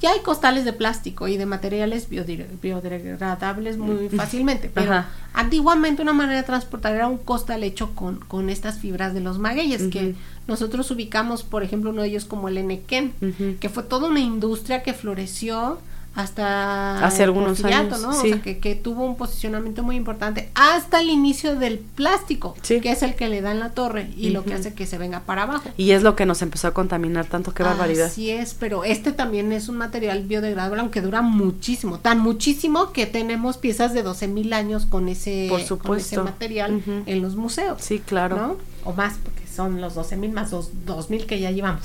ya 0.00 0.12
hay 0.12 0.20
costales 0.20 0.64
de 0.64 0.72
plástico 0.72 1.26
y 1.26 1.36
de 1.36 1.46
materiales 1.46 2.08
biodegradables 2.08 3.78
muy 3.78 4.08
fácilmente, 4.10 4.70
pero 4.74 4.92
Ajá. 4.92 5.08
antiguamente 5.34 6.02
una 6.02 6.12
manera 6.12 6.38
de 6.38 6.44
transportar 6.46 6.94
era 6.94 7.08
un 7.08 7.18
costal 7.18 7.64
hecho 7.64 7.96
con, 7.96 8.16
con 8.16 8.48
estas 8.48 8.78
fibras 8.78 9.12
de 9.12 9.20
los 9.20 9.38
magueyes 9.38 9.88
que 9.88 10.14
nosotros 10.46 10.88
ubicamos, 10.92 11.42
por 11.42 11.64
ejemplo, 11.64 11.90
uno 11.90 12.02
de 12.02 12.08
ellos 12.08 12.26
como 12.26 12.48
el 12.48 12.58
enequén, 12.58 13.12
que 13.58 13.68
fue 13.68 13.82
toda 13.82 14.08
una 14.08 14.20
industria 14.20 14.84
que 14.84 14.94
floreció 14.94 15.78
hasta 16.14 17.04
Hace 17.06 17.22
algunos 17.22 17.64
años, 17.64 18.00
¿no? 18.00 18.12
sí. 18.12 18.28
O 18.28 18.34
sea, 18.34 18.42
que, 18.42 18.58
que 18.58 18.74
tuvo 18.74 19.04
un 19.04 19.16
posicionamiento 19.16 19.82
muy 19.82 19.94
importante 19.96 20.50
hasta 20.54 21.00
el 21.00 21.10
inicio 21.10 21.54
del 21.56 21.78
plástico, 21.78 22.56
Sí. 22.62 22.80
que 22.80 22.90
es 22.90 23.02
el 23.02 23.14
que 23.14 23.28
le 23.28 23.40
da 23.40 23.52
en 23.52 23.60
la 23.60 23.70
torre 23.70 24.10
y 24.16 24.30
lo 24.30 24.44
que 24.44 24.54
hace 24.54 24.74
que 24.74 24.86
se 24.86 24.98
venga 24.98 25.20
para 25.20 25.44
abajo. 25.44 25.68
Y 25.76 25.92
es 25.92 26.02
lo 26.02 26.16
que 26.16 26.26
nos 26.26 26.42
empezó 26.42 26.68
a 26.68 26.74
contaminar 26.74 27.26
tanto, 27.26 27.54
qué 27.54 27.62
barbaridad. 27.62 28.06
Así 28.06 28.30
es, 28.30 28.54
pero 28.54 28.84
este 28.84 29.12
también 29.12 29.52
es 29.52 29.68
un 29.68 29.76
material 29.76 30.24
biodegradable, 30.24 30.80
aunque 30.80 31.00
dura 31.02 31.22
muchísimo, 31.22 31.98
tan 32.00 32.18
muchísimo 32.18 32.92
que 32.92 33.06
tenemos 33.06 33.58
piezas 33.58 33.92
de 33.94 34.02
12 34.02 34.26
mil 34.28 34.52
años 34.52 34.86
con 34.86 35.08
ese, 35.08 35.46
Por 35.48 35.78
con 35.78 35.98
ese 35.98 36.18
material 36.20 36.82
en 37.06 37.22
los 37.22 37.36
museos. 37.36 37.80
Sí, 37.80 38.00
claro. 38.00 38.36
¿no? 38.36 38.56
O 38.84 38.92
más, 38.92 39.14
porque 39.22 39.46
son 39.46 39.80
los 39.80 39.94
12 39.94 40.16
mil 40.16 40.32
más 40.32 40.50
los 40.52 40.70
2 40.84 41.10
mil 41.10 41.26
que 41.26 41.38
ya 41.38 41.50
llevamos. 41.50 41.82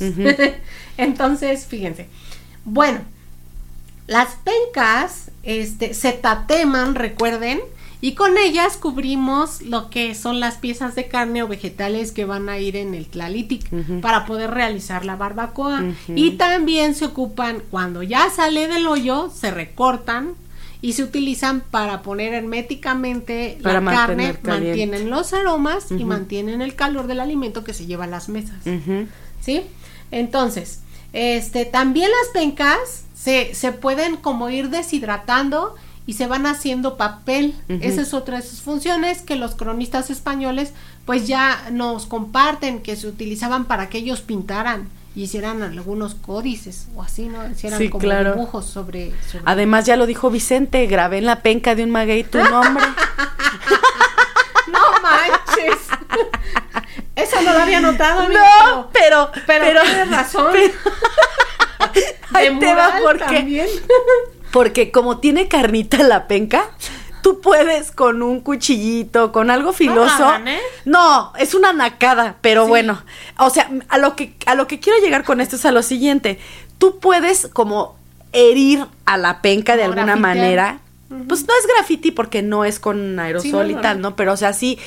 Entonces, 0.98 1.66
fíjense. 1.66 2.08
Bueno, 2.66 3.00
las 4.08 4.36
pencas 4.43 5.32
este, 5.43 5.93
se 5.93 6.12
tateman, 6.12 6.95
recuerden, 6.95 7.62
y 8.01 8.16
con 8.16 8.38
ellas 8.38 8.76
cubrimos 8.76 9.62
lo 9.62 9.89
que 9.89 10.14
son 10.14 10.41
las 10.41 10.56
piezas 10.56 10.93
de 10.93 11.08
carne 11.08 11.41
o 11.41 11.47
vegetales 11.47 12.12
que 12.12 12.26
van 12.26 12.49
a 12.49 12.60
ir 12.60 12.76
en 12.76 12.93
el 12.95 13.08
tlalitic 13.08 13.70
para 14.01 14.26
poder 14.26 14.51
realizar 14.51 15.06
la 15.06 15.16
barbacoa. 15.16 15.84
Y 16.10 16.32
también 16.32 16.95
se 16.95 17.06
ocupan, 17.06 17.64
cuando 17.72 18.04
ya 18.04 18.30
sale 18.30 18.68
del 18.68 18.88
hoyo, 18.88 19.32
se 19.34 19.51
recortan 19.51 20.34
y 20.82 20.93
se 20.93 21.04
utilizan 21.04 21.62
para 21.62 22.01
poner 22.01 22.34
herméticamente 22.34 23.58
Para 23.64 23.80
la 23.80 23.89
carne, 23.89 24.34
caliente. 24.34 24.49
mantienen 24.49 25.10
los 25.10 25.32
aromas 25.32 25.89
y 25.89 26.04
mantienen 26.04 26.62
el 26.62 26.76
calor 26.76 27.08
del 27.08 27.22
alimento 27.22 27.64
que 27.64 27.74
se 27.74 27.86
lleva 27.86 28.04
a 28.04 28.08
las 28.08 28.28
mesas. 28.28 28.58
¿Sí? 29.39 29.62
Entonces, 30.12 30.82
este, 31.14 31.66
también 31.66 32.09
las 32.11 32.30
pencas 32.34 32.78
se, 33.16 33.55
se 33.55 33.72
pueden 33.72 34.18
como 34.18 34.49
ir 34.49 34.70
deshidratando 34.70 35.76
y 36.05 36.14
se 36.14 36.28
van 36.28 36.45
haciendo 36.45 36.97
papel. 36.97 37.55
Ujú. 37.70 37.80
Esa 37.82 38.01
es 38.01 38.14
otra 38.14 38.38
de 38.41 38.43
sus 38.47 38.61
funciones 38.61 39.22
que 39.22 39.36
los 39.38 39.55
cronistas 39.55 40.09
españoles 40.09 40.74
pues 41.05 41.28
ya 41.28 41.70
nos 41.72 42.05
comparten 42.05 42.82
que 42.82 42.95
se 42.95 43.07
utilizaban 43.07 43.66
para 43.66 43.88
que 43.89 43.99
ellos 43.99 44.22
pintaran 44.22 44.89
y 45.16 45.24
hicieran 45.24 45.61
algunos 45.61 46.16
códices 46.16 46.88
o 46.95 47.03
así, 47.03 47.24
¿no? 47.28 47.47
Hicieran 47.47 47.78
Sí, 47.80 47.89
como 47.89 48.01
claro. 48.01 48.34
dibujos 48.34 48.66
sobre, 48.66 49.11
sobre- 49.32 49.43
Además, 49.45 49.86
ya 49.86 49.95
lo 49.95 50.05
dijo 50.07 50.30
Vicente, 50.32 50.86
grabé 50.88 51.20
en 51.20 51.26
la 51.26 51.41
penca 51.41 51.76
de 51.76 51.84
un 51.84 51.91
maguey 51.91 52.24
tu 52.24 52.39
nombre. 52.39 52.84
¡No 54.72 54.80
manches! 55.01 55.78
Eso 57.16 57.41
no 57.43 57.53
lo 57.53 57.59
había 57.59 57.80
notado, 57.80 58.28
no, 58.28 58.89
pero, 58.91 59.32
pero, 59.45 59.68
pero 59.68 59.82
tienes 59.84 60.09
razón. 60.09 60.47
pero- 60.51 60.74
Ahí 62.34 62.49
De 62.53 62.59
te 62.59 62.74
va 62.74 62.95
porque, 63.03 63.20
también. 63.36 63.68
porque 64.51 64.91
como 64.91 65.20
tiene 65.20 65.47
carnita 65.47 66.01
la 66.03 66.28
penca, 66.28 66.72
tú 67.22 67.39
puedes 67.41 67.91
con 67.91 68.24
un 68.24 68.41
cuchillito, 68.41 69.32
con 69.32 69.51
algo 69.51 69.74
filoso. 69.74 70.26
hagan, 70.26 70.47
¿eh? 70.47 70.59
No, 70.86 71.34
es 71.38 71.53
una 71.53 71.72
nacada, 71.74 72.38
pero 72.41 72.64
Sí. 72.64 72.70
bueno, 72.70 73.03
o 73.38 73.49
sea, 73.49 73.70
a 73.89 73.97
lo 73.99 74.16
que 74.16 74.34
a 74.45 74.55
lo 74.55 74.66
que 74.68 74.80
quiero 74.80 74.99
llegar 74.99 75.24
con 75.24 75.39
esto 75.41 75.55
es 75.55 75.66
a 75.66 75.72
lo 75.72 75.84
siguiente. 75.84 76.39
Tú 76.80 76.99
puedes 76.99 77.47
como 77.53 77.95
herir 78.32 78.86
a 79.05 79.18
la 79.18 79.41
penca 79.41 79.76
de 79.76 79.84
alguna 79.84 80.05
grafitear. 80.05 80.36
manera. 80.36 80.80
Pues 81.28 81.45
no 81.47 81.53
es 81.53 81.68
graffiti 81.76 82.09
porque 82.09 82.41
no 82.41 82.66
es 82.66 82.80
con 82.80 83.20
aerosol 83.20 83.43
Sí, 83.43 83.51
no, 83.51 83.64
y 83.70 83.76
no, 83.76 83.82
tal, 83.82 84.01
no. 84.01 84.09
¿no? 84.09 84.16
Pero 84.16 84.34
o 84.34 84.38
sea, 84.38 84.51
sí 84.53 84.80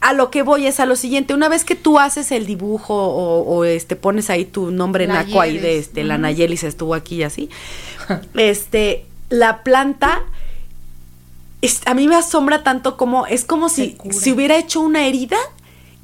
a 0.00 0.12
lo 0.12 0.30
que 0.30 0.42
voy 0.42 0.66
es 0.66 0.78
a 0.78 0.86
lo 0.86 0.94
siguiente, 0.94 1.34
una 1.34 1.48
vez 1.48 1.64
que 1.64 1.74
tú 1.74 1.98
haces 1.98 2.30
el 2.30 2.46
dibujo 2.46 2.94
o, 2.94 3.40
o, 3.42 3.64
este 3.64 3.96
pones 3.96 4.30
ahí 4.30 4.44
tu 4.44 4.70
nombre 4.70 5.06
naco 5.06 5.40
ahí 5.40 5.58
de 5.58 5.78
este, 5.78 6.04
la 6.04 6.14
Ujú. 6.14 6.22
Nayeli 6.22 6.56
se 6.56 6.68
estuvo 6.68 6.94
aquí 6.94 7.16
y 7.16 7.22
así. 7.22 7.48
este, 8.34 9.06
la 9.30 9.62
planta 9.62 10.22
es- 11.62 11.80
a 11.86 11.94
mí 11.94 12.06
me 12.08 12.16
asombra 12.16 12.62
tanto 12.62 12.96
como 12.96 13.26
es 13.26 13.44
como 13.44 13.68
si 13.68 13.96
si 14.10 14.32
hubiera 14.32 14.56
hecho 14.58 14.80
una 14.80 15.06
herida 15.06 15.38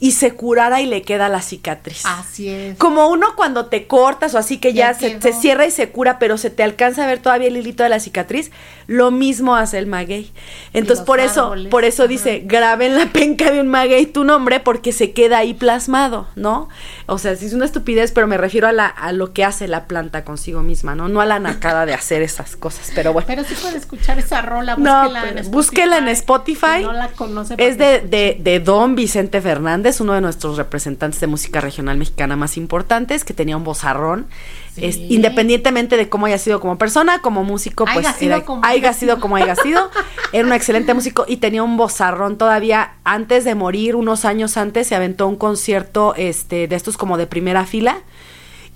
y 0.03 0.11
se 0.11 0.33
curara 0.35 0.81
y 0.81 0.87
le 0.87 1.03
queda 1.03 1.29
la 1.29 1.41
cicatriz. 1.41 2.03
Así 2.05 2.49
es. 2.49 2.77
Como 2.77 3.07
uno 3.07 3.37
cuando 3.37 3.67
te 3.67 3.87
cortas 3.87 4.35
o 4.35 4.39
así 4.39 4.59
que 4.59 4.73
ya, 4.73 4.91
Ya 4.93 4.99
se, 4.99 5.21
se 5.21 5.33
cierra 5.33 5.65
y 5.65 5.71
se 5.71 5.91
cura, 5.91 6.19
pero 6.19 6.39
se 6.39 6.51
te 6.51 6.65
alcanza 6.65 7.05
a 7.05 7.07
ver 7.07 7.21
todavía 7.21 7.47
el 7.47 7.57
hilito 7.57 7.85
de 7.85 7.89
la 7.89 8.01
cicatriz, 8.01 8.51
lo 8.89 9.13
mismo 9.13 9.55
hace 9.55 9.79
el 9.79 9.87
maguey. 9.87 10.33
Entonces 10.73 11.05
por 11.05 11.21
eso, 11.21 11.55
por 11.71 11.85
eso 11.85 12.03
ajá. 12.03 12.09
dice, 12.11 12.43
grabe 12.45 12.87
en 12.87 12.99
la 12.99 13.07
penca 13.13 13.53
de 13.53 13.61
un 13.61 13.69
maguey 13.69 14.07
tu 14.07 14.25
nombre 14.25 14.59
porque 14.59 14.91
se 14.91 15.13
queda 15.13 15.39
ahí 15.39 15.55
plasmado, 15.55 16.27
¿no? 16.35 16.69
O 17.07 17.19
sea, 17.19 17.37
sí 17.37 17.47
es 17.47 17.53
una 17.53 17.65
estupidez, 17.65 18.11
pero 18.11 18.27
me 18.27 18.37
refiero 18.37 18.67
a, 18.67 18.73
la, 18.73 18.87
a 18.89 19.13
lo 19.13 19.33
que 19.33 19.45
hace 19.45 19.69
la 19.69 19.87
planta 19.87 20.25
consigo 20.25 20.63
misma, 20.65 20.97
¿no? 20.97 21.09
No 21.09 21.21
a 21.21 21.27
la 21.27 21.39
nacada 21.39 21.87
de 21.87 21.95
hacer 21.95 22.23
esas 22.23 22.57
cosas, 22.57 22.91
pero 22.93 23.13
bueno. 23.13 23.29
Pero 23.29 23.45
sí 23.45 23.55
puede 23.55 23.77
escuchar 23.77 24.19
esa 24.19 24.43
rola, 24.43 24.75
No, 24.77 25.03
búsquela, 25.05 25.21
en 25.21 25.29
pero 25.29 25.41
Spotify, 25.43 25.51
búsquela 25.55 25.99
en 25.99 26.09
Spotify. 26.09 26.83
no 26.83 26.93
la 26.93 27.09
conoce, 27.09 27.55
Es 27.59 27.79
de, 27.79 28.01
de, 28.01 28.37
de 28.41 28.59
Don 28.59 28.97
Vicente 28.97 29.41
Fernández, 29.41 29.92
uno 30.01 30.13
de 30.15 30.21
nuestros 30.21 30.57
representantes 30.57 31.21
de 31.21 31.27
música 31.27 31.61
regional 31.61 31.97
mexicana 31.99 32.37
más 32.37 32.57
importantes, 32.57 33.25
que 33.25 33.35
tenía 33.35 33.57
un 33.57 33.65
vozarrón. 33.65 34.27
Sí. 34.75 34.85
Es- 34.87 34.97
independientemente 34.97 35.97
de 35.97 36.09
cómo 36.09 36.27
haya 36.27 36.39
sido 36.39 36.61
como 36.61 36.79
persona, 36.79 37.21
como 37.21 37.45
músico, 37.45 37.85
pues 37.85 37.99
Haya 38.07 38.13
sido 38.13 38.37
era- 38.37 38.45
como 38.45 38.65
haya 38.65 38.75
haya 38.89 38.93
sido 38.93 39.15
sido. 39.15 39.21
como 39.21 39.37
haya 39.37 39.55
sido. 39.57 39.91
Era 40.33 40.47
un 40.47 40.53
excelente 40.55 40.95
músico 40.95 41.25
y 41.29 41.37
tenía 41.37 41.63
un 41.63 41.77
vozarrón 41.77 42.39
todavía 42.39 42.95
antes 43.05 43.45
de 43.45 43.55
morir, 43.55 43.97
unos 43.97 44.25
años 44.25 44.57
antes, 44.57 44.87
se 44.87 44.95
aventó 44.95 45.27
un 45.29 45.37
concierto 45.37 46.15
este, 46.17 46.69
de 46.69 46.77
estos 46.77 46.97
como 46.97 47.19
de 47.19 47.27
primera 47.27 47.67
fila 47.67 47.99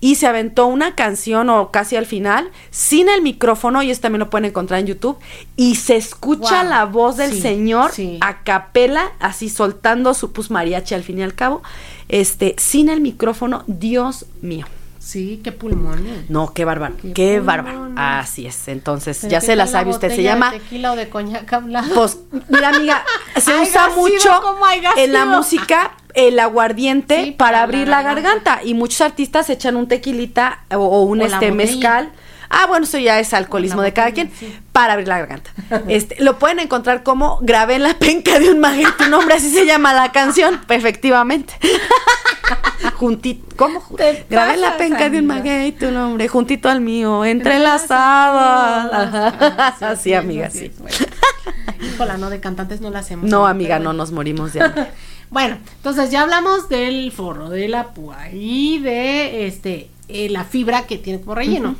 y 0.00 0.16
se 0.16 0.26
aventó 0.26 0.66
una 0.66 0.94
canción 0.94 1.48
o 1.48 1.70
casi 1.70 1.96
al 1.96 2.04
final 2.06 2.50
sin 2.70 3.08
el 3.08 3.22
micrófono 3.22 3.82
y 3.82 3.90
esto 3.90 4.02
también 4.02 4.20
lo 4.20 4.30
pueden 4.30 4.44
encontrar 4.44 4.80
en 4.80 4.86
YouTube 4.86 5.18
y 5.56 5.76
se 5.76 5.96
escucha 5.96 6.60
Wow. 6.62 6.70
la 6.70 6.84
voz 6.84 7.16
del 7.16 7.32
Sí, 7.32 7.40
señor 7.40 7.92
sí. 7.92 8.18
a 8.20 8.42
capela 8.44 9.12
así 9.20 9.48
soltando 9.48 10.12
su 10.14 10.32
pues 10.32 10.50
mariachi 10.50 10.94
al 10.94 11.02
fin 11.02 11.18
y 11.18 11.22
al 11.22 11.34
cabo 11.34 11.62
este 12.08 12.54
sin 12.58 12.88
el 12.90 13.00
micrófono 13.00 13.64
Dios 13.66 14.26
mío 14.42 14.66
Sí, 15.06 15.40
qué 15.44 15.52
pulmones. 15.52 16.28
no 16.28 16.52
qué 16.52 16.64
bárbaro 16.64 16.96
Qué 17.00 17.12
qué, 17.12 17.40
bárbaro 17.40 17.90
así 17.96 18.46
es 18.46 18.66
entonces 18.66 19.18
Pero 19.20 19.30
ya 19.30 19.40
¿qué 19.40 19.46
se 19.46 19.54
la 19.56 19.66
sabe 19.68 19.90
usted 19.90 20.08
se 20.08 20.14
botella 20.16 20.34
de 20.34 20.40
llama 20.40 20.50
tequila 20.50 20.92
o 20.92 20.96
de 20.96 21.08
coñac 21.08 21.52
hablado? 21.52 21.94
pues, 21.94 22.18
mira, 22.48 22.70
amiga, 22.70 23.04
se 23.36 23.54
usa 23.56 23.88
mucho 23.90 24.30
en 24.96 25.12
la 25.12 25.24
música 25.24 25.92
el 26.14 26.38
aguardiente 26.40 27.22
Sí, 27.24 27.30
para 27.30 27.52
para 27.52 27.62
abrir 27.62 27.86
la 27.88 28.02
garganta. 28.02 28.60
y 28.64 28.74
muchos 28.74 29.00
artistas 29.02 29.48
echan 29.50 29.76
un 29.76 29.86
tequilita 29.86 30.64
o, 30.72 30.78
o 30.78 31.02
un 31.02 31.20
O 31.22 31.24
este 31.24 31.52
mezcal. 31.52 32.10
Ah, 32.48 32.66
bueno, 32.66 32.84
eso 32.84 32.98
ya 32.98 33.18
es 33.18 33.34
alcoholismo 33.34 33.82
de 33.82 33.92
cada 33.92 34.12
quien 34.12 34.30
sí. 34.38 34.54
para 34.72 34.94
abrir 34.94 35.08
la 35.08 35.18
garganta. 35.18 35.50
Este, 35.88 36.22
lo 36.22 36.38
pueden 36.38 36.58
encontrar 36.60 37.02
como 37.02 37.38
grabé 37.42 37.76
en 37.76 37.82
la 37.82 37.98
penca 37.98 38.38
de 38.38 38.50
un 38.50 38.60
maguey 38.60 38.86
tu 38.98 39.08
nombre, 39.08 39.34
así 39.34 39.50
se 39.50 39.66
llama 39.66 39.92
la 39.92 40.12
canción, 40.12 40.60
efectivamente. 40.68 41.54
Juntito, 42.94 43.54
¿cómo? 43.56 43.82
Grabé 44.30 44.54
en 44.54 44.60
la 44.60 44.76
penca 44.76 45.10
de 45.10 45.18
un 45.18 45.26
maguey 45.26 45.72
tu 45.72 45.90
nombre, 45.90 46.28
juntito 46.28 46.68
al 46.68 46.80
mío, 46.80 47.24
entrelazado. 47.24 48.92
Ajá. 48.92 49.76
Así, 49.80 50.14
amiga, 50.14 50.50
sí. 50.50 50.72
Híjola, 51.80 52.16
no, 52.16 52.30
de 52.30 52.40
cantantes 52.40 52.80
no 52.80 52.90
la 52.90 53.00
hacemos. 53.00 53.28
No, 53.28 53.46
amiga, 53.46 53.78
no 53.78 53.92
nos 53.92 54.12
morimos 54.12 54.52
de 54.52 54.62
hambre. 54.62 54.86
Bueno, 55.30 55.58
entonces 55.76 56.10
ya 56.10 56.22
hablamos 56.22 56.68
del 56.68 57.10
forro, 57.10 57.50
de 57.50 57.68
la 57.68 57.88
púa 57.88 58.30
y 58.32 58.78
de 58.78 59.46
este 59.46 59.90
eh, 60.08 60.28
la 60.28 60.44
fibra 60.44 60.86
que 60.86 60.98
tiene 60.98 61.20
como 61.20 61.34
relleno. 61.34 61.74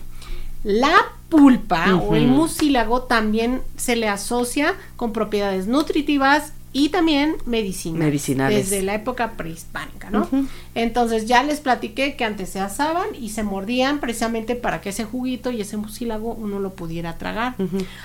La 0.67 1.13
pulpa 1.29 1.95
o 1.95 2.17
el 2.17 2.27
mucílago 2.27 3.03
también 3.03 3.63
se 3.77 3.95
le 3.95 4.09
asocia 4.09 4.75
con 4.97 5.13
propiedades 5.13 5.69
nutritivas 5.69 6.53
y 6.73 6.89
también 6.89 7.37
medicinales. 7.47 8.05
Medicinales. 8.05 8.69
Desde 8.69 8.83
la 8.83 8.97
época 8.97 9.35
prehispánica, 9.37 10.11
¿no? 10.11 10.29
Entonces 10.75 11.27
ya 11.27 11.45
les 11.45 11.61
platiqué 11.61 12.17
que 12.17 12.25
antes 12.25 12.49
se 12.49 12.59
asaban 12.59 13.07
y 13.15 13.29
se 13.29 13.45
mordían 13.45 14.01
precisamente 14.01 14.57
para 14.57 14.81
que 14.81 14.89
ese 14.89 15.05
juguito 15.05 15.53
y 15.53 15.61
ese 15.61 15.77
mucílago 15.77 16.35
uno 16.35 16.59
lo 16.59 16.71
pudiera 16.75 17.17
tragar. 17.17 17.55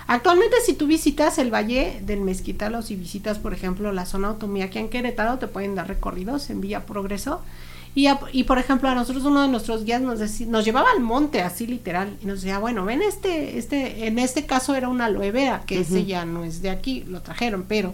Actualmente 0.06 0.58
si 0.64 0.74
tú 0.74 0.86
visitas 0.86 1.40
el 1.40 1.52
Valle 1.52 2.00
del 2.06 2.22
Mezquital 2.22 2.76
o 2.76 2.84
si 2.84 2.96
visitas 2.96 3.40
por 3.40 3.56
ejemplo 3.56 3.92
la 3.92 4.06
zona 4.06 4.28
automía 4.28 4.66
aquí 4.66 4.78
en 4.78 4.90
Querétaro 4.90 5.40
te 5.40 5.48
pueden 5.48 5.74
dar 5.74 5.88
recorridos 5.88 6.52
en 6.52 6.62
Villa 6.62 6.86
Progreso 6.86 7.42
y, 7.94 8.08
a- 8.08 8.20
y 8.32 8.44
por 8.46 8.58
ejemplo 8.58 8.88
a 8.90 8.96
nosotros 8.96 9.26
uno 9.26 9.42
de 9.42 9.48
nuestros 9.50 9.84
guías 9.84 10.02
nos, 10.02 10.20
deci- 10.20 10.46
nos 10.48 10.64
llevaba 10.66 10.92
al 10.92 11.02
monte 11.02 11.42
así 11.42 11.68
literal 11.68 12.16
y 12.22 12.26
nos 12.26 12.42
decía 12.42 12.58
bueno 12.60 12.86
ven 12.86 13.02
este 13.02 13.58
este 13.58 14.08
en 14.08 14.18
este 14.20 14.46
caso 14.46 14.76
era 14.76 14.88
una 14.90 15.06
aloe 15.06 15.32
vera 15.32 15.64
que 15.66 15.80
ese 15.82 16.06
ya 16.06 16.24
no 16.26 16.44
es 16.46 16.62
de 16.62 16.70
aquí 16.70 17.04
lo 17.08 17.22
trajeron 17.22 17.66
pero 17.68 17.94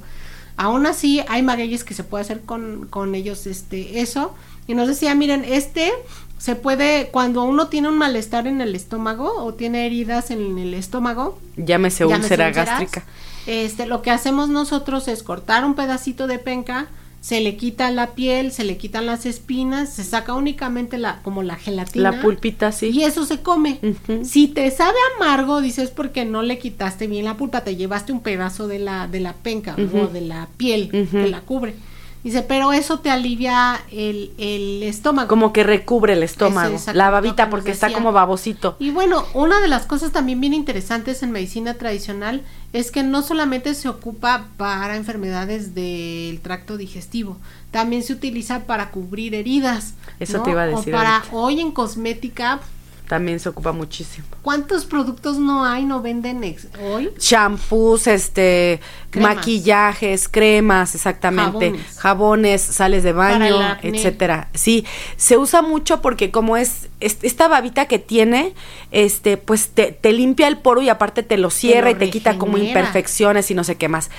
aún 0.56 0.86
así 0.86 1.22
hay 1.28 1.42
magueyes 1.42 1.84
que 1.84 1.94
se 1.94 2.04
puede 2.04 2.22
hacer 2.24 2.42
con, 2.42 2.88
con 2.90 3.16
ellos 3.16 3.48
este 3.48 4.00
eso 4.02 4.36
y 4.68 4.76
nos 4.76 4.88
decía 4.88 5.16
miren 5.16 5.44
este 5.46 5.92
se 6.38 6.56
puede 6.56 7.10
cuando 7.12 7.44
uno 7.44 7.68
tiene 7.68 7.90
un 7.90 7.98
malestar 7.98 8.46
en 8.46 8.62
el 8.62 8.76
estómago 8.76 9.44
o 9.44 9.56
tiene 9.56 9.88
heridas 9.88 10.30
en 10.30 10.60
el 10.60 10.76
estómago 10.76 11.40
Llámese 11.56 12.06
Llámese 12.08 12.24
úlcera 12.36 12.52
gástrica. 12.52 13.04
este, 13.48 13.88
lo 13.88 14.04
que 14.04 14.12
hacemos 14.12 14.48
nosotros 14.50 15.08
es 15.08 15.24
cortar 15.24 15.66
un 15.66 15.74
pedacito 15.74 16.28
de 16.28 16.38
penca, 16.38 16.86
se 17.22 17.42
le 17.42 17.58
quita 17.58 17.92
la 17.92 18.16
piel, 18.16 18.52
se 18.52 18.64
le 18.64 18.78
quitan 18.78 19.06
las 19.06 19.26
espinas, 19.26 19.92
se 19.92 20.04
saca 20.04 20.34
únicamente 20.34 20.98
la 20.98 21.22
como 21.24 21.44
la 21.44 21.56
gelatina. 21.56 22.12
La 22.12 22.22
pulpita, 22.22 22.72
sí. 22.72 22.90
Y 22.90 23.04
eso 23.04 23.26
se 23.26 23.42
come. 23.42 23.80
Si 24.24 24.48
te 24.48 24.70
sabe 24.72 24.98
amargo, 25.16 25.62
dices 25.62 25.90
porque 25.90 26.26
no 26.26 26.42
le 26.42 26.58
quitaste 26.58 27.08
bien 27.08 27.26
la 27.26 27.36
pulpa, 27.36 27.64
te 27.64 27.76
llevaste 27.76 28.12
un 28.14 28.22
pedazo 28.22 28.68
de 28.68 28.80
la 28.80 29.08
de 29.08 29.20
la 29.20 29.34
penca 29.34 29.76
o 29.76 30.08
de 30.08 30.22
la 30.22 30.48
piel 30.58 30.90
que 30.90 31.28
la 31.28 31.42
cubre. 31.42 31.76
Dice, 32.24 32.42
pero 32.42 32.74
eso 32.74 33.00
te 33.00 33.10
alivia 33.10 33.80
el, 33.92 34.34
el 34.38 34.84
estómago. 34.84 35.28
Como 35.30 35.54
que 35.54 35.64
recubre 35.64 36.14
el 36.14 36.24
estómago, 36.24 36.78
la 36.94 37.10
babita 37.10 37.50
porque 37.50 37.72
está 37.72 37.94
como 37.94 38.12
babosito. 38.12 38.76
Y 38.80 38.92
bueno, 38.92 39.24
una 39.34 39.62
de 39.62 39.68
las 39.68 39.86
cosas 39.86 40.12
también 40.12 40.42
bien 40.42 40.54
interesantes 40.54 41.24
en 41.24 41.32
medicina 41.32 41.76
tradicional 41.76 42.44
es 42.74 42.92
que 42.92 43.04
no 43.04 43.22
solamente 43.22 43.74
se 43.76 43.88
ocupa 43.88 44.48
para 44.58 44.98
enfermedades 44.98 45.74
del 45.74 46.42
tracto 46.42 46.76
digestivo, 46.76 47.38
también 47.72 48.04
se 48.04 48.14
utiliza 48.14 48.66
para 48.66 48.92
cubrir 48.92 49.34
heridas. 49.34 49.94
Eso 50.20 50.40
¿no? 50.40 50.44
te 50.44 50.52
iba 50.52 50.64
a 50.64 50.68
O 50.68 50.78
decir 50.78 50.92
para 50.94 51.18
ahorita. 51.18 51.36
hoy 51.36 51.62
en 51.62 51.72
cosmética, 51.72 52.60
También 53.08 53.40
se 53.40 53.48
ocupa 53.50 53.72
muchísimo. 53.72 54.28
¿cuántos 54.42 54.86
productos 54.86 55.38
no 55.38 55.64
hay, 55.66 55.84
no 55.86 56.02
venden 56.02 56.44
ex- 56.44 56.68
hoy? 56.82 57.10
Shampoos, 57.20 58.08
este, 58.08 58.80
Cremas. 59.10 59.36
maquillajes, 59.38 60.28
cremas, 60.28 60.94
exactamente, 60.96 61.68
Jabones. 61.72 62.00
jabones, 62.00 62.62
sales 62.62 63.04
de 63.04 63.12
baño, 63.14 63.60
etcétera. 63.82 64.50
Sí, 64.54 64.86
se 65.18 65.38
usa 65.38 65.62
mucho 65.62 66.02
porque 66.02 66.32
como 66.32 66.58
es, 66.58 66.90
es- 67.00 67.18
esta 67.22 67.48
babita 67.48 67.86
que 67.86 68.00
tiene, 68.00 68.54
este, 68.92 69.38
pues 69.38 69.70
te, 69.70 69.92
te 69.94 70.12
limpia 70.14 70.48
el 70.48 70.58
poro 70.58 70.82
y 70.82 70.90
aparte 70.90 71.24
te 71.24 71.38
lo 71.38 71.50
cierra 71.50 71.90
lo 71.92 71.96
y 71.96 72.00
te 72.00 72.10
quita 72.10 72.38
como 72.38 72.58
imperfecciones 72.58 73.52
y 73.52 73.54
no 73.54 73.64
sé 73.64 73.76
qué 73.76 73.88
más. 73.90 74.10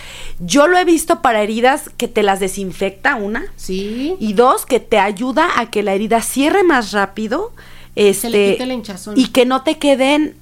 Yo 0.40 0.66
lo 0.66 0.78
he 0.78 0.84
visto 0.84 1.20
para 1.22 1.42
heridas 1.42 1.90
que 1.96 2.08
te 2.08 2.22
las 2.22 2.40
desinfecta 2.40 3.16
una 3.16 3.44
Sí. 3.56 4.16
y 4.18 4.32
dos 4.34 4.64
que 4.66 4.80
te 4.80 4.98
ayuda 4.98 5.48
a 5.58 5.70
que 5.70 5.82
la 5.82 5.92
herida 5.94 6.20
cierre 6.22 6.62
más 6.64 6.92
rápido. 6.92 7.52
Este, 7.98 8.20
Se 8.20 8.30
le 8.30 8.52
quite 8.52 8.66
la 8.66 8.74
hinchazón. 8.74 9.18
y 9.18 9.26
que 9.28 9.44
no 9.44 9.62
te 9.62 9.76
queden 9.78 10.36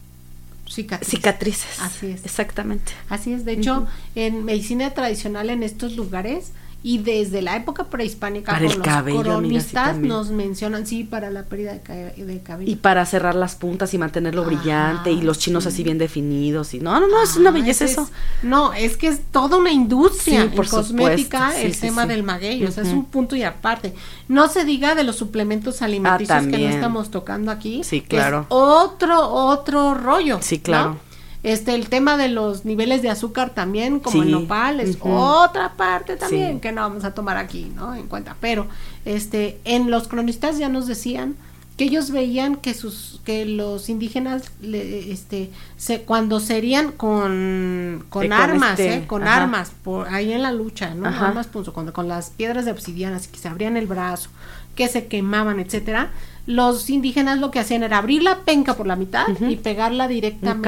Cicatrices. 0.69 1.17
cicatrices. 1.17 1.81
Así 1.81 2.07
es. 2.09 2.25
Exactamente. 2.25 2.93
Así 3.09 3.33
es, 3.33 3.45
de 3.45 3.53
hecho, 3.53 3.87
en 4.15 4.45
medicina 4.45 4.91
tradicional 4.91 5.49
en 5.51 5.63
estos 5.63 5.97
lugares 5.97 6.51
y 6.83 6.99
desde 6.99 7.43
la 7.43 7.57
época 7.57 7.85
prehispánica 7.85 8.53
Para 8.53 8.65
el 8.67 8.75
los 8.75 8.83
cabello, 8.87 9.19
amiga, 9.19 9.61
sí, 9.61 9.73
cronistas 9.73 9.97
nos 9.99 10.31
mencionan, 10.31 10.87
sí, 10.87 11.03
para 11.03 11.31
la 11.31 11.43
pérdida 11.45 11.75
de, 11.75 12.25
de 12.25 12.41
cabello. 12.43 12.71
Y 12.71 12.77
para 12.77 13.05
cerrar 13.07 13.35
las 13.35 13.57
puntas 13.57 13.93
y 13.95 13.99
mantenerlo 13.99 14.43
Ajá, 14.43 14.51
brillante 14.51 15.11
y 15.11 15.21
los 15.23 15.39
chinos 15.39 15.65
sí. 15.65 15.69
así 15.71 15.83
bien 15.83 15.99
definidos 15.99 16.75
y 16.75 16.79
no, 16.81 17.01
no, 17.01 17.09
no, 17.09 17.23
es 17.23 17.37
una 17.37 17.51
Ah, 17.51 17.53
belleza 17.53 17.85
eso. 17.87 18.03
es- 18.03 18.45
no, 18.45 18.73
es 18.73 18.97
que 18.97 19.09
es 19.09 19.21
toda 19.33 19.57
una 19.57 19.73
industria 19.73 20.43
Sí, 20.43 20.47
en 20.47 20.53
por 20.53 20.69
cosmética 20.69 21.61
el 21.61 21.77
tema 21.77 22.07
del 22.07 22.23
maguey, 22.23 22.65
o 22.65 22.71
sea, 22.71 22.85
es 22.85 22.91
un 22.91 23.07
punto 23.07 23.35
y 23.35 23.43
aparte. 23.43 23.93
No 24.29 24.49
se 24.49 24.65
diga 24.65 24.95
de 24.95 25.03
los 25.03 25.17
suplementos 25.17 25.83
alimenticios 25.83 26.47
que 26.47 26.59
no 26.59 26.69
estamos 26.69 27.11
tocando 27.11 27.51
aquí. 27.51 27.83
Sí, 27.83 28.01
que 28.01 28.17
es 28.17 28.23
claro. 28.23 28.47
otro, 28.49 29.29
otro 29.29 29.95
rollo. 29.95 30.39
Sí, 30.41 30.63
¿no? 30.69 30.99
Este, 31.47 31.75
el 31.77 31.89
tema 31.89 32.17
de 32.17 32.29
los 32.29 32.65
niveles 32.65 33.03
de 33.03 33.09
azúcar 33.09 33.51
también, 33.51 34.01
como 34.01 34.23
el 34.23 34.29
Sí, 34.29 34.33
nopal, 34.33 34.81
es 34.81 34.99
otra 35.01 35.75
parte 35.77 36.17
también 36.17 36.55
Sí. 36.55 36.61
que 36.61 36.73
no 36.73 36.81
vamos 36.83 37.05
a 37.05 37.15
tomar 37.15 37.37
aquí, 37.37 37.71
¿no? 37.77 37.95
En 37.95 38.09
cuenta. 38.09 38.37
Pero, 38.41 38.67
este, 39.05 39.61
en 39.65 39.89
los 39.91 40.09
cronistas 40.09 40.59
ya 40.59 40.69
nos 40.69 40.89
decían 40.89 41.37
que 41.77 41.85
ellos 41.85 42.11
veían 42.11 42.57
que 42.57 42.75
sus, 42.75 43.21
que 43.25 43.45
los 43.45 43.89
indígenas, 43.91 44.51
le- 44.61 45.13
este, 45.13 45.51
se, 45.77 46.01
cuando 46.03 46.41
serían 46.41 46.91
con, 46.91 48.05
con 48.09 48.23
con 48.23 48.33
armas, 48.33 48.71
este, 48.81 48.95
¿eh? 48.95 49.07
Con 49.07 49.23
ajá. 49.23 49.43
armas, 49.43 49.71
por 49.85 50.09
ahí 50.09 50.33
en 50.33 50.43
la 50.43 50.53
lucha, 50.53 50.95
¿no? 50.95 51.07
Ajá. 51.07 51.29
Armas, 51.29 51.47
punzo, 51.47 51.73
con, 51.73 51.93
con 51.93 52.09
las 52.09 52.31
piedras 52.31 52.65
de 52.65 52.73
obsidiana, 52.73 53.21
que 53.21 53.39
se 53.39 53.47
abrían 53.49 53.77
el 53.77 53.87
brazo, 53.87 54.31
que 54.75 54.89
se 54.89 55.07
quemaban, 55.07 55.61
etcétera. 55.61 56.11
Los 56.47 56.89
indígenas 56.91 57.39
lo 57.41 57.51
que 57.51 57.59
hacían 57.59 57.83
era 57.83 57.99
abrir 57.99 58.23
la 58.23 58.39
penca 58.41 58.75
por 58.75 58.87
la 58.87 58.95
mitad 58.97 59.27
y 59.49 59.57
pegarla 59.57 60.07
directamente 60.09 60.63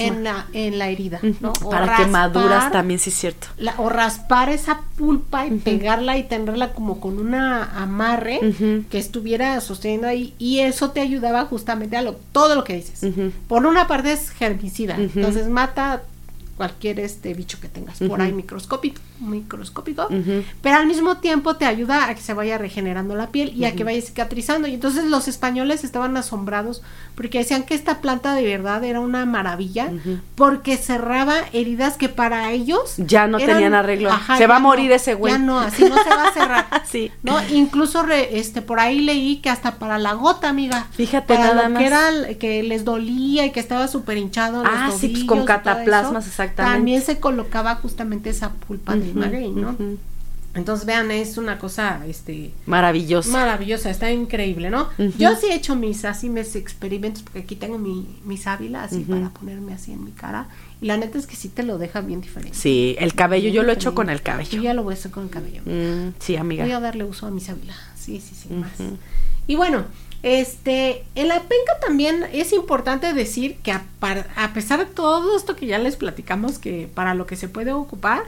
en 0.00 0.24
la, 0.24 0.46
en 0.52 0.78
la 0.78 0.88
herida, 0.88 1.20
¿no? 1.40 1.52
O 1.62 1.70
Para 1.70 1.96
quemaduras 1.96 2.50
raspar 2.50 2.72
también, 2.72 2.98
sí 3.00 3.10
es 3.10 3.16
cierto. 3.16 3.46
la- 3.56 3.74
o 3.78 3.88
raspar 3.88 4.48
esa 4.48 4.80
pulpa 4.96 5.46
y 5.46 5.50
pegarla 5.52 6.18
y 6.18 6.24
tenerla 6.24 6.72
como 6.72 7.00
con 7.00 7.18
una 7.18 7.80
amarre 7.80 8.40
que 8.90 8.98
estuviera 8.98 9.60
sosteniendo 9.60 10.08
ahí 10.08 10.34
y 10.38 10.58
eso 10.60 10.90
te 10.90 11.00
ayudaba 11.00 11.44
justamente 11.46 11.96
a 11.96 12.02
lo, 12.02 12.14
todo 12.32 12.54
lo 12.56 12.64
que 12.64 12.74
dices. 12.76 13.00
Por 13.48 13.66
una 13.66 13.86
parte 13.86 14.12
es 14.12 14.30
herbicida, 14.40 14.96
entonces 14.96 15.48
mata 15.48 16.02
cualquier 16.56 17.00
este 17.00 17.34
bicho 17.34 17.58
que 17.60 17.68
tengas 17.68 17.98
por 17.98 18.20
ahí 18.22 18.32
microscópico, 18.32 19.00
microscópico, 19.20 20.08
pero 20.62 20.76
al 20.76 20.86
mismo 20.86 21.16
tiempo 21.18 21.56
te 21.56 21.66
ayuda 21.66 22.08
a 22.08 22.14
que 22.14 22.20
se 22.20 22.32
vaya 22.34 22.58
regenerando 22.58 23.14
la 23.14 23.28
piel 23.28 23.52
y 23.56 23.64
a 23.64 23.74
que 23.74 23.84
vaya 23.84 24.00
cicatrizando. 24.00 24.68
Y 24.68 24.74
entonces 24.74 25.04
los 25.04 25.26
españoles 25.28 25.84
estaban 25.84 26.16
asombrados 26.16 26.82
porque 27.16 27.38
decían 27.38 27.64
que 27.64 27.74
esta 27.74 28.00
planta 28.00 28.34
de 28.34 28.44
verdad 28.44 28.84
era 28.84 29.00
una 29.00 29.26
maravilla 29.26 29.90
porque 30.36 30.76
cerraba 30.76 31.34
heridas 31.52 31.96
que 31.96 32.08
para 32.08 32.52
ellos 32.52 32.94
Ya 32.98 33.26
no 33.26 33.38
eran- 33.38 33.56
tenían 33.56 33.74
arreglo. 33.74 34.10
Ajá, 34.10 34.36
Se 34.38 34.46
va 34.46 34.56
a 34.56 34.60
morir 34.60 34.90
no, 34.90 34.96
ese 34.96 35.14
güey. 35.14 35.32
Ya 35.32 35.38
no, 35.38 35.58
así 35.58 35.82
no 35.84 35.96
se 36.02 36.10
va 36.10 36.28
a 36.28 36.32
cerrar. 36.32 36.66
Sí. 36.84 37.10
No, 37.24 37.38
incluso 37.48 38.02
re- 38.04 38.38
este 38.38 38.62
por 38.62 38.78
ahí 38.78 39.00
leí 39.00 39.36
que 39.38 39.50
hasta 39.50 39.76
para 39.80 39.98
la 39.98 40.12
gota, 40.12 40.48
amiga. 40.48 40.86
Fíjate 40.92 41.34
para 41.34 41.48
nada 41.54 41.64
lo 41.64 41.70
más. 41.70 41.80
que 41.80 41.86
era 41.86 42.08
el- 42.08 42.38
que 42.38 42.62
les 42.62 42.84
dolía 42.84 43.44
y 43.46 43.50
que 43.50 43.58
estaba 43.58 43.88
súper 43.88 44.16
hinchado 44.18 44.62
los 44.62 44.72
Ah, 44.72 44.90
sí, 44.96 45.08
pues, 45.08 45.24
con 45.24 45.44
cataplasmas, 45.44 46.26
eso, 46.26 46.43
exactamente. 46.44 46.76
También 46.76 47.02
se 47.02 47.20
colocaba 47.20 47.74
justamente 47.76 48.30
esa 48.30 48.50
pulpa 48.52 48.94
de 48.96 49.10
Ujú, 49.10 49.18
maguey, 49.18 49.50
¿no? 49.50 49.76
Entonces 50.54 50.86
vean, 50.86 51.10
es 51.10 51.36
una 51.36 51.58
cosa 51.58 52.06
este 52.06 52.52
Maravilloso. 52.66 53.28
maravillosa, 53.30 53.90
está 53.90 54.12
increíble, 54.12 54.70
¿no? 54.70 54.88
Yo 55.18 55.34
sí 55.34 55.46
he 55.50 55.54
hecho 55.56 55.74
mis 55.74 56.04
así 56.04 56.28
mis 56.28 56.54
experimentos 56.54 57.22
porque 57.24 57.40
aquí 57.40 57.56
tengo 57.56 57.76
mi, 57.76 58.06
mi 58.24 58.36
sábila 58.36 58.84
así 58.84 59.00
para 59.00 59.30
ponerme 59.30 59.72
así 59.74 59.90
en 59.90 60.04
mi 60.04 60.12
cara 60.12 60.46
y 60.80 60.86
la 60.86 60.96
neta 60.96 61.18
es 61.18 61.26
que 61.26 61.34
sí 61.34 61.48
te 61.48 61.64
lo 61.64 61.76
deja 61.78 62.02
bien 62.02 62.20
diferente. 62.20 62.56
sí, 62.56 62.94
el 63.00 63.14
cabello, 63.14 63.50
yo 63.50 63.64
lo 63.64 63.72
he 63.72 63.74
hecho 63.74 63.96
con 63.96 64.10
el 64.10 64.22
cabello. 64.22 64.50
Yo 64.52 64.62
ya 64.62 64.74
lo 64.74 64.84
voy 64.84 64.94
a 64.94 64.96
hacer 64.96 65.10
con 65.10 65.24
el 65.24 65.30
cabello. 65.30 65.62
Mm, 65.64 66.14
sí, 66.20 66.36
amiga. 66.36 66.62
Voy 66.62 66.72
a 66.72 66.78
darle 66.78 67.02
uso 67.02 67.26
a 67.26 67.30
mi 67.32 67.40
sábila. 67.40 67.74
Sí, 67.96 68.20
sí, 68.20 68.36
sí, 68.36 68.52
más. 68.54 68.70
Y 69.48 69.56
bueno, 69.56 69.86
este, 70.24 71.04
en 71.14 71.28
la 71.28 71.40
penca 71.40 71.78
también 71.80 72.24
es 72.32 72.52
importante 72.54 73.12
decir 73.12 73.58
que 73.62 73.72
a, 73.72 73.84
par- 74.00 74.26
a 74.36 74.54
pesar 74.54 74.78
de 74.78 74.86
todo 74.86 75.36
esto 75.36 75.54
que 75.54 75.66
ya 75.66 75.78
les 75.78 75.96
platicamos 75.96 76.58
que 76.58 76.88
para 76.94 77.14
lo 77.14 77.26
que 77.26 77.36
se 77.36 77.46
puede 77.48 77.72
ocupar, 77.74 78.22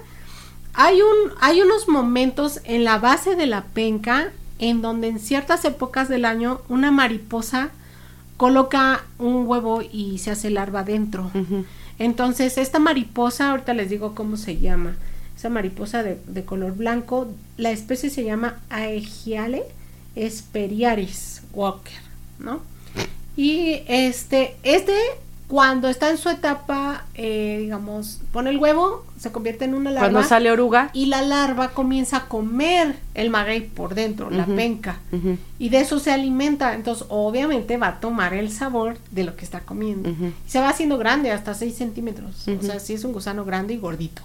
hay 0.75 1.01
un, 1.01 1.33
hay 1.41 1.63
unos 1.63 1.89
momentos 1.89 2.61
en 2.65 2.85
la 2.85 2.99
base 2.99 3.35
de 3.35 3.47
la 3.47 3.65
penca 3.65 4.31
en 4.59 4.83
donde 4.83 5.09
en 5.09 5.19
ciertas 5.19 5.65
épocas 5.65 6.09
del 6.11 6.27
año 6.27 6.61
una 6.69 6.91
mariposa 6.91 7.71
coloca 8.37 9.03
un 9.19 9.47
huevo 9.47 9.81
y 9.81 10.19
se 10.19 10.31
hace 10.31 10.51
larva 10.51 10.83
dentro. 10.83 11.31
Entonces, 11.99 12.59
esta 12.59 12.79
mariposa, 12.79 13.51
ahorita 13.53 13.73
les 13.73 13.89
digo 13.89 14.15
cómo 14.15 14.37
se 14.37 14.59
llama. 14.59 14.97
Esa 15.35 15.49
mariposa 15.49 16.03
de, 16.03 16.19
de 16.27 16.45
color 16.45 16.73
blanco, 16.77 17.29
la 17.57 17.71
especie 17.71 18.11
se 18.11 18.25
llama 18.25 18.57
Aegiale 18.69 19.63
esperiaris 20.17 21.43
walker, 21.53 22.01
¿no? 22.39 22.61
Y 23.37 23.83
este, 23.87 24.57
este, 24.63 24.97
cuando 25.47 25.89
está 25.89 26.11
en 26.11 26.19
su 26.19 26.29
etapa, 26.31 27.05
eh, 27.15 27.59
digamos, 27.61 28.21
pone 28.33 28.51
el 28.51 28.59
huevo, 28.59 29.05
se 29.19 29.33
convierte 29.33 29.65
en 29.65 29.75
una 29.75 29.91
larva. 29.91 30.11
Cuando 30.11 30.29
sale 30.29 30.51
oruga. 30.51 30.91
Y 30.93 31.07
la 31.07 31.23
larva 31.23 31.69
comienza 31.69 32.17
a 32.19 32.25
comer 32.29 32.97
el 33.15 33.31
maguey 33.31 33.61
por 33.63 33.95
dentro, 33.95 34.31
la 34.31 34.45
penca. 34.47 34.99
Y 35.59 35.71
de 35.71 35.81
eso 35.81 35.99
se 35.99 36.13
alimenta. 36.13 36.75
Entonces, 36.75 37.07
obviamente 37.09 37.77
va 37.79 37.89
a 37.89 38.01
tomar 38.01 38.35
el 38.35 38.51
sabor 38.53 38.99
de 39.11 39.25
lo 39.25 39.37
que 39.37 39.45
está 39.45 39.61
comiendo. 39.61 40.11
Y 40.11 40.51
se 40.51 40.61
va 40.61 40.69
haciendo 40.69 40.99
grande, 40.99 41.31
hasta 41.33 41.55
6 41.55 41.75
centímetros. 41.75 42.47
O 42.49 42.63
sea, 42.63 42.79
sí 42.81 42.93
es 42.95 43.05
un 43.05 43.13
gusano 43.13 43.45
grande 43.45 43.75
y 43.75 43.79
gordito. 43.79 44.23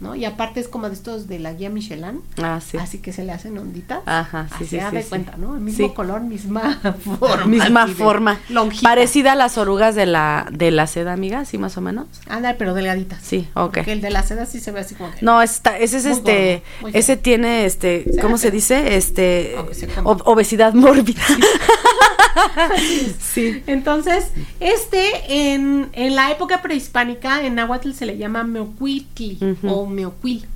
¿No? 0.00 0.14
Y 0.14 0.24
aparte 0.24 0.60
es 0.60 0.68
como 0.68 0.88
de 0.88 0.94
estos 0.94 1.26
de 1.28 1.38
la 1.38 1.52
guía 1.54 1.70
Michelin. 1.70 2.20
Ah, 2.42 2.60
sí. 2.60 2.76
Así 2.76 2.98
que 2.98 3.12
se 3.12 3.24
le 3.24 3.32
hacen 3.32 3.56
onditas. 3.58 4.00
Ajá, 4.06 4.48
sí, 4.48 4.54
Así 4.56 4.64
sí, 4.66 4.78
sí, 4.80 4.94
de 4.96 5.02
sí. 5.02 5.08
cuenta, 5.08 5.36
¿no? 5.36 5.54
El 5.54 5.60
mismo 5.62 5.88
Sí. 5.88 5.94
color, 5.94 6.20
misma 6.20 6.78
forma. 7.18 7.46
Misma 7.56 7.86
forma. 7.86 8.38
lonjita. 8.50 8.82
Parecida 8.88 9.32
a 9.32 9.34
las 9.34 9.56
orugas 9.58 9.94
de 9.94 10.04
la, 10.06 10.46
de 10.52 10.70
la 10.70 10.86
seda, 10.86 11.12
amiga, 11.14 11.40
así 11.40 11.56
más 11.58 11.76
o 11.78 11.80
menos. 11.80 12.06
Anda, 12.28 12.56
pero 12.58 12.74
delgaditas. 12.74 13.20
Sí, 13.22 13.48
ok. 13.54 13.74
Porque 13.76 13.92
el 13.92 14.00
de 14.02 14.10
la 14.10 14.22
seda 14.26 14.44
sí 14.46 14.60
se 14.60 14.72
ve 14.72 14.80
así 14.80 14.94
como 14.94 15.12
que. 15.12 15.24
No, 15.24 15.40
está, 15.40 15.78
ese 15.78 15.98
es 15.98 16.04
Muy 16.04 16.12
este, 16.12 16.62
gordo, 16.80 16.98
ese 16.98 17.16
tiene 17.16 17.64
este, 17.66 18.04
Se 18.12 18.20
¿cómo 18.20 18.36
se 18.38 18.50
dice? 18.50 18.96
Este, 18.96 19.56
se 19.72 19.88
ob- 20.02 20.22
obesidad 20.24 20.74
mórbida. 20.74 21.22
sí. 23.18 23.62
Entonces, 23.66 24.26
este 24.60 25.52
en, 25.52 25.88
en 25.92 26.14
la 26.14 26.30
época 26.30 26.62
prehispánica 26.62 27.44
en 27.44 27.54
náhuatl 27.54 27.92
se 27.92 28.06
le 28.06 28.16
llama 28.18 28.44
meocuitli 28.44 29.38
o 29.66 29.86
meocuil. 29.86 30.46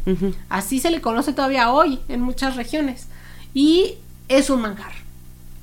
Así 0.48 0.80
se 0.80 0.90
le 0.90 1.00
conoce 1.00 1.32
todavía 1.32 1.72
hoy 1.72 2.00
en 2.08 2.20
muchas 2.20 2.56
regiones. 2.56 3.06
Y 3.54 3.94
es 4.28 4.50
un 4.50 4.62
manjar. 4.62 4.92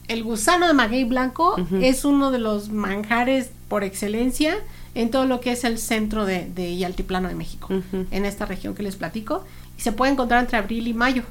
El 0.07 0.23
gusano 0.23 0.67
de 0.67 0.73
maguey 0.73 1.03
blanco 1.03 1.55
es 1.81 2.05
uno 2.05 2.31
de 2.31 2.39
los 2.39 2.69
manjares 2.69 3.49
por 3.67 3.83
excelencia 3.83 4.55
en 4.97 5.11
todo 5.11 5.25
lo 5.25 5.39
que 5.39 5.51
es 5.51 5.63
el 5.63 5.77
centro 5.77 6.25
de, 6.25 6.45
de 6.53 6.69
y 6.69 6.83
altiplano 6.83 7.27
de 7.27 7.35
México, 7.35 7.69
en 8.11 8.25
esta 8.25 8.45
región 8.45 8.73
que 8.75 8.83
les 8.83 8.95
platico. 8.95 9.43
Y 9.77 9.81
se 9.81 9.91
puede 9.91 10.11
encontrar 10.11 10.39
entre 10.41 10.57
abril 10.57 10.87
y 10.87 10.93
mayo. 10.93 11.23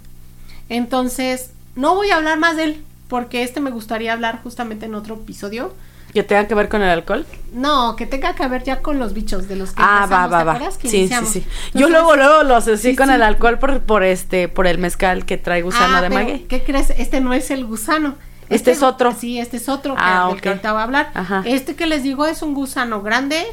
Entonces, 0.69 1.51
no 1.75 1.95
voy 1.95 2.11
a 2.11 2.17
hablar 2.17 2.39
más 2.39 2.57
de 2.57 2.65
él, 2.65 2.85
porque 3.09 3.43
este 3.43 3.61
me 3.61 3.71
gustaría 3.71 4.13
hablar 4.13 4.41
justamente 4.43 4.87
en 4.87 4.95
otro 4.95 5.15
episodio. 5.17 5.75
¿Que 6.13 6.23
tenga 6.23 6.47
que 6.49 6.55
ver 6.55 6.69
con 6.69 6.81
el 6.83 6.89
alcohol? 6.89 7.27
No, 7.53 7.95
que 7.97 8.07
tenga 8.07 8.35
que 8.35 8.47
ver 8.49 8.63
ya 8.65 8.81
con 8.81 8.99
los 8.99 9.13
bichos 9.13 9.49
de 9.49 9.57
los 9.57 9.71
que 9.73 9.83
Ah, 9.85 10.07
va, 10.11 10.27
va, 10.29 10.39
¿te 10.39 10.45
va. 10.65 10.71
Sí, 10.71 11.09
sí, 11.09 11.15
sí. 11.27 11.45
Yo 11.75 11.89
luego, 11.91 12.17
luego 12.17 12.43
lo 12.43 12.57
asocié 12.57 12.93
Sí, 12.93 12.97
con 12.97 13.09
sí. 13.09 13.15
el 13.15 13.23
alcohol 13.23 13.59
por, 13.59 13.81
por 13.81 14.03
este, 14.03 14.49
por 14.49 14.67
el 14.67 14.79
mezcal 14.79 15.27
que 15.27 15.37
trae 15.37 15.61
gusano 15.63 15.97
Ah, 15.99 16.03
de 16.03 16.09
maguey. 16.09 16.39
¿Qué 16.49 16.63
crees? 16.63 16.91
Este 16.97 17.21
no 17.21 17.35
es 17.35 17.51
el 17.51 17.67
gusano. 17.67 18.15
Este 18.49 18.71
es 18.73 18.83
otro. 18.83 19.15
Sí, 19.19 19.39
este 19.39 19.57
es 19.57 19.69
otro 19.69 19.95
que, 19.95 20.01
Ah, 20.03 20.29
del 20.31 20.41
que 20.41 20.49
ahorita 20.51 20.73
voy 20.73 20.81
a 20.81 20.85
hablar. 20.85 21.11
Ajá. 21.15 21.43
Este 21.47 21.75
que 21.75 21.87
les 21.87 22.03
digo 22.03 22.27
es 22.27 22.43
un 22.43 22.55
gusano 22.55 23.03
grande, 23.03 23.45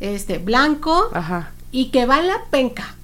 este 0.00 0.38
blanco 0.38 1.08
Ajá. 1.12 1.50
y 1.72 1.86
que 1.86 2.06
va 2.06 2.20
en 2.20 2.26
la 2.28 2.38
penca. 2.50 2.94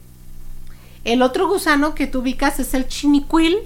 El 1.05 1.20
otro 1.22 1.49
gusano 1.49 1.97
que 1.97 2.07
tú 2.07 2.20
ubicas 2.20 2.61
es 2.61 2.74
el 2.74 2.86
chinicuil 2.86 3.57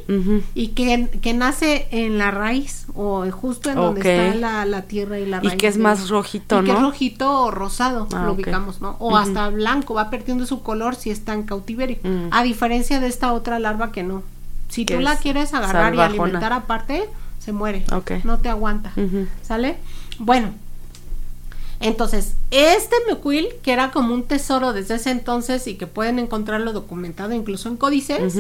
y 0.55 0.69
que, 0.69 1.07
que 1.21 1.35
nace 1.35 1.87
en 1.91 2.17
la 2.17 2.31
raíz 2.31 2.87
o 2.95 3.31
justo 3.31 3.69
en 3.69 3.77
donde 3.77 4.01
está 4.01 4.35
la, 4.39 4.65
la 4.65 4.83
tierra 4.83 5.19
y 5.19 5.27
la 5.27 5.41
Y 5.43 5.49
raíz. 5.49 5.59
que 5.59 5.67
es 5.67 5.77
más 5.77 6.09
rojito, 6.09 6.63
y 6.63 6.65
que 6.65 6.71
es 6.73 6.79
¿no? 6.81 6.87
rojito 6.87 7.43
o 7.43 7.51
rosado, 7.51 8.09
Ah, 8.15 8.23
lo 8.25 8.33
ubicamos, 8.33 8.81
¿no? 8.81 8.97
O 9.01 9.19
hasta 9.19 9.51
blanco, 9.51 9.93
va 9.93 10.09
perdiendo 10.09 10.47
su 10.47 10.63
color 10.63 10.95
si 10.95 11.11
está 11.11 11.35
en 11.35 11.43
cautiverio. 11.43 11.99
Mm. 12.05 12.29
A 12.31 12.43
diferencia 12.43 13.01
de 13.01 13.09
esta 13.09 13.35
otra 13.35 13.59
larva 13.59 13.93
que 13.93 14.03
no. 14.03 14.23
Si 14.71 14.87
tú 14.87 14.99
la 15.01 15.13
es 15.13 15.21
quieres 15.21 15.53
agarrar 15.53 15.95
y 15.95 16.01
alimentar 16.01 16.55
aparte, 16.55 17.05
se 17.47 17.53
muere. 17.53 17.85
No 18.25 18.39
te 18.39 18.49
aguanta. 18.49 18.93
¿Sale? 19.43 19.77
Bueno. 20.19 20.53
Entonces, 21.79 22.35
este 22.51 22.97
mecuil, 23.07 23.49
que 23.63 23.73
era 23.73 23.91
como 23.93 24.15
un 24.15 24.25
tesoro 24.25 24.73
desde 24.73 24.97
ese 24.97 25.11
entonces 25.11 25.67
y 25.67 25.75
que 25.77 25.87
pueden 25.87 26.19
encontrarlo 26.19 26.73
documentado 26.73 27.35
incluso 27.35 27.69
en 27.69 27.77
códices, 27.77 28.35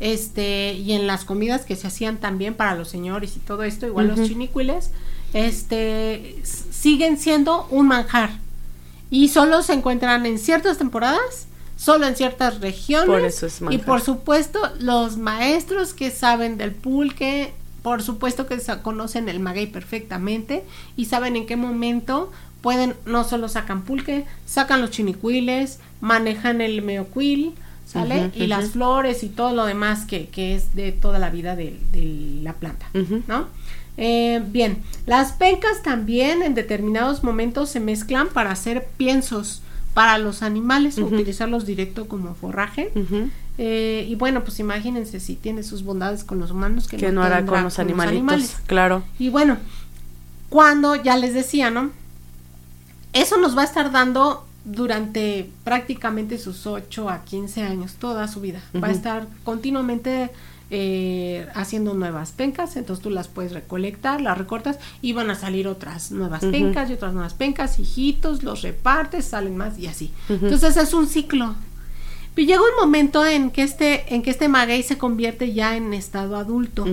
este, 0.00 0.74
y 0.74 0.92
en 0.92 1.06
las 1.06 1.24
comidas 1.24 1.64
que 1.64 1.76
se 1.76 1.86
hacían 1.86 2.18
también 2.18 2.54
para 2.54 2.74
los 2.74 2.88
señores 2.88 3.36
y 3.36 3.40
todo 3.40 3.64
esto, 3.64 3.86
igual 3.86 4.08
los 4.08 4.28
chinicuiles, 4.28 4.90
este, 5.32 6.36
siguen 6.44 7.18
siendo 7.18 7.66
un 7.70 7.88
manjar. 7.88 8.38
Y 9.10 9.28
solo 9.28 9.62
se 9.62 9.72
encuentran 9.72 10.26
en 10.26 10.38
ciertas 10.38 10.78
temporadas, 10.78 11.46
solo 11.76 12.06
en 12.06 12.16
ciertas 12.16 12.60
regiones. 12.60 13.06
Por 13.06 13.24
eso 13.24 13.46
es 13.46 13.60
y 13.70 13.78
por 13.78 14.00
supuesto, 14.00 14.60
los 14.78 15.16
maestros 15.16 15.94
que 15.94 16.10
saben 16.10 16.58
del 16.58 16.72
pulque, 16.72 17.52
por 17.84 18.02
supuesto 18.02 18.46
que 18.46 18.58
conocen 18.82 19.28
el 19.28 19.40
maguey 19.40 19.66
perfectamente 19.66 20.64
y 20.96 21.04
saben 21.04 21.36
en 21.36 21.44
qué 21.44 21.54
momento 21.54 22.32
pueden, 22.62 22.94
no 23.04 23.24
solo 23.24 23.46
sacan 23.46 23.82
pulque, 23.82 24.24
sacan 24.46 24.80
los 24.80 24.90
chinicuiles, 24.90 25.80
manejan 26.00 26.62
el 26.62 26.80
meocuil, 26.80 27.52
¿sale? 27.86 28.30
Y 28.34 28.46
las 28.46 28.70
flores 28.70 29.22
y 29.22 29.28
todo 29.28 29.54
lo 29.54 29.66
demás 29.66 30.06
que, 30.06 30.28
que 30.28 30.54
es 30.54 30.74
de 30.74 30.92
toda 30.92 31.18
la 31.18 31.28
vida 31.28 31.56
de, 31.56 31.78
de 31.92 32.40
la 32.42 32.54
planta. 32.54 32.86
¿no? 33.28 33.48
Eh, 33.98 34.42
bien, 34.46 34.78
las 35.04 35.32
pencas 35.32 35.82
también 35.82 36.40
en 36.40 36.54
determinados 36.54 37.22
momentos 37.22 37.68
se 37.68 37.80
mezclan 37.80 38.28
para 38.28 38.52
hacer 38.52 38.88
piensos 38.96 39.60
para 39.94 40.18
los 40.18 40.42
animales, 40.42 40.98
utilizarlos 40.98 41.64
directo 41.64 42.06
como 42.08 42.34
forraje. 42.34 42.92
Eh, 43.56 44.04
y 44.08 44.16
bueno, 44.16 44.42
pues 44.42 44.58
imagínense 44.58 45.20
si 45.20 45.36
tiene 45.36 45.62
sus 45.62 45.84
bondades 45.84 46.24
con 46.24 46.40
los 46.40 46.50
humanos 46.50 46.88
que, 46.88 46.96
Que 46.96 47.12
no 47.12 47.22
hará 47.22 47.46
con 47.46 47.62
los 47.62 47.78
animalitos. 47.78 48.56
Claro. 48.66 49.04
Y 49.18 49.30
bueno, 49.30 49.56
cuando 50.48 50.96
ya 50.96 51.16
les 51.16 51.32
decía, 51.32 51.70
¿no? 51.70 51.90
Eso 53.12 53.38
nos 53.38 53.56
va 53.56 53.62
a 53.62 53.64
estar 53.64 53.92
dando 53.92 54.44
durante 54.64 55.50
prácticamente 55.62 56.38
sus 56.38 56.66
8 56.66 57.10
a 57.10 57.24
15 57.24 57.62
años, 57.62 57.94
toda 57.94 58.26
su 58.26 58.40
vida. 58.40 58.60
Va 58.82 58.88
a 58.88 58.90
estar 58.90 59.28
continuamente 59.44 60.30
eh, 60.76 61.46
haciendo 61.54 61.94
nuevas 61.94 62.32
pencas, 62.32 62.74
entonces 62.76 63.00
tú 63.02 63.10
las 63.10 63.28
puedes 63.28 63.52
recolectar, 63.52 64.20
las 64.20 64.36
recortas 64.36 64.78
y 65.02 65.12
van 65.12 65.30
a 65.30 65.36
salir 65.36 65.68
otras 65.68 66.10
nuevas 66.10 66.42
pencas 66.50 66.90
y 66.90 66.94
otras 66.94 67.12
nuevas 67.14 67.34
pencas, 67.34 67.78
hijitos, 67.78 68.42
los 68.42 68.62
repartes, 68.62 69.24
salen 69.26 69.56
más 69.56 69.78
y 69.78 69.86
así. 69.86 70.12
Entonces 70.28 70.76
es 70.76 70.92
un 70.92 71.06
ciclo. 71.06 71.54
Pero 72.34 72.48
llega 72.48 72.60
un 72.62 72.80
momento 72.84 73.24
en 73.24 73.52
que 73.52 73.62
este, 73.62 74.12
en 74.12 74.22
que 74.22 74.30
este 74.30 74.48
maguey 74.48 74.82
se 74.82 74.98
convierte 74.98 75.52
ya 75.54 75.76
en 75.76 75.94
estado 75.94 76.36
adulto 76.36 76.84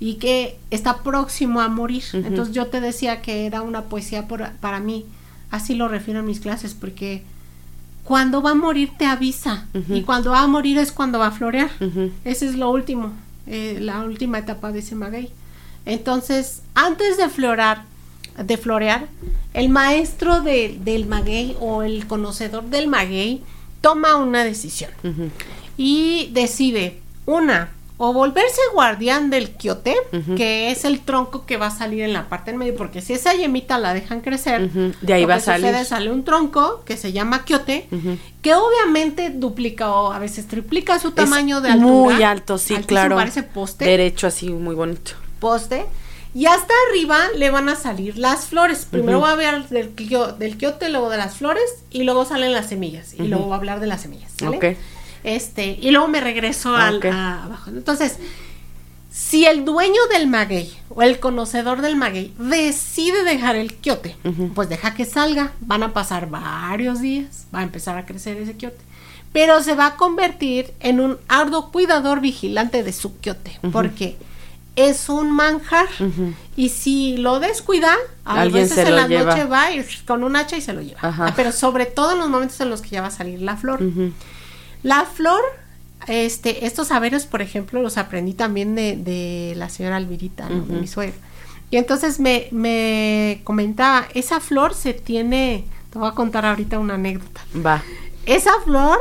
y 0.00 0.14
que 0.14 0.58
está 0.72 0.98
próximo 1.04 1.60
a 1.60 1.68
morir. 1.68 2.02
Entonces 2.12 2.52
yo 2.52 2.66
te 2.66 2.80
decía 2.80 3.22
que 3.22 3.46
era 3.46 3.62
una 3.62 3.82
poesía 3.84 4.26
por- 4.26 4.50
para 4.60 4.80
mí, 4.80 5.06
así 5.52 5.76
lo 5.76 5.86
refiero 5.86 6.18
en 6.20 6.26
mis 6.26 6.40
clases, 6.40 6.74
porque 6.74 7.22
cuando 8.10 8.42
va 8.42 8.50
a 8.50 8.54
morir 8.54 8.90
te 8.98 9.06
avisa 9.06 9.66
y 9.88 10.02
cuando 10.02 10.32
va 10.32 10.40
a 10.42 10.48
morir 10.48 10.78
es 10.78 10.90
cuando 10.90 11.20
va 11.20 11.28
a 11.28 11.30
florear. 11.30 11.70
Ujú. 11.80 12.10
Ese 12.24 12.48
es 12.48 12.56
lo 12.56 12.68
último, 12.70 13.12
eh, 13.46 13.78
la 13.80 14.02
última 14.04 14.38
etapa 14.38 14.72
de 14.72 14.80
ese 14.80 14.96
maguey. 14.96 15.30
Entonces, 15.86 16.62
antes 16.74 17.16
de 17.18 17.28
florar, 17.28 17.84
de 18.36 18.56
florear, 18.56 19.06
el 19.54 19.68
maestro 19.68 20.40
de- 20.40 20.76
del 20.82 21.06
maguey 21.06 21.56
o 21.60 21.82
el 21.84 22.08
conocedor 22.08 22.64
del 22.64 22.88
maguey 22.88 23.42
toma 23.80 24.16
una 24.16 24.42
decisión 24.42 24.90
y 25.76 26.30
decide 26.32 26.98
una 27.26 27.68
o 28.02 28.14
volverse 28.14 28.60
guardián 28.72 29.28
del 29.28 29.50
quiote, 29.50 29.94
que 30.34 30.70
es 30.70 30.86
el 30.86 31.00
tronco 31.00 31.44
que 31.44 31.58
va 31.58 31.66
a 31.66 31.70
salir 31.70 32.00
en 32.02 32.14
la 32.14 32.30
parte 32.30 32.50
del 32.50 32.56
medio, 32.58 32.74
porque 32.74 33.02
si 33.02 33.12
esa 33.12 33.34
yemita 33.34 33.76
la 33.78 33.92
dejan 33.92 34.22
crecer, 34.22 34.62
Ujú. 34.62 34.92
De 35.02 35.12
ahí 35.12 35.22
lo 35.22 35.28
va 35.28 35.34
que 35.34 35.40
a 35.40 35.44
salir. 35.44 35.66
sucede, 35.66 35.84
sale 35.84 36.10
un 36.10 36.24
tronco 36.24 36.82
que 36.86 36.96
se 36.96 37.12
llama 37.12 37.44
quiote, 37.44 37.88
que 38.40 38.54
obviamente 38.54 39.28
duplica 39.28 39.92
o 39.92 40.12
a 40.12 40.18
veces 40.18 40.48
triplica 40.48 40.98
su 40.98 41.10
tamaño 41.10 41.58
Es 41.58 41.62
de 41.64 41.68
altura. 41.72 41.88
Muy 42.14 42.22
alto, 42.22 42.56
sí, 42.56 42.72
Altísimo, 42.74 42.88
claro. 42.88 43.16
Parece 43.16 43.42
poste 43.42 43.84
Derecho 43.84 44.26
así, 44.28 44.48
muy 44.48 44.74
bonito. 44.74 45.10
poste 45.38 45.84
y 46.32 46.46
hasta 46.46 46.72
arriba 46.88 47.18
le 47.36 47.50
van 47.50 47.68
a 47.68 47.76
salir 47.76 48.16
las 48.16 48.46
flores. 48.46 48.86
Primero 48.90 49.20
voy 49.20 49.28
a 49.28 49.32
hablar 49.32 49.68
del, 49.68 49.94
del 50.38 50.56
quiote, 50.56 50.88
luego 50.88 51.10
de 51.10 51.18
las 51.18 51.34
flores 51.36 51.84
y 51.90 52.04
luego 52.04 52.24
salen 52.24 52.52
las 52.52 52.68
semillas 52.68 53.12
y 53.12 53.24
luego 53.24 53.44
voy 53.44 53.52
a 53.52 53.56
hablar 53.56 53.80
de 53.80 53.88
las 53.88 54.00
semillas. 54.00 54.32
¿sale? 54.38 54.56
Ok. 54.56 54.64
Este, 55.24 55.78
y 55.80 55.90
luego 55.90 56.08
me 56.08 56.20
regreso 56.20 56.74
al, 56.76 56.96
Ok. 56.96 57.04
a- 57.06 57.44
abajo. 57.44 57.70
Entonces, 57.70 58.16
si 59.12 59.44
el 59.46 59.64
dueño 59.64 60.00
del 60.12 60.28
maguey 60.28 60.72
o 60.88 61.02
el 61.02 61.18
conocedor 61.18 61.80
del 61.82 61.96
maguey 61.96 62.32
decide 62.38 63.24
dejar 63.24 63.56
el 63.56 63.74
quiote, 63.74 64.16
pues 64.54 64.68
deja 64.68 64.94
que 64.94 65.04
salga. 65.04 65.52
Van 65.60 65.82
a 65.82 65.92
pasar 65.92 66.28
varios 66.30 67.00
días, 67.00 67.46
va 67.54 67.60
a 67.60 67.62
empezar 67.64 67.98
a 67.98 68.06
crecer 68.06 68.36
ese 68.36 68.54
quiote. 68.56 68.78
Pero 69.32 69.62
se 69.62 69.74
va 69.74 69.86
a 69.86 69.96
convertir 69.96 70.72
en 70.80 71.00
un 71.00 71.16
arduo 71.28 71.70
cuidador 71.70 72.20
vigilante 72.20 72.82
de 72.82 72.92
su 72.92 73.18
quiote, 73.18 73.58
porque 73.72 74.16
es 74.76 75.08
un 75.08 75.30
manjar. 75.32 75.86
Y 76.56 76.68
si 76.70 77.16
lo 77.16 77.38
descuida, 77.40 77.94
a 78.24 78.40
Alguien 78.40 78.64
veces 78.68 78.86
en 78.88 78.96
la 78.96 79.06
lleva. 79.08 79.34
noche 79.34 79.44
va 79.46 79.72
y 79.72 79.84
con 80.06 80.24
un 80.24 80.34
hacha 80.36 80.56
y 80.56 80.60
se 80.60 80.72
lo 80.72 80.80
lleva. 80.82 81.00
Ajá. 81.02 81.26
Ah, 81.28 81.32
Pero 81.36 81.52
sobre 81.52 81.86
todo 81.86 82.12
en 82.12 82.18
los 82.20 82.28
momentos 82.28 82.60
en 82.60 82.70
los 82.70 82.80
que 82.80 82.90
ya 82.90 83.02
va 83.02 83.08
a 83.08 83.12
salir 83.12 83.40
la 83.42 83.56
flor. 83.56 83.80
La 84.82 85.04
flor, 85.04 85.40
este, 86.06 86.66
estos 86.66 86.88
saberes, 86.88 87.26
por 87.26 87.42
ejemplo, 87.42 87.82
los 87.82 87.98
aprendí 87.98 88.32
también 88.34 88.74
de, 88.74 88.96
de 88.96 89.54
la 89.56 89.68
señora 89.68 89.96
Alvirita, 89.96 90.48
¿no? 90.48 90.64
de 90.64 90.80
mi 90.80 90.86
suegra. 90.86 91.16
Y 91.70 91.76
entonces 91.76 92.18
me, 92.18 92.48
me 92.50 93.40
comentaba, 93.44 94.06
esa 94.14 94.40
flor 94.40 94.74
se 94.74 94.92
tiene, 94.94 95.64
te 95.90 95.98
voy 95.98 96.08
a 96.08 96.12
contar 96.12 96.44
ahorita 96.46 96.78
una 96.78 96.94
anécdota. 96.94 97.42
Va. 97.64 97.82
Esa 98.26 98.52
flor 98.64 98.98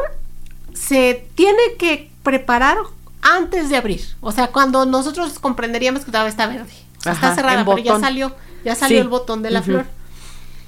se 0.73 1.25
tiene 1.35 1.61
que 1.77 2.11
preparar 2.23 2.77
antes 3.21 3.69
de 3.69 3.77
abrir. 3.77 4.01
O 4.21 4.31
sea, 4.31 4.47
cuando 4.47 4.85
nosotros 4.85 5.39
comprenderíamos 5.39 6.05
que 6.05 6.11
todavía 6.11 6.29
está 6.29 6.47
verde. 6.47 6.71
O 6.99 7.01
sea, 7.01 7.13
Ajá, 7.13 7.29
está 7.29 7.35
cerrada, 7.35 7.65
pero 7.65 7.77
ya 7.79 7.99
salió, 7.99 8.35
ya 8.63 8.75
salió 8.75 8.97
Sí. 8.97 9.01
el 9.01 9.07
botón 9.09 9.41
de 9.41 9.49
la 9.51 9.61
flor. 9.63 9.85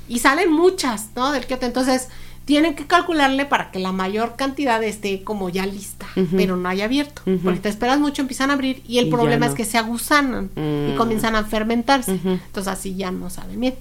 Y 0.08 0.20
salen 0.20 0.52
muchas, 0.52 1.08
¿no? 1.16 1.32
Del 1.32 1.46
quiote. 1.46 1.66
Entonces, 1.66 2.08
tienen 2.46 2.76
que 2.76 2.86
calcularle 2.88 3.46
para 3.46 3.72
que 3.72 3.80
la 3.80 3.92
mayor 3.92 4.36
cantidad 4.36 4.84
esté 4.84 5.24
como 5.24 5.50
ya 5.50 5.66
lista, 5.66 6.08
pero 6.36 6.58
no 6.58 6.68
haya 6.68 6.86
abierto. 6.86 7.22
Porque 7.44 7.60
te 7.60 7.70
esperas 7.70 8.00
mucho, 8.00 8.22
empiezan 8.22 8.50
a 8.50 8.54
abrir 8.54 8.82
y 8.88 8.98
el 8.98 9.08
Y 9.08 9.12
problema 9.12 9.46
no. 9.46 9.52
es 9.52 9.56
que 9.58 9.64
se 9.66 9.78
agusanan 9.78 10.50
y 10.56 10.94
Mm. 10.94 10.98
comienzan 10.98 11.36
a 11.36 11.44
fermentarse. 11.44 12.20
Entonces, 12.24 12.68
así 12.68 12.96
ya 12.96 13.12
no 13.12 13.30
saben 13.30 13.60
bien. 13.60 13.76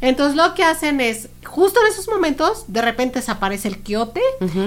Entonces 0.00 0.36
lo 0.36 0.54
que 0.54 0.62
hacen 0.64 1.00
es, 1.00 1.28
justo 1.44 1.80
en 1.84 1.92
esos 1.92 2.08
momentos, 2.08 2.64
de 2.68 2.80
repente 2.82 3.18
desaparece 3.18 3.68
el 3.68 3.78
quiote 3.78 4.20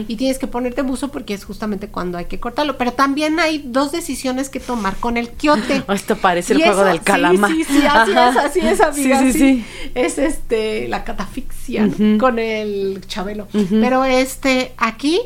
y 0.07 0.15
tienes 0.17 0.37
que 0.37 0.47
ponerte 0.47 0.81
buzo 0.81 1.07
porque 1.09 1.33
es 1.33 1.45
justamente 1.45 1.87
cuando 1.87 2.17
hay 2.17 2.25
que 2.25 2.39
cortarlo. 2.39 2.77
Pero 2.77 2.93
también 2.93 3.39
hay 3.39 3.63
dos 3.65 3.91
decisiones 3.91 4.49
que 4.49 4.59
tomar 4.59 4.97
con 4.97 5.17
el 5.17 5.29
quiote. 5.29 5.83
Esto 5.93 6.17
parece 6.17 6.53
el 6.53 6.59
juego 6.63 6.81
eso- 6.81 6.89
del 6.89 7.01
calamar. 7.01 7.49
Sí, 7.51 7.63
sí, 7.63 7.79
sí, 7.79 7.85
así 7.87 8.11
Ajá. 8.11 8.29
es, 8.29 8.37
así 8.37 8.59
es, 8.59 8.81
amiga. 8.81 9.19
Sí, 9.21 9.31
sí, 9.33 9.39
sí. 9.39 9.65
Es 9.95 10.17
este, 10.17 10.87
la 10.87 11.03
catafixia 11.03 11.89
con 12.19 12.37
el 12.39 13.01
chabelo. 13.07 13.38
Pero 13.69 14.05
este, 14.05 14.73
aquí 14.77 15.21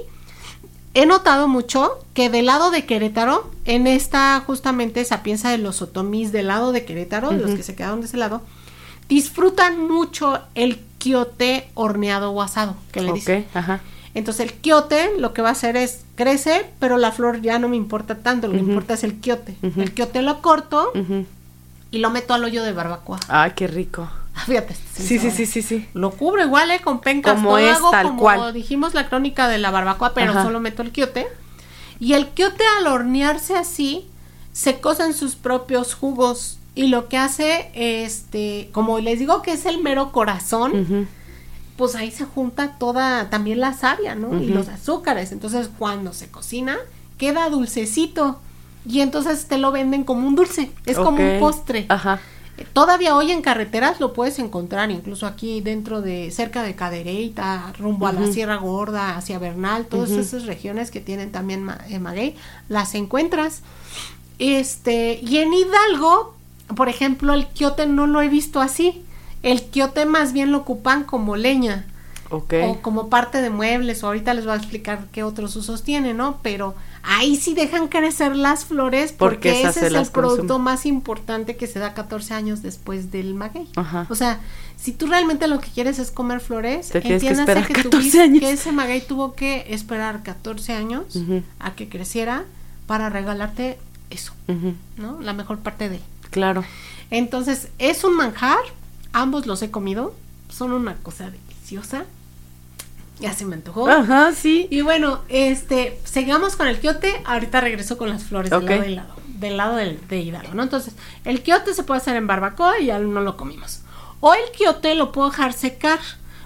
he 0.93 1.05
notado 1.05 1.47
mucho 1.47 1.99
que 2.13 2.29
del 2.29 2.45
lado 2.45 2.69
de 2.71 2.85
Querétaro, 2.85 3.49
en 3.65 3.87
esta 3.87 4.39
justamente 4.45 5.03
sapienza 5.05 5.49
de 5.49 5.57
los 5.57 5.81
otomís 5.81 6.31
del 6.31 6.47
lado 6.47 6.71
de 6.71 6.85
Querétaro, 6.85 7.29
de 7.31 7.37
los 7.37 7.51
que 7.55 7.63
se 7.63 7.75
quedaron 7.75 8.01
de 8.01 8.07
ese 8.07 8.17
lado, 8.17 8.41
disfrutan 9.09 9.87
mucho 9.87 10.39
el 10.55 10.79
quiote 10.99 11.69
horneado 11.73 12.31
o 12.31 12.41
asado, 12.41 12.75
que 12.91 13.01
le 13.01 13.13
dicen. 13.13 13.45
Ok, 13.49 13.55
ajá. 13.55 13.81
Entonces 14.15 14.45
el 14.47 14.53
quiote 14.53 15.11
lo 15.17 15.33
que 15.33 15.41
va 15.41 15.49
a 15.49 15.53
hacer 15.53 15.75
es 15.75 16.01
crece, 16.15 16.67
pero 16.79 16.97
la 16.97 17.11
flor 17.11 17.41
ya 17.41 17.57
no 17.57 17.67
me 17.67 17.75
importa 17.75 18.19
tanto, 18.19 18.47
lo 18.47 18.53
que 18.53 18.59
importa 18.59 18.93
es 18.93 19.03
el 19.03 19.15
quiote. 19.15 19.57
El 19.61 19.91
quiote 19.93 20.21
lo 20.21 20.41
corto 20.41 20.93
y 21.89 21.97
lo 21.97 22.09
meto 22.11 22.33
al 22.33 22.43
hoyo 22.43 22.63
de 22.63 22.73
barbacoa. 22.73 23.19
Ay, 23.27 23.53
qué 23.55 23.67
rico. 23.67 24.07
Fíjate. 24.33 24.75
Sí, 24.95 25.19
sí, 25.19 25.31
sí, 25.31 25.45
sí, 25.45 25.61
sí. 25.61 25.87
Lo 25.93 26.11
cubro 26.11 26.43
igual, 26.43 26.71
¿eh? 26.71 26.81
Con 26.81 27.01
pencas. 27.01 27.35
Como 27.35 27.49
todo 27.49 27.57
es, 27.59 27.77
hago 27.77 27.91
tal 27.91 28.07
como 28.07 28.19
cual. 28.19 28.53
dijimos 28.53 28.93
la 28.93 29.07
crónica 29.07 29.47
de 29.47 29.57
la 29.57 29.71
barbacoa, 29.71 30.13
pero 30.13 30.31
Ajá. 30.31 30.43
solo 30.43 30.59
meto 30.59 30.81
el 30.81 30.91
quiote. 30.91 31.27
Y 31.99 32.13
el 32.13 32.29
quiote 32.29 32.63
al 32.79 32.87
hornearse 32.87 33.55
así, 33.55 34.07
se 34.51 34.79
cocen 34.79 35.13
sus 35.13 35.35
propios 35.35 35.93
jugos. 35.93 36.57
Y 36.75 36.87
lo 36.87 37.07
que 37.07 37.17
hace, 37.17 37.69
este, 37.75 38.69
como 38.71 38.99
les 38.99 39.19
digo 39.19 39.41
que 39.43 39.53
es 39.53 39.65
el 39.65 39.81
mero 39.81 40.11
corazón, 40.11 41.07
pues 41.77 41.95
ahí 41.95 42.09
se 42.11 42.25
junta 42.25 42.77
toda, 42.79 43.29
también 43.29 43.59
la 43.59 43.73
savia, 43.73 44.15
¿no? 44.15 44.41
Y 44.41 44.47
los 44.47 44.67
azúcares. 44.67 45.31
Entonces, 45.31 45.69
cuando 45.77 46.13
se 46.13 46.29
cocina, 46.29 46.77
queda 47.17 47.49
dulcecito. 47.49 48.39
Y 48.85 48.99
entonces 49.01 49.45
te 49.45 49.57
lo 49.57 49.71
venden 49.71 50.03
como 50.03 50.27
un 50.27 50.35
dulce. 50.35 50.71
Es 50.85 50.97
como 50.97 51.23
un 51.23 51.39
postre. 51.39 51.85
Ajá. 51.89 52.19
Todavía 52.73 53.15
hoy 53.15 53.31
en 53.31 53.41
carreteras 53.41 53.99
lo 53.99 54.13
puedes 54.13 54.37
encontrar, 54.39 54.91
incluso 54.91 55.25
aquí 55.25 55.59
dentro 55.61 56.01
de, 56.01 56.29
cerca 56.31 56.61
de 56.63 56.75
Cadereyta, 56.75 57.73
rumbo 57.79 58.05
a 58.07 58.13
la. 58.13 58.21
Sierra 58.33 58.55
Gorda, 58.57 59.17
hacia 59.17 59.39
Bernal, 59.39 59.87
todas 59.87 60.11
esas 60.19 60.45
regiones 60.45 60.91
que 60.91 60.99
tienen 61.01 61.31
también 61.31 61.63
ma- 61.63 61.79
eh, 61.89 61.97
maguey, 61.99 62.35
las 62.69 62.93
encuentras. 62.95 63.61
Este, 64.39 65.19
y 65.21 65.37
en 65.37 65.53
Hidalgo, 65.53 66.35
por 66.75 66.89
ejemplo, 66.89 67.33
el 67.33 67.47
quiote 67.47 67.85
no 67.85 68.07
lo 68.07 68.21
he 68.21 68.29
visto 68.29 68.61
así. 68.61 69.03
El 69.41 69.63
quiote 69.63 70.05
más 70.05 70.31
bien 70.33 70.51
lo 70.51 70.59
ocupan 70.59 71.03
como 71.03 71.35
leña 71.35 71.85
o 72.63 72.81
como 72.81 73.09
parte 73.09 73.41
de 73.41 73.49
muebles, 73.49 74.03
o 74.03 74.07
ahorita 74.07 74.33
les 74.33 74.45
voy 74.45 74.53
a 74.53 74.57
explicar 74.57 75.05
qué 75.11 75.23
otros 75.23 75.55
usos 75.55 75.83
tiene, 75.83 76.13
¿no? 76.13 76.39
Pero 76.41 76.75
ahí 77.03 77.35
sí 77.35 77.53
dejan 77.53 77.87
crecer 77.89 78.35
las 78.35 78.65
flores 78.65 79.11
Porque 79.11 79.61
ese 79.61 79.73
se 79.81 79.87
es 79.87 79.93
el 79.93 80.07
producto 80.07 80.57
más 80.59 80.85
importante 80.85 81.55
que 81.57 81.67
se 81.67 81.79
da 81.79 81.93
14 81.93 82.33
años 82.33 82.61
después 82.61 83.11
del 83.11 83.33
maguey. 83.35 83.67
Ajá. 83.75 84.07
O 84.09 84.15
sea, 84.15 84.39
si 84.77 84.91
tú 84.93 85.07
realmente 85.07 85.47
lo 85.47 85.59
que 85.59 85.69
quieres 85.69 85.99
es 85.99 86.11
comer 86.11 86.39
flores, 86.39 86.89
Te 86.89 87.01
que 87.01 87.13
entiéndase 87.15 87.53
que, 87.67 87.73
14 87.73 87.89
tuviste- 87.89 88.21
años. 88.21 88.39
que 88.39 88.51
ese 88.51 88.71
maguey 88.71 89.01
tuvo 89.01 89.33
que 89.35 89.65
esperar 89.69 90.23
14 90.23 90.73
años 90.73 91.19
a 91.59 91.75
que 91.75 91.87
creciera 91.89 92.43
para 92.87 93.09
regalarte 93.09 93.77
eso. 94.09 94.33
¿no? 94.97 95.21
La 95.21 95.33
mejor 95.33 95.59
parte 95.59 95.89
de 95.89 95.95
él. 95.97 96.01
Claro. 96.31 96.63
Entonces, 97.11 97.67
es 97.79 98.03
un 98.03 98.15
manjar, 98.15 98.57
ambos 99.11 99.45
los 99.45 99.61
he 99.61 99.69
comido, 99.71 100.15
son 100.49 100.71
una 100.73 100.95
cosa 100.95 101.29
deliciosa. 101.29 102.05
Ya 103.23 103.31
se 103.31 103.45
me 103.45 103.55
antojó. 103.55 103.87
Ajá, 103.87 104.33
sí. 104.33 104.67
Y 104.69 104.81
bueno, 104.81 105.21
este, 105.29 105.97
sigamos 106.03 106.57
con 106.57 106.67
el 106.67 106.77
quiote, 106.79 107.21
ahorita 107.23 107.61
regreso 107.61 107.97
con 107.97 108.09
las 108.09 108.25
flores 108.25 108.51
del 108.51 108.65
lado 108.65 108.85
y 108.85 108.95
lado, 108.95 109.15
del 109.39 109.55
lado 109.55 109.75
del, 109.77 110.05
de 110.09 110.19
Hidalgo, 110.19 110.53
¿no? 110.53 110.61
Entonces, 110.61 110.93
el 111.23 111.41
quiote 111.41 111.73
se 111.73 111.83
puede 111.83 112.01
hacer 112.01 112.17
en 112.17 112.27
barbacoa 112.27 112.81
y 112.81 112.87
ya 112.87 112.99
no 112.99 113.21
lo 113.21 113.37
comimos. 113.37 113.79
O 114.19 114.33
el 114.33 114.51
quiote 114.51 114.93
lo 114.95 115.13
puedo 115.13 115.29
dejar 115.29 115.53
secar, 115.53 115.99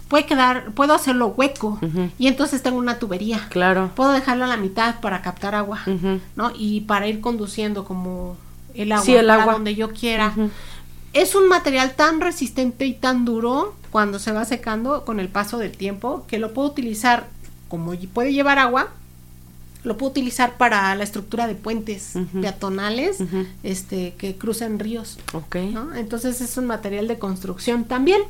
puede 0.08 0.28
quedar, 0.28 0.72
puedo 0.74 0.94
hacerlo 0.94 1.30
hueco 1.30 1.80
y 2.20 2.28
entonces 2.28 2.62
tengo 2.62 2.78
una 2.78 3.00
tubería. 3.00 3.48
Claro. 3.50 3.90
Puedo 3.96 4.12
dejarlo 4.12 4.44
a 4.46 4.48
la 4.48 4.58
mitad 4.58 5.00
para 5.00 5.24
captar 5.24 5.56
agua. 5.56 5.80
¿no? 6.36 6.52
Y 6.56 6.82
para 6.82 7.08
ir 7.08 7.22
conduciendo 7.22 7.86
como 7.86 8.38
el 8.76 8.92
agua, 8.92 9.04
Sí, 9.04 9.16
el 9.16 9.26
donde 9.26 9.74
yo 9.74 9.94
quiera. 9.94 10.28
Ujú. 10.36 10.52
Es 11.14 11.34
un 11.34 11.48
material 11.48 11.96
tan 11.96 12.22
resistente 12.22 12.86
y 12.86 12.94
tan 12.94 13.26
duro 13.26 13.74
cuando 13.98 14.20
se 14.20 14.32
va 14.32 14.46
secando 14.46 15.06
con 15.06 15.20
el 15.20 15.28
paso 15.28 15.58
del 15.58 15.72
tiempo 15.72 16.24
que 16.28 16.38
lo 16.38 16.54
puedo 16.54 16.68
utilizar 16.68 17.26
como 17.68 17.94
puede 18.14 18.32
llevar 18.32 18.60
agua, 18.60 18.90
lo 19.84 19.98
puedo 19.98 20.12
utilizar 20.12 20.56
para 20.58 20.94
la 20.94 21.04
estructura 21.04 21.48
de 21.48 21.56
puentes 21.56 22.14
peatonales 22.40 23.18
este, 23.64 24.14
que 24.20 24.36
cruzan 24.36 24.78
ríos. 24.78 25.18
Ok. 25.34 25.56
¿no? 25.74 25.96
Entonces 25.96 26.42
es 26.42 26.58
un 26.58 26.68
material 26.68 27.08
de 27.08 27.18
construcción 27.18 27.86
también. 27.86 28.22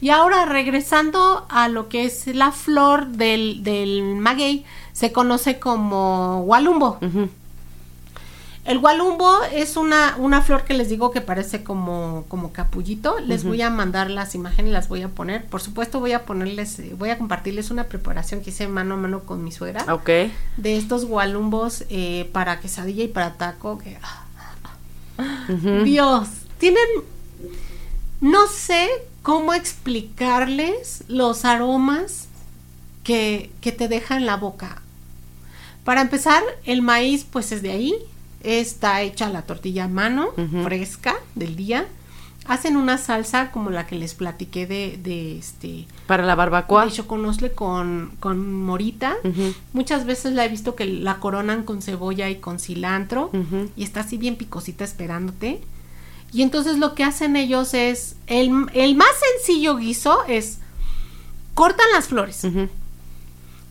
Y 0.00 0.08
ahora 0.08 0.46
regresando 0.46 1.44
a 1.50 1.68
lo 1.68 1.90
que 1.90 2.06
es 2.06 2.26
la 2.28 2.50
flor 2.50 3.08
del, 3.08 3.62
del 3.62 4.16
maguey, 4.16 4.64
se 4.94 5.12
conoce 5.12 5.58
como 5.58 6.44
gualumbo. 6.46 6.98
El 8.64 8.78
gualumbo 8.78 9.42
es 9.52 9.76
una, 9.76 10.16
una 10.18 10.40
flor 10.40 10.64
que 10.64 10.72
les 10.72 10.88
digo 10.88 11.10
que 11.10 11.20
parece 11.20 11.62
como, 11.62 12.24
como 12.28 12.50
capullito. 12.52 13.18
Les 13.20 13.44
voy 13.44 13.60
a 13.60 13.68
mandar 13.68 14.10
las 14.10 14.34
imágenes, 14.34 14.72
las 14.72 14.88
voy 14.88 15.02
a 15.02 15.08
poner. 15.08 15.44
Por 15.44 15.60
supuesto 15.60 16.00
voy 16.00 16.12
a 16.12 16.24
ponerles, 16.24 16.78
eh, 16.78 16.94
voy 16.98 17.10
a 17.10 17.18
compartirles 17.18 17.70
una 17.70 17.84
preparación 17.84 18.40
que 18.40 18.50
hice 18.50 18.66
mano 18.66 18.94
a 18.94 18.96
mano 18.96 19.20
con 19.20 19.44
mi 19.44 19.52
suegra 19.52 19.84
Ok. 19.92 20.08
de 20.56 20.76
estos 20.78 21.04
gualumbos 21.04 21.84
eh, 21.90 22.30
para 22.32 22.58
quesadilla 22.60 23.04
y 23.04 23.08
para 23.08 23.34
taco. 23.34 23.78
Que, 23.78 23.98
ah. 24.02 24.24
Dios, 25.84 26.28
tienen, 26.58 26.86
no 28.22 28.46
sé 28.46 28.88
cómo 29.22 29.52
explicarles 29.52 31.04
los 31.08 31.44
aromas 31.44 32.28
que, 33.02 33.50
que 33.60 33.72
te 33.72 33.88
deja 33.88 34.16
en 34.16 34.24
la 34.24 34.36
boca. 34.36 34.80
Para 35.84 36.00
empezar, 36.00 36.42
el 36.64 36.80
maíz 36.80 37.26
pues 37.30 37.52
es 37.52 37.60
de 37.60 37.70
ahí, 37.70 37.94
está 38.44 39.02
hecha 39.02 39.28
la 39.30 39.42
tortilla 39.42 39.84
a 39.84 39.88
mano, 39.88 40.28
fresca 40.62 41.16
del 41.34 41.56
día. 41.56 41.86
Hacen 42.46 42.76
una 42.76 42.98
salsa 42.98 43.50
como 43.52 43.70
la 43.70 43.86
que 43.86 43.96
les 43.96 44.12
platiqué 44.12 44.66
de, 44.66 44.98
de 45.02 45.38
este 45.38 45.86
Para 46.06 46.24
la 46.24 46.34
barbacoa. 46.34 46.84
de 46.84 46.92
choconosle 46.92 47.52
con, 47.52 48.12
con 48.20 48.52
morita. 48.62 49.16
Muchas 49.72 50.04
veces 50.04 50.34
la 50.34 50.44
he 50.44 50.48
visto 50.50 50.74
que 50.74 50.84
la 50.84 51.20
coronan 51.20 51.62
con 51.62 51.80
cebolla 51.80 52.28
y 52.28 52.36
con 52.36 52.58
cilantro 52.60 53.30
y 53.76 53.82
está 53.82 54.00
así 54.00 54.18
bien 54.18 54.36
picosita 54.36 54.84
esperándote. 54.84 55.62
Y 56.34 56.42
entonces 56.42 56.76
lo 56.78 56.94
que 56.94 57.04
hacen 57.04 57.36
ellos 57.36 57.72
es, 57.74 58.16
el, 58.26 58.66
el 58.74 58.94
más 58.94 59.08
sencillo 59.38 59.76
guiso 59.76 60.18
es, 60.28 60.58
cortan 61.54 61.86
las 61.94 62.08
flores. 62.08 62.44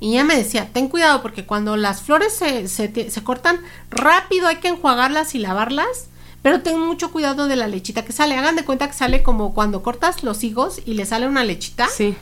Y 0.03 0.11
ella 0.15 0.25
me 0.25 0.35
decía, 0.35 0.67
ten 0.73 0.89
cuidado 0.89 1.21
porque 1.21 1.45
cuando 1.45 1.77
las 1.77 2.01
flores 2.01 2.35
se, 2.35 2.67
se, 2.67 3.09
se 3.09 3.23
cortan 3.23 3.61
rápido 3.89 4.47
hay 4.47 4.57
que 4.57 4.67
enjuagarlas 4.67 5.33
y 5.33 5.39
lavarlas. 5.39 6.07
Pero 6.41 6.59
ten 6.61 6.77
mucho 6.77 7.09
cuidado 7.13 7.47
de 7.47 7.55
la 7.55 7.67
lechita 7.69 8.03
que 8.03 8.11
sale. 8.11 8.35
Hagan 8.35 8.57
de 8.57 8.65
cuenta 8.65 8.87
que 8.87 8.93
sale 8.93 9.23
como 9.23 9.53
cuando 9.53 9.81
cortas 9.81 10.21
los 10.23 10.43
higos 10.43 10.81
y 10.85 10.95
le 10.95 11.05
sale 11.05 11.25
una 11.25 11.45
lechita. 11.45 11.87
Sí. 11.87 12.15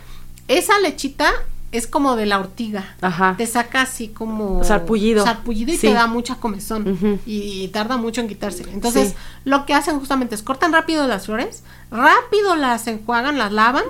Esa 0.47 0.77
lechita 0.77 1.31
es 1.71 1.87
como 1.87 2.15
de 2.15 2.27
la 2.27 2.37
ortiga. 2.39 2.95
Ajá. 3.01 3.33
Te 3.35 3.47
saca 3.47 3.81
así 3.81 4.09
como... 4.09 4.63
Sarpullido. 4.63 5.23
Sarpullido 5.23 5.71
y 5.73 5.77
Sí. 5.77 5.87
te 5.87 5.93
da 5.93 6.05
mucha 6.05 6.35
comezón. 6.35 7.19
Y, 7.25 7.67
tarda 7.69 7.97
mucho 7.97 8.21
en 8.21 8.27
quitarse. 8.27 8.63
Entonces, 8.71 9.09
Sí. 9.09 9.15
lo 9.45 9.65
que 9.65 9.73
hacen 9.73 9.97
justamente 9.97 10.35
es 10.35 10.43
cortan 10.43 10.71
rápido 10.71 11.07
las 11.07 11.25
flores, 11.25 11.63
rápido 11.89 12.55
las 12.55 12.85
enjuagan, 12.85 13.39
las 13.39 13.51
lavan. 13.51 13.85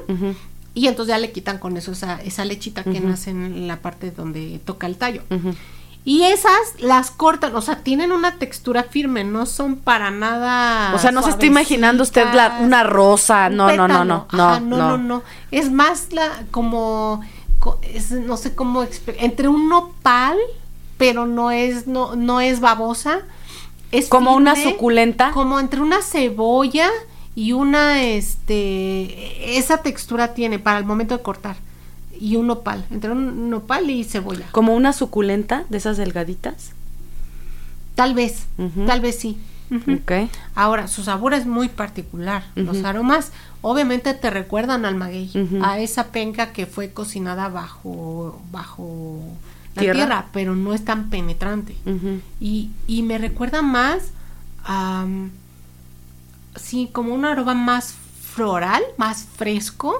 Y 0.73 0.87
entonces 0.87 1.13
ya 1.13 1.17
le 1.17 1.31
quitan 1.31 1.57
con 1.57 1.75
eso 1.77 1.91
esa, 1.91 2.21
esa 2.21 2.45
lechita 2.45 2.83
que 2.83 2.99
nace 3.01 3.31
en 3.31 3.67
la 3.67 3.77
parte 3.77 4.11
donde 4.11 4.59
toca 4.63 4.87
el 4.87 4.95
tallo. 4.97 5.21
Y 6.03 6.23
esas 6.23 6.51
las 6.79 7.11
cortan, 7.11 7.55
o 7.55 7.61
sea, 7.61 7.83
tienen 7.83 8.11
una 8.11 8.37
textura 8.39 8.83
firme, 8.83 9.23
no 9.23 9.45
son 9.45 9.75
para 9.75 10.09
nada. 10.09 10.95
O 10.95 10.97
sea, 10.99 11.11
no 11.11 11.21
se 11.21 11.29
está 11.29 11.45
imaginando 11.45 12.01
usted 12.01 12.25
la- 12.33 12.57
una 12.61 12.83
rosa. 12.83 13.47
Un 13.49 13.57
No, 13.57 13.75
no, 13.75 13.87
no, 13.87 14.03
no. 14.05 14.25
Ajá, 14.29 14.59
No, 14.59 14.77
no, 14.77 14.77
no, 14.77 14.97
no. 14.97 15.23
Es 15.51 15.71
más 15.71 16.07
la 16.11 16.43
como 16.49 17.21
co- 17.59 17.79
es, 17.83 18.09
no 18.11 18.35
sé 18.37 18.55
cómo 18.55 18.83
entre 19.19 19.47
un 19.47 19.69
nopal, 19.69 20.37
pero 20.97 21.27
no 21.27 21.51
es 21.51 21.85
no 21.85 22.15
no 22.15 22.41
es 22.41 22.61
babosa. 22.61 23.19
Es 23.91 24.07
Como 24.07 24.33
una 24.35 24.55
suculenta. 24.55 25.29
Como 25.31 25.59
entre 25.59 25.81
una 25.81 26.01
cebolla 26.01 26.89
y 27.35 27.53
una 27.53 28.01
este 28.03 29.57
esa 29.57 29.77
textura 29.81 30.33
tiene 30.33 30.59
para 30.59 30.77
el 30.77 30.85
momento 30.85 31.17
de 31.17 31.23
cortar. 31.23 31.55
Y 32.19 32.35
un 32.35 32.45
nopal, 32.47 32.85
entre 32.91 33.11
un 33.11 33.49
nopal 33.49 33.89
y 33.89 34.03
cebolla. 34.03 34.45
Como 34.51 34.75
una 34.75 34.93
suculenta 34.93 35.65
de 35.69 35.77
esas 35.77 35.97
delgaditas. 35.97 36.71
Tal 37.95 38.13
vez, 38.13 38.45
tal 38.85 39.01
vez 39.01 39.17
sí. 39.19 39.37
Ujú. 39.71 39.93
Ok. 39.93 40.29
Ahora, 40.53 40.87
su 40.87 41.03
sabor 41.03 41.33
es 41.33 41.45
muy 41.45 41.67
particular. 41.69 42.43
Los 42.55 42.83
aromas 42.83 43.31
obviamente 43.61 44.13
te 44.13 44.29
recuerdan 44.29 44.85
al 44.85 44.95
maguey, 44.95 45.31
a 45.63 45.79
esa 45.79 46.07
penca 46.11 46.51
que 46.51 46.65
fue 46.65 46.91
cocinada 46.91 47.47
bajo, 47.49 48.39
bajo 48.51 49.19
la 49.75 49.81
Tierra. 49.81 49.95
tierra. 49.95 50.25
pero 50.33 50.55
no 50.55 50.73
es 50.73 50.83
tan 50.85 51.09
penetrante. 51.09 51.75
Y, 52.39 52.69
y 52.87 53.01
me 53.03 53.17
recuerda 53.17 53.61
más 53.61 54.11
a, 54.63 55.05
sí, 56.55 56.89
como 56.91 57.13
un 57.13 57.25
aroma 57.25 57.53
más 57.53 57.95
floral, 58.33 58.81
más 58.97 59.25
fresco, 59.35 59.99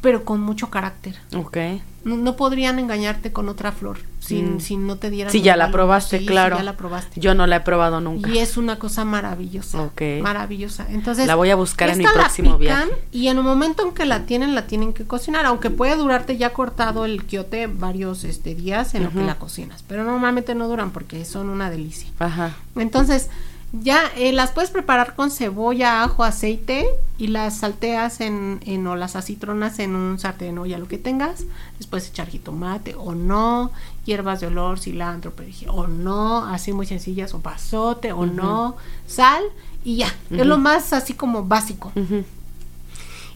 pero 0.00 0.24
con 0.24 0.40
mucho 0.40 0.70
carácter. 0.70 1.16
Ok. 1.36 1.56
No, 2.04 2.16
no 2.16 2.36
podrían 2.36 2.78
engañarte 2.78 3.32
con 3.32 3.48
otra 3.48 3.72
flor 3.72 3.98
si, 4.20 4.40
Mm. 4.42 4.60
si 4.60 4.76
no 4.76 4.96
te 4.96 5.10
dieran 5.10 5.32
Si 5.32 5.42
ya 5.42 5.56
la 5.56 5.72
probaste, 5.72 6.18
Sí, 6.18 6.24
sí, 6.24 6.28
claro. 6.28 6.56
ya 6.56 6.62
la 6.62 6.76
probaste. 6.76 7.18
Yo 7.20 7.34
no 7.34 7.48
la 7.48 7.56
he 7.56 7.60
probado 7.60 8.00
nunca. 8.00 8.30
Y 8.30 8.38
es 8.38 8.56
una 8.56 8.78
cosa 8.78 9.04
maravillosa. 9.04 9.82
Ok. 9.82 10.02
Maravillosa. 10.22 10.86
Entonces, 10.90 11.26
La 11.26 11.34
voy 11.34 11.50
a 11.50 11.56
buscar 11.56 11.88
en 11.88 11.98
mi 11.98 12.04
la 12.04 12.12
próximo 12.12 12.58
pican 12.58 12.86
viaje. 12.88 13.02
Y 13.10 13.26
en 13.26 13.38
el 13.38 13.42
momento 13.42 13.82
en 13.84 13.92
que 13.92 14.04
la 14.04 14.20
tienen, 14.26 14.54
la 14.54 14.68
tienen 14.68 14.92
que 14.92 15.04
cocinar. 15.04 15.46
Aunque 15.46 15.70
puede 15.70 15.96
durarte 15.96 16.36
ya 16.36 16.52
cortado 16.52 17.04
el 17.04 17.24
quiote 17.24 17.66
varios 17.66 18.22
este, 18.22 18.54
días 18.54 18.94
en 18.94 19.02
lo 19.04 19.10
que 19.10 19.22
la 19.24 19.36
cocinas. 19.36 19.82
Pero 19.88 20.04
normalmente 20.04 20.54
no 20.54 20.68
duran 20.68 20.92
porque 20.92 21.24
son 21.24 21.48
una 21.48 21.70
delicia. 21.70 22.08
Ajá. 22.20 22.54
Entonces, 22.76 23.28
ya 23.72 24.10
eh, 24.16 24.32
las 24.32 24.52
puedes 24.52 24.70
preparar 24.70 25.14
con 25.14 25.30
cebolla, 25.30 26.02
ajo, 26.02 26.24
aceite 26.24 26.86
y 27.18 27.28
las 27.28 27.58
salteas 27.58 28.20
en, 28.20 28.60
en 28.64 28.86
o 28.86 28.96
las 28.96 29.16
acitronas 29.16 29.78
en 29.78 29.94
un 29.94 30.18
sartén 30.18 30.58
o 30.58 30.66
ya 30.66 30.78
lo 30.78 30.88
que 30.88 30.98
tengas. 30.98 31.44
Después 31.78 32.08
echar 32.08 32.28
jitomate 32.28 32.94
o 32.94 33.14
no, 33.14 33.72
hierbas 34.04 34.40
de 34.40 34.46
olor, 34.46 34.78
cilantro, 34.78 35.32
perejil 35.32 35.68
o 35.70 35.86
no, 35.86 36.46
así 36.46 36.72
muy 36.72 36.86
sencillas 36.86 37.34
o 37.34 37.40
pasote 37.40 38.12
o 38.12 38.26
no, 38.26 38.76
sal 39.06 39.42
y 39.84 39.96
ya. 39.96 40.14
Es 40.30 40.46
lo 40.46 40.58
más 40.58 40.92
así 40.92 41.14
como 41.14 41.44
básico. 41.44 41.92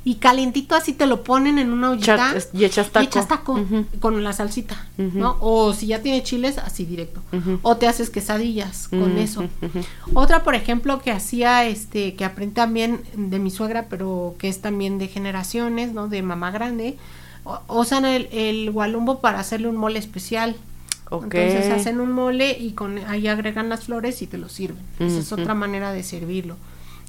Y 0.02 0.14
calientito 0.14 0.74
así 0.74 0.94
te 0.94 1.06
lo 1.06 1.22
ponen 1.24 1.58
en 1.58 1.72
una 1.72 1.90
ollita. 1.90 2.34
Y 2.54 2.64
echas 2.64 2.90
taco. 2.90 3.04
Y 3.04 3.06
echas 3.06 3.28
taco 3.28 3.60
con 4.00 4.24
la 4.24 4.32
salsita. 4.32 4.86
¿no? 4.96 5.36
O 5.40 5.74
si 5.74 5.88
ya 5.88 6.00
tiene 6.00 6.22
chiles, 6.22 6.56
así 6.58 6.86
directo. 6.86 7.20
O 7.62 7.76
te 7.76 7.86
haces 7.86 8.08
quesadillas 8.08 8.88
con 8.88 9.18
eso. 9.18 9.44
Otra, 10.14 10.42
por 10.42 10.54
ejemplo, 10.54 11.00
que 11.00 11.10
hacía, 11.10 11.66
este, 11.66 12.14
que 12.14 12.24
aprendí 12.24 12.54
también 12.54 13.02
de 13.14 13.38
mi 13.38 13.50
suegra, 13.50 13.86
pero 13.90 14.34
que 14.38 14.48
es 14.48 14.60
también 14.62 14.98
de 14.98 15.08
generaciones, 15.08 15.92
¿no? 15.92 16.08
De 16.08 16.22
mamá 16.22 16.50
grande. 16.50 16.96
Usan 17.68 18.04
el, 18.04 18.28
el 18.32 18.70
gualumbo 18.70 19.20
para 19.20 19.40
hacerle 19.40 19.68
un 19.68 19.76
mole 19.76 19.98
especial. 19.98 20.56
Ok. 21.10 21.34
Entonces 21.34 21.72
hacen 21.72 22.00
un 22.00 22.12
mole 22.12 22.56
y 22.58 22.72
con 22.72 22.98
ahí 22.98 23.26
agregan 23.26 23.68
las 23.68 23.84
flores 23.84 24.22
y 24.22 24.26
te 24.26 24.38
lo 24.38 24.48
sirven. 24.48 24.82
Esa 24.98 25.18
es 25.18 25.32
otra 25.32 25.54
manera 25.54 25.92
de 25.92 26.02
servirlo. 26.02 26.56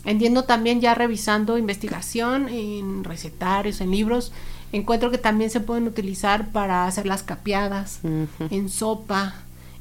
Entiendo 0.06 0.44
también 0.44 0.82
ya 0.82 0.96
revisando 0.96 1.58
investigación 1.58 2.50
en 2.50 3.04
recetarios, 3.04 3.82
en 3.82 3.92
libros, 3.92 4.32
encuentro 4.72 5.12
que 5.12 5.18
también 5.18 5.50
se 5.50 5.60
pueden 5.60 5.88
utilizar 5.88 6.48
para 6.52 6.88
hacer 6.88 7.06
las 7.06 7.24
capeadas, 7.24 8.00
Ujú. 8.04 8.48
en 8.50 8.70
sopa. 8.70 9.36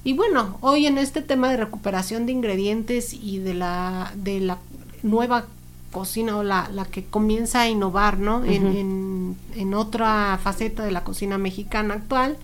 Y 0.05 0.13
bueno, 0.15 0.59
hoy 0.61 0.87
en 0.87 0.99
este 0.99 1.23
tema 1.23 1.51
de 1.51 1.57
recuperación 1.57 2.27
de 2.27 2.33
ingredientes 2.33 3.13
y 3.15 3.39
de 3.39 3.55
la, 3.55 4.13
de 4.15 4.41
la 4.41 4.59
nueva 5.03 5.47
cocina 5.91 6.37
o 6.37 6.43
la, 6.43 6.69
la 6.73 6.85
que 6.85 7.05
comienza 7.05 7.63
a 7.63 7.69
innovar, 7.69 8.19
¿no? 8.19 8.45
en, 8.45 9.37
en 9.57 9.75
otra 9.75 10.39
faceta 10.43 10.85
de 10.85 10.93
la 10.93 11.03
cocina 11.03 11.37
mexicana 11.39 11.95
actual, 11.95 12.37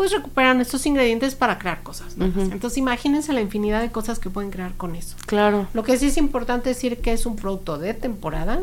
pues 0.00 0.12
recuperan 0.12 0.62
estos 0.62 0.86
ingredientes 0.86 1.34
para 1.34 1.58
crear 1.58 1.82
cosas. 1.82 2.14
Ujú. 2.18 2.40
Entonces 2.40 2.78
imagínense 2.78 3.34
la 3.34 3.42
infinidad 3.42 3.82
de 3.82 3.90
cosas 3.92 4.18
que 4.18 4.30
pueden 4.30 4.50
crear 4.50 4.72
con 4.78 4.94
eso. 4.94 5.14
Claro. 5.26 5.68
Lo 5.74 5.82
que 5.82 5.98
sí 5.98 6.06
es 6.06 6.16
importante 6.16 6.70
decir 6.70 7.02
que 7.02 7.12
es 7.12 7.26
un 7.26 7.36
producto 7.36 7.76
de 7.76 7.92
temporada 7.92 8.60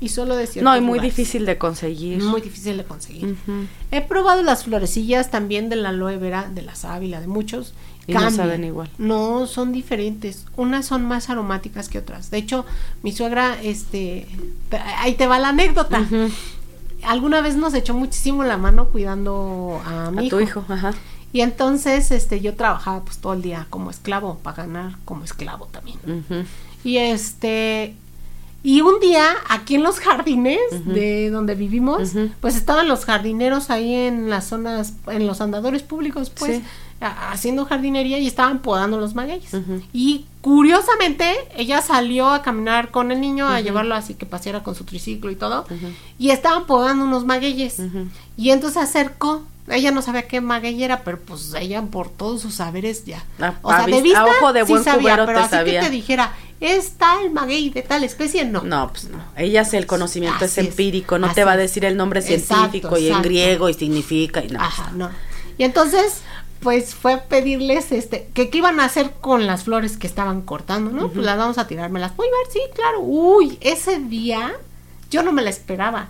y 0.00 0.08
solo 0.08 0.34
de 0.34 0.48
No, 0.60 0.76
y 0.76 0.80
muy 0.80 0.94
lugares. 0.98 1.14
difícil 1.14 1.46
de 1.46 1.56
conseguir. 1.56 2.20
Muy 2.24 2.40
difícil 2.40 2.76
de 2.78 2.82
conseguir. 2.82 3.36
He 3.92 4.00
probado 4.00 4.42
las 4.42 4.64
florecillas 4.64 5.30
también 5.30 5.68
de 5.68 5.76
la 5.76 5.90
aloe 5.90 6.16
vera, 6.18 6.50
de 6.52 6.62
la 6.62 6.74
sábila, 6.74 7.20
de 7.20 7.28
muchos. 7.28 7.74
Y 8.08 8.14
no 8.14 8.28
saben 8.32 8.64
igual. 8.64 8.90
No, 8.98 9.46
son 9.46 9.70
diferentes. 9.70 10.46
Unas 10.56 10.86
son 10.86 11.04
más 11.04 11.30
aromáticas 11.30 11.88
que 11.88 11.98
otras. 11.98 12.32
De 12.32 12.38
hecho, 12.38 12.66
mi 13.04 13.12
suegra, 13.12 13.56
este, 13.62 14.26
te- 14.68 14.78
ahí 14.78 15.14
te 15.14 15.28
va 15.28 15.38
la 15.38 15.50
anécdota. 15.50 16.04
Alguna 17.04 17.40
vez 17.40 17.56
nos 17.56 17.74
echó 17.74 17.94
muchísimo 17.94 18.44
la 18.44 18.56
mano 18.56 18.86
cuidando 18.86 19.80
a 19.84 20.10
mi 20.10 20.26
A 20.26 20.30
tu 20.30 20.40
hijo, 20.40 20.64
ajá. 20.68 20.92
Y 21.32 21.40
entonces, 21.40 22.10
este, 22.10 22.40
yo 22.40 22.54
trabajaba 22.54 23.00
pues 23.04 23.18
todo 23.18 23.32
el 23.32 23.42
día 23.42 23.66
como 23.70 23.90
esclavo 23.90 24.38
para 24.42 24.58
ganar 24.64 24.96
como 25.04 25.24
esclavo 25.24 25.66
también. 25.66 25.98
Y 26.84 26.98
este 26.98 27.94
y 28.64 28.80
un 28.80 29.00
día 29.00 29.24
aquí 29.48 29.74
en 29.74 29.82
los 29.82 29.98
jardines 29.98 30.58
de 30.84 31.30
donde 31.30 31.54
vivimos, 31.56 32.12
pues 32.40 32.54
estaban 32.54 32.86
los 32.86 33.04
jardineros 33.04 33.70
ahí 33.70 33.92
en 33.94 34.30
las 34.30 34.46
zonas 34.46 34.94
en 35.08 35.26
los 35.26 35.40
andadores 35.40 35.82
públicos, 35.82 36.30
pues 36.30 36.58
Sí. 36.58 36.64
Haciendo 37.02 37.64
jardinería 37.66 38.18
y 38.18 38.26
estaban 38.26 38.60
podando 38.60 38.98
los 38.98 39.14
magueyes. 39.14 39.50
Y 39.92 40.24
curiosamente, 40.40 41.34
ella 41.56 41.82
salió 41.82 42.28
a 42.30 42.42
caminar 42.42 42.90
con 42.90 43.10
el 43.10 43.20
niño 43.20 43.48
a 43.48 43.60
llevarlo 43.60 43.94
así 43.94 44.14
que 44.14 44.26
paseara 44.26 44.62
con 44.62 44.74
su 44.74 44.84
triciclo 44.84 45.30
y 45.30 45.36
todo, 45.36 45.66
y 46.18 46.30
estaban 46.30 46.66
podando 46.66 47.04
unos 47.04 47.24
magueyes. 47.24 47.76
Y 48.36 48.50
entonces 48.50 48.74
se 48.74 48.98
acercó. 48.98 49.42
Ella 49.68 49.92
no 49.92 50.02
sabía 50.02 50.26
qué 50.26 50.40
maguey 50.40 50.82
era, 50.82 51.04
pero 51.04 51.20
pues 51.20 51.54
ella 51.56 51.80
por 51.82 52.08
todos 52.08 52.42
sus 52.42 52.54
saberes 52.56 53.04
ya. 53.04 53.24
A- 53.40 53.54
o 53.62 53.70
sea, 53.70 53.86
de 53.86 53.92
vis- 53.92 54.02
vista 54.02 54.24
ojo 54.26 54.52
de 54.52 54.66
sí 54.66 54.72
buen 54.72 54.82
sabía, 54.84 55.00
cubero 55.14 55.26
pero 55.26 55.38
te 55.38 55.44
así 55.44 55.50
sabía. 55.54 55.80
que 55.80 55.86
te 55.86 55.92
dijera, 55.92 56.32
es 56.58 56.94
tal 56.98 57.30
maguey 57.30 57.70
de 57.70 57.82
tal 57.82 58.02
especie, 58.02 58.44
no. 58.44 58.62
No, 58.62 58.88
pues 58.90 59.04
no. 59.04 59.18
Ella 59.36 59.60
es 59.62 59.72
el 59.74 59.86
conocimiento 59.86 60.44
Así 60.44 60.60
es 60.60 60.66
empírico, 60.66 61.16
no 61.20 61.32
te 61.32 61.44
va 61.44 61.52
a 61.52 61.56
decir 61.56 61.84
el 61.84 61.96
nombre 61.96 62.18
Exacto, 62.20 62.54
científico 62.72 62.98
y 62.98 63.08
en 63.08 63.22
griego 63.22 63.68
y 63.68 63.74
significa 63.74 64.42
y 64.44 64.48
no. 64.48 64.60
Ajá, 64.60 64.90
no. 64.96 65.10
Y 65.58 65.62
entonces, 65.62 66.22
pues 66.62 66.94
fue 66.94 67.14
a 67.14 67.24
pedirles 67.24 67.92
este, 67.92 68.28
que 68.34 68.48
qué 68.48 68.58
iban 68.58 68.80
a 68.80 68.84
hacer 68.84 69.12
con 69.20 69.46
las 69.46 69.64
flores 69.64 69.96
que 69.96 70.06
estaban 70.06 70.42
cortando, 70.42 70.90
¿no? 70.90 71.08
Pues 71.08 71.26
las 71.26 71.36
vamos 71.36 71.58
a 71.58 71.66
tirar, 71.66 71.90
¿me 71.90 72.00
las 72.00 72.12
puedo 72.12 72.30
llevar? 72.30 72.52
Sí, 72.52 72.60
claro. 72.74 73.00
Uy, 73.00 73.58
ese 73.60 73.98
día 73.98 74.52
yo 75.10 75.22
no 75.22 75.32
me 75.32 75.42
la 75.42 75.50
esperaba. 75.50 76.08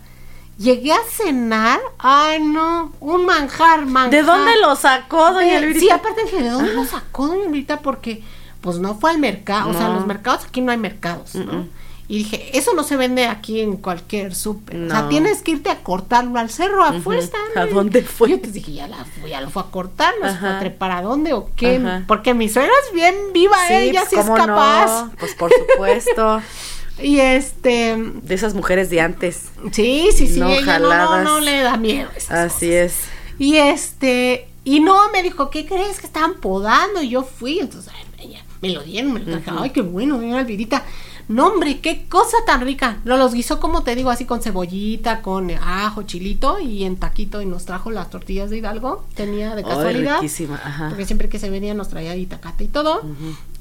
Llegué 0.58 0.92
a 0.92 1.02
cenar, 1.10 1.80
ay 1.98 2.42
no, 2.42 2.92
un 3.00 3.24
manjar, 3.24 3.86
manjar. 3.86 4.10
¿De 4.10 4.22
dónde 4.22 4.52
lo 4.60 4.76
sacó, 4.76 5.32
doña 5.32 5.56
Elvirita? 5.56 5.80
Sí, 5.80 5.90
aparte 5.90 6.24
dije, 6.24 6.42
¿de 6.42 6.50
dónde 6.50 6.74
lo 6.74 6.84
sacó 6.84 7.28
doña 7.28 7.46
Elvirita? 7.46 7.80
Porque 7.80 8.22
pues 8.60 8.78
no 8.78 8.94
fue 8.94 9.10
al 9.10 9.18
mercado, 9.18 9.70
o 9.70 9.72
sea, 9.72 9.88
los 9.88 10.06
mercados 10.06 10.44
aquí 10.44 10.60
no 10.60 10.70
hay 10.70 10.78
mercados, 10.78 11.34
¿no? 11.34 11.66
Y 12.08 12.18
dije, 12.18 12.58
eso 12.58 12.74
no 12.74 12.82
se 12.82 12.96
vende 12.96 13.26
aquí 13.26 13.60
en 13.60 13.76
cualquier 13.76 14.34
súper. 14.34 14.82
O 14.82 14.90
sea, 14.90 15.08
tienes 15.08 15.40
que 15.42 15.52
irte 15.52 15.70
a 15.70 15.82
cortarlo 15.82 16.38
al 16.38 16.50
cerro, 16.50 16.84
a 16.84 16.92
fuerza. 17.00 17.38
¿A 17.56 17.66
dónde 17.66 18.02
fue? 18.02 18.30
Yo 18.30 18.38
pues 18.40 18.52
dije, 18.52 18.72
ya, 18.72 18.88
la 18.88 19.04
fui, 19.04 19.30
ya 19.30 19.40
lo 19.40 19.48
fue 19.48 19.62
a 19.62 19.66
cortar, 19.66 20.12
no 20.20 20.30
se 20.30 20.38
fue 20.38 20.48
a 20.48 20.58
trepar 20.58 20.90
a 20.90 21.02
dónde 21.02 21.32
o 21.32 21.50
qué. 21.56 21.76
Ajá. 21.76 22.04
Porque 22.06 22.34
mi 22.34 22.48
suegra 22.48 22.72
es 22.86 22.94
bien 22.94 23.14
viva, 23.32 23.56
ella 23.70 24.00
pues, 24.00 24.10
sí 24.10 24.16
es 24.16 24.22
¿cómo 24.26 24.36
capaz. 24.36 25.04
no? 25.06 25.12
Pues 25.18 25.34
por 25.34 25.50
supuesto. 25.52 26.42
Y 27.00 27.18
este, 27.20 27.96
de 27.96 28.34
esas 28.34 28.54
mujeres 28.54 28.90
de 28.90 29.00
antes. 29.00 29.46
sí, 29.72 30.10
sí, 30.14 30.28
sí, 30.28 30.38
No 30.38 30.50
ella 30.50 30.78
no, 30.78 31.22
no, 31.22 31.40
le 31.40 31.60
da 31.62 31.76
miedo. 31.76 32.10
esas 32.14 32.54
Así 32.54 32.66
cosas. 32.66 32.82
es. 32.84 32.94
Y 33.38 33.56
este, 33.56 34.48
y 34.62 34.80
no, 34.80 35.10
me 35.10 35.22
dijo, 35.22 35.50
¿qué 35.50 35.66
crees 35.66 35.98
que 35.98 36.06
estaban 36.06 36.34
podando? 36.34 37.02
Y 37.02 37.08
yo 37.08 37.24
fui, 37.24 37.58
entonces, 37.58 37.90
ay, 37.96 38.28
ella, 38.28 38.44
me 38.60 38.68
lo 38.68 38.82
dieron, 38.82 39.14
me 39.14 39.20
lo 39.20 39.40
traje, 39.40 39.50
ay, 39.58 39.70
qué 39.70 39.80
bueno, 39.80 40.18
doña 40.18 40.38
Alvirita. 40.38 40.84
No, 41.28 41.48
hombre, 41.48 41.80
qué 41.80 42.06
cosa 42.08 42.36
tan 42.46 42.60
rica. 42.60 42.98
No, 43.04 43.16
los 43.16 43.32
guisó, 43.34 43.60
como 43.60 43.82
te 43.82 43.94
digo, 43.94 44.10
así 44.10 44.24
con 44.24 44.42
cebollita, 44.42 45.22
con 45.22 45.50
ajo, 45.50 46.02
chilito 46.02 46.58
y 46.60 46.84
en 46.84 46.96
taquito. 46.96 47.40
Y 47.40 47.46
nos 47.46 47.64
trajo 47.64 47.90
las 47.90 48.10
tortillas 48.10 48.50
de 48.50 48.58
Hidalgo. 48.58 49.04
Tenía 49.14 49.54
de 49.54 49.62
casualidad. 49.62 50.20
ajá. 50.54 50.88
Porque 50.88 51.06
siempre 51.06 51.28
que 51.28 51.38
se 51.38 51.50
venía 51.50 51.74
nos 51.74 51.88
traía 51.88 52.16
itacate 52.16 52.64
y 52.64 52.68
todo. 52.68 53.02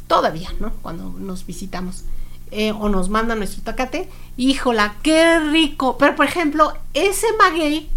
Todavía, 0.07 0.49
¿no? 0.59 0.71
Cuando 0.81 1.13
nos 1.17 1.45
visitamos. 1.45 2.03
Eh, 2.51 2.73
o 2.73 2.89
nos 2.89 3.07
mandan 3.09 3.37
nuestro 3.37 3.61
itacate. 3.61 4.09
Híjola, 4.35 4.95
qué 5.01 5.39
rico. 5.39 5.97
Pero, 5.97 6.15
por 6.15 6.25
ejemplo, 6.25 6.73
ese 6.93 7.27
maguey, 7.37 7.89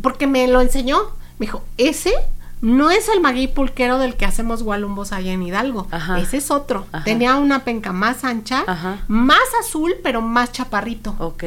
porque 0.00 0.26
me 0.26 0.48
lo 0.48 0.62
enseñó, 0.62 0.98
me 1.38 1.46
dijo, 1.46 1.62
ese 1.76 2.14
no 2.62 2.90
es 2.90 3.08
el 3.08 3.20
maguey 3.20 3.48
pulquero 3.48 3.98
del 3.98 4.16
que 4.16 4.26
hacemos 4.26 4.62
gualumbos 4.62 5.12
allá 5.12 5.32
en 5.32 5.42
Hidalgo. 5.42 5.86
Ajá. 5.90 6.18
Ese 6.20 6.36
es 6.38 6.50
otro. 6.50 6.86
Ajá. 6.92 7.04
Tenía 7.04 7.36
una 7.36 7.64
penca 7.64 7.92
más 7.92 8.24
ancha, 8.24 8.64
Ajá. 8.66 8.98
más 9.08 9.38
azul, 9.60 9.94
pero 10.02 10.20
más 10.22 10.52
chaparrito, 10.52 11.14
Ok. 11.18 11.44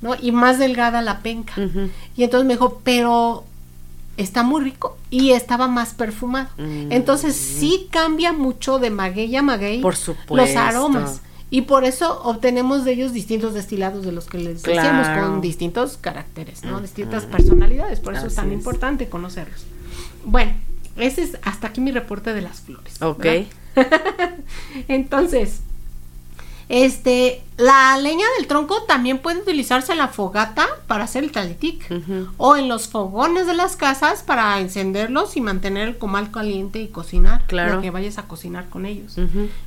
¿no? 0.00 0.14
Y 0.20 0.32
más 0.32 0.58
delgada 0.58 1.02
la 1.02 1.20
penca. 1.20 1.54
Y 2.16 2.22
entonces 2.24 2.46
me 2.46 2.54
dijo, 2.54 2.80
pero 2.84 3.44
está 4.16 4.42
muy 4.42 4.62
rico 4.62 4.96
y 5.10 5.30
estaba 5.32 5.66
más 5.66 5.92
perfumado. 5.94 6.48
Mm. 6.56 6.92
Entonces 6.92 7.34
sí 7.36 7.88
cambia 7.90 8.32
mucho 8.32 8.78
de 8.78 8.90
maguey 8.90 9.34
a 9.36 9.42
maguey 9.42 9.80
Por 9.80 9.96
supuesto. 9.96 10.36
los 10.36 10.56
aromas. 10.56 11.20
Y 11.50 11.62
por 11.62 11.84
eso 11.84 12.20
obtenemos 12.24 12.84
de 12.84 12.92
ellos 12.92 13.12
distintos 13.12 13.54
destilados 13.54 14.04
de 14.04 14.12
los 14.12 14.26
que 14.26 14.38
les 14.38 14.62
decíamos, 14.62 15.06
Claro. 15.06 15.28
con 15.28 15.40
distintos 15.40 15.96
caracteres, 15.98 16.64
¿no? 16.64 16.78
Mm, 16.78 16.82
Distintas 16.82 17.24
personalidades. 17.26 18.00
Por 18.00 18.14
eso 18.14 18.26
es 18.26 18.34
tan 18.34 18.52
importante 18.52 19.08
conocerlos. 19.08 19.64
Bueno, 20.24 20.52
ese 20.96 21.22
es 21.22 21.38
hasta 21.42 21.68
aquí 21.68 21.80
mi 21.80 21.92
reporte 21.92 22.32
de 22.32 22.42
las 22.42 22.60
flores. 22.60 23.00
Ok. 23.02 23.26
Entonces, 24.88 25.60
este, 26.68 27.42
la 27.58 27.96
leña 27.98 28.24
del 28.38 28.46
tronco 28.46 28.82
también 28.84 29.18
puede 29.18 29.40
utilizarse 29.40 29.92
en 29.92 29.98
la 29.98 30.08
fogata 30.08 30.66
para 30.86 31.04
hacer 31.04 31.24
el 31.24 31.32
talitic 31.32 31.86
o 32.36 32.56
en 32.56 32.68
los 32.68 32.88
fogones 32.88 33.46
de 33.46 33.54
las 33.54 33.76
casas 33.76 34.22
para 34.22 34.58
encenderlos 34.60 35.36
y 35.36 35.40
mantener 35.40 35.88
el 35.88 35.98
comal 35.98 36.30
caliente 36.30 36.80
y 36.80 36.88
cocinar. 36.88 37.44
Claro. 37.46 37.76
Lo 37.76 37.82
que 37.82 37.90
vayas 37.90 38.18
a 38.18 38.22
cocinar 38.22 38.68
con 38.70 38.86
ellos. 38.86 39.16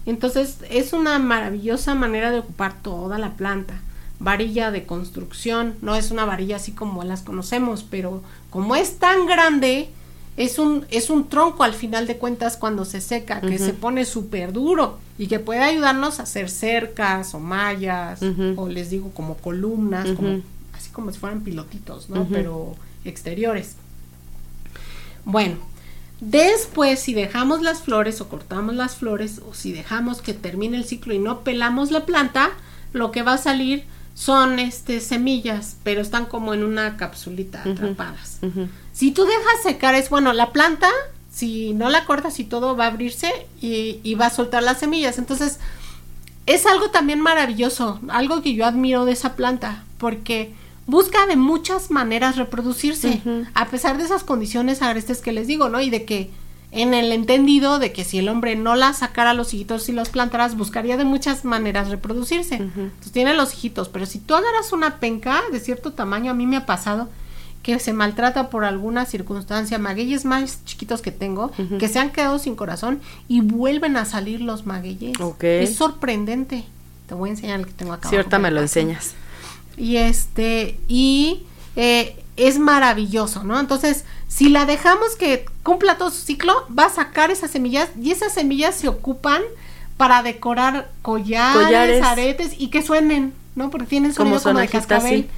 Entonces, 0.05 0.57
es 0.69 0.93
una 0.93 1.19
maravillosa 1.19 1.93
manera 1.95 2.31
de 2.31 2.39
ocupar 2.39 2.81
toda 2.81 3.17
la 3.17 3.33
planta. 3.33 3.81
varilla 4.19 4.71
de 4.71 4.87
construcción, 4.87 5.75
no 5.83 5.95
es 5.95 6.09
una 6.09 6.25
varilla 6.25 6.55
así 6.55 6.71
como 6.71 7.03
las 7.03 7.21
conocemos, 7.21 7.85
pero 7.87 8.23
como 8.49 8.75
es 8.75 8.97
tan 8.97 9.27
grande, 9.27 9.91
es 10.37 10.59
un, 10.59 10.85
es 10.91 11.09
un 11.09 11.27
tronco 11.27 11.63
al 11.63 11.73
final 11.73 12.05
de 12.05 12.17
cuentas 12.17 12.57
cuando 12.57 12.85
se 12.85 13.01
seca, 13.01 13.41
que 13.41 13.57
se 13.57 13.73
pone 13.73 14.05
súper 14.05 14.53
duro 14.53 14.99
y 15.17 15.25
que 15.27 15.39
puede 15.39 15.61
ayudarnos 15.61 16.19
a 16.19 16.23
hacer 16.23 16.49
cercas 16.51 17.33
o 17.33 17.39
mallas, 17.39 18.21
o 18.55 18.69
les 18.69 18.91
digo 18.91 19.09
como 19.11 19.35
columnas, 19.35 20.09
como, 20.11 20.41
así 20.73 20.91
como 20.91 21.11
si 21.11 21.17
fueran 21.17 21.41
pilotitos, 21.41 22.09
¿no? 22.09 22.27
Pero 22.29 22.75
exteriores. 23.03 23.75
Bueno, 25.25 25.55
después 26.21 26.99
si 26.99 27.15
dejamos 27.15 27.63
las 27.63 27.81
flores 27.81 28.21
o 28.21 28.29
cortamos 28.29 28.75
las 28.75 28.95
flores 28.95 29.41
o 29.49 29.55
si 29.55 29.71
dejamos 29.71 30.21
que 30.21 30.33
termine 30.35 30.77
el 30.77 30.85
ciclo 30.85 31.15
y 31.15 31.19
no 31.19 31.39
pelamos 31.43 31.89
la 31.89 32.05
planta, 32.05 32.51
lo 32.93 33.11
que 33.11 33.23
va 33.23 33.33
a 33.33 33.37
salir 33.39 33.85
son 34.17 34.57
este 34.57 34.99
semillas, 34.99 35.77
pero 35.83 36.01
están 36.01 36.25
como 36.25 36.55
en 36.55 36.63
una 36.63 36.97
capsulita 36.97 37.61
atrapadas. 37.63 38.39
Si 38.91 39.11
tú 39.11 39.25
dejas 39.25 39.61
secar 39.61 39.93
es 39.93 40.09
bueno, 40.09 40.33
la 40.33 40.51
planta, 40.51 40.89
si 41.31 41.73
no 41.73 41.89
la 41.89 42.05
cortas 42.05 42.39
y 42.39 42.43
todo 42.43 42.75
va 42.75 42.85
a 42.85 42.87
abrirse 42.87 43.31
y, 43.61 43.99
y, 44.01 44.15
va 44.15 44.25
a 44.25 44.29
soltar 44.31 44.63
las 44.63 44.79
semillas. 44.79 45.19
Entonces, 45.19 45.59
es 46.47 46.65
algo 46.65 46.89
también 46.89 47.21
maravilloso, 47.21 47.99
algo 48.07 48.41
que 48.41 48.55
yo 48.55 48.65
admiro 48.65 49.05
de 49.05 49.11
esa 49.11 49.35
planta, 49.35 49.83
porque 49.99 50.51
busca 50.87 51.27
de 51.27 51.35
muchas 51.35 51.91
maneras 51.91 52.37
reproducirse, 52.37 53.21
a 53.53 53.67
pesar 53.67 53.99
de 53.99 54.05
esas 54.05 54.23
condiciones 54.23 54.81
agrestes 54.81 55.21
que 55.21 55.31
les 55.31 55.45
digo, 55.45 55.69
¿no? 55.69 55.79
Y 55.79 55.91
de 55.91 56.05
que 56.05 56.31
en 56.77 56.93
el 56.93 57.11
entendido 57.11 57.79
de 57.79 57.91
que 57.91 58.03
si 58.03 58.19
el 58.19 58.29
hombre 58.29 58.55
no 58.55 58.75
la 58.75 58.93
sacara 58.93 59.33
los 59.33 59.53
hijitos 59.53 59.89
y 59.89 59.93
los 59.93 60.09
plantaras, 60.09 60.55
buscaría 60.55 60.95
de 60.95 61.05
muchas 61.05 61.43
maneras 61.43 61.89
reproducirse. 61.89 62.55
Entonces 62.55 63.11
tiene 63.11 63.33
los 63.33 63.53
hijitos, 63.53 63.89
pero 63.89 64.05
si 64.05 64.19
tú 64.19 64.35
agarras 64.35 64.71
una 64.73 64.99
penca 64.99 65.41
de 65.51 65.59
cierto 65.59 65.93
tamaño, 65.93 66.31
a 66.31 66.33
mí 66.33 66.45
me 66.45 66.57
ha 66.57 66.65
pasado 66.65 67.09
que 67.63 67.79
se 67.79 67.91
maltrata 67.91 68.49
por 68.49 68.63
alguna 68.63 69.05
circunstancia, 69.05 69.77
magueyes 69.77 70.23
más 70.23 70.63
chiquitos 70.63 71.01
que 71.01 71.11
tengo, 71.11 71.51
que 71.79 71.89
se 71.89 71.99
han 71.99 72.11
quedado 72.11 72.39
sin 72.39 72.55
corazón 72.55 73.01
y 73.27 73.41
vuelven 73.41 73.97
a 73.97 74.05
salir 74.05 74.39
los 74.41 74.65
magueyes. 74.65 75.17
Es 75.43 75.75
sorprendente. 75.75 76.63
Te 77.07 77.13
voy 77.13 77.29
a 77.29 77.33
enseñar 77.33 77.59
el 77.59 77.65
que 77.65 77.73
tengo 77.73 77.93
acá. 77.93 78.09
Cierta 78.09 78.39
me 78.39 78.51
lo 78.51 78.61
enseñas. 78.61 79.15
Y 79.75 79.97
este, 79.97 80.79
y 80.87 81.43
eh, 81.75 82.15
es 82.37 82.59
maravilloso, 82.59 83.43
¿no? 83.43 83.59
Entonces, 83.59 84.05
si 84.27 84.49
la 84.49 84.65
dejamos 84.65 85.15
que 85.15 85.45
cumpla 85.63 85.97
todo 85.97 86.11
su 86.11 86.21
ciclo, 86.21 86.67
va 86.77 86.85
a 86.85 86.89
sacar 86.89 87.31
esas 87.31 87.51
semillas 87.51 87.89
y 87.99 88.11
esas 88.11 88.33
semillas 88.33 88.75
se 88.75 88.87
ocupan 88.87 89.41
para 89.97 90.21
decorar 90.21 90.89
collares, 91.01 92.03
aretes 92.03 92.53
y 92.57 92.69
que 92.69 92.83
suenen, 92.83 93.33
¿no? 93.55 93.69
Porque 93.69 93.87
tienen 93.87 94.13
sonido 94.13 94.37
como, 94.37 94.43
como 94.43 94.59
de 94.59 94.67
cascabel. 94.67 95.29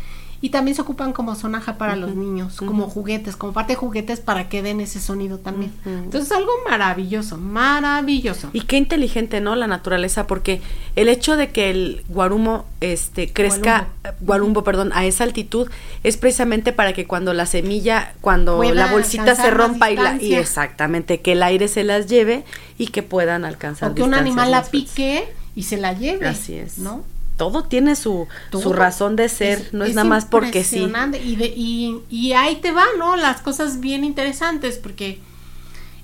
Y 0.42 0.50
también 0.50 0.76
se 0.76 0.82
ocupan 0.82 1.12
como 1.12 1.36
sonaja 1.36 1.78
para 1.78 1.96
los 1.96 2.16
niños, 2.16 2.58
como 2.58 2.90
juguetes, 2.90 3.36
como 3.36 3.52
parte 3.52 3.74
de 3.74 3.78
juguetes 3.78 4.22
para 4.22 4.48
que 4.48 4.62
den 4.62 4.80
ese 4.80 5.02
sonido 5.02 5.40
también. 5.40 5.74
Entonces 5.86 6.32
es 6.32 6.32
algo 6.32 6.52
maravilloso, 6.70 7.38
maravilloso. 7.38 8.50
Y 8.54 8.62
qué 8.62 8.78
inteligente, 8.78 9.42
¿no? 9.42 9.56
La 9.56 9.68
naturaleza, 9.68 10.28
porque 10.28 10.62
el 10.96 11.10
hecho 11.10 11.36
de 11.36 11.50
que 11.50 11.70
el 11.70 12.04
guarumo 12.08 12.66
este 12.80 13.32
crezca, 13.32 13.90
guarumbo, 14.22 14.64
perdón, 14.64 14.92
a 14.94 15.06
esa 15.06 15.26
altitud 15.26 15.70
es 16.04 16.16
precisamente 16.18 16.72
para 16.72 16.94
que 16.94 17.06
cuando 17.06 17.34
la 17.34 17.46
semilla, 17.46 18.14
cuando 18.22 18.64
la 18.64 18.92
bolsita 18.92 19.36
se 19.36 19.52
rompa 19.52 19.92
y, 19.92 19.98
la, 19.98 20.22
y 20.22 20.36
exactamente 20.36 21.20
que 21.20 21.34
el 21.34 21.44
aire 21.44 21.68
se 21.68 21.84
las 21.84 22.08
lleve 22.08 22.46
y 22.78 22.88
que 22.88 23.04
puedan 23.04 23.44
alcanzar. 23.44 23.92
O 23.92 23.96
que 23.96 24.04
un 24.04 24.14
animal 24.14 24.52
la 24.52 24.64
pique 24.64 25.28
y 25.56 25.64
se 25.64 25.78
la 25.78 25.94
lleve. 25.94 26.28
Así 26.28 26.56
es. 26.56 26.78
¿No? 26.78 27.04
Todo 27.40 27.64
tiene 27.64 27.96
su, 27.96 28.28
su 28.52 28.74
razón 28.74 29.16
de 29.16 29.30
ser, 29.30 29.70
no 29.72 29.86
es, 29.86 29.96
nada 29.96 30.08
más 30.08 30.26
porque 30.26 30.66
sí. 30.66 30.92
Y, 31.24 31.36
de, 31.38 31.48
y, 31.48 32.02
y, 32.10 32.34
ahí 32.34 32.58
te 32.58 32.74
va, 32.74 32.84
¿no? 32.98 33.16
Las 33.16 33.40
cosas 33.40 33.80
bien 33.80 34.04
interesantes, 34.04 34.78
porque 34.78 35.22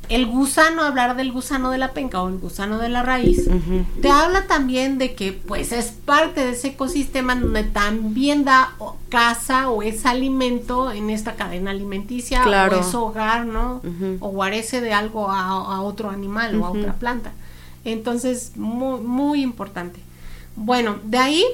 el 0.07 0.27
gusano, 0.27 0.83
hablar 0.83 1.17
del 1.17 1.33
gusano 1.33 1.71
de 1.71 1.77
la 1.77 1.91
penca 1.91 2.23
o 2.23 2.29
el 2.29 2.38
gusano 2.38 2.77
de 2.77 2.88
la 2.88 3.03
raíz, 3.03 3.49
te 4.01 4.09
habla 4.09 4.47
también 4.47 4.97
de 4.97 5.13
que 5.13 5.33
pues 5.33 5.73
es 5.73 5.88
parte 5.88 6.39
de 6.39 6.51
ese 6.51 6.69
ecosistema 6.69 7.36
donde 7.36 7.63
también 7.63 8.45
da 8.45 8.73
casa 9.09 9.69
o 9.69 9.81
es 9.81 10.05
alimento 10.05 10.89
en 10.93 11.09
esta 11.09 11.33
cadena 11.33 11.71
alimenticia 11.71 12.45
o 12.45 12.75
es 12.75 12.95
hogar, 12.95 13.45
¿no? 13.45 13.81
O 14.21 14.29
guarece 14.29 14.79
de 14.79 14.93
algo 14.93 15.29
a, 15.29 15.47
a 15.47 15.81
otro 15.81 16.09
animal 16.11 16.55
o 16.61 16.65
a 16.65 16.69
otra 16.69 16.93
planta. 16.93 17.33
Entonces, 17.83 18.53
muy, 18.55 19.01
muy 19.01 19.41
importante. 19.41 20.05
Bueno, 20.56 20.99
de 21.03 21.18
ahí, 21.18 21.45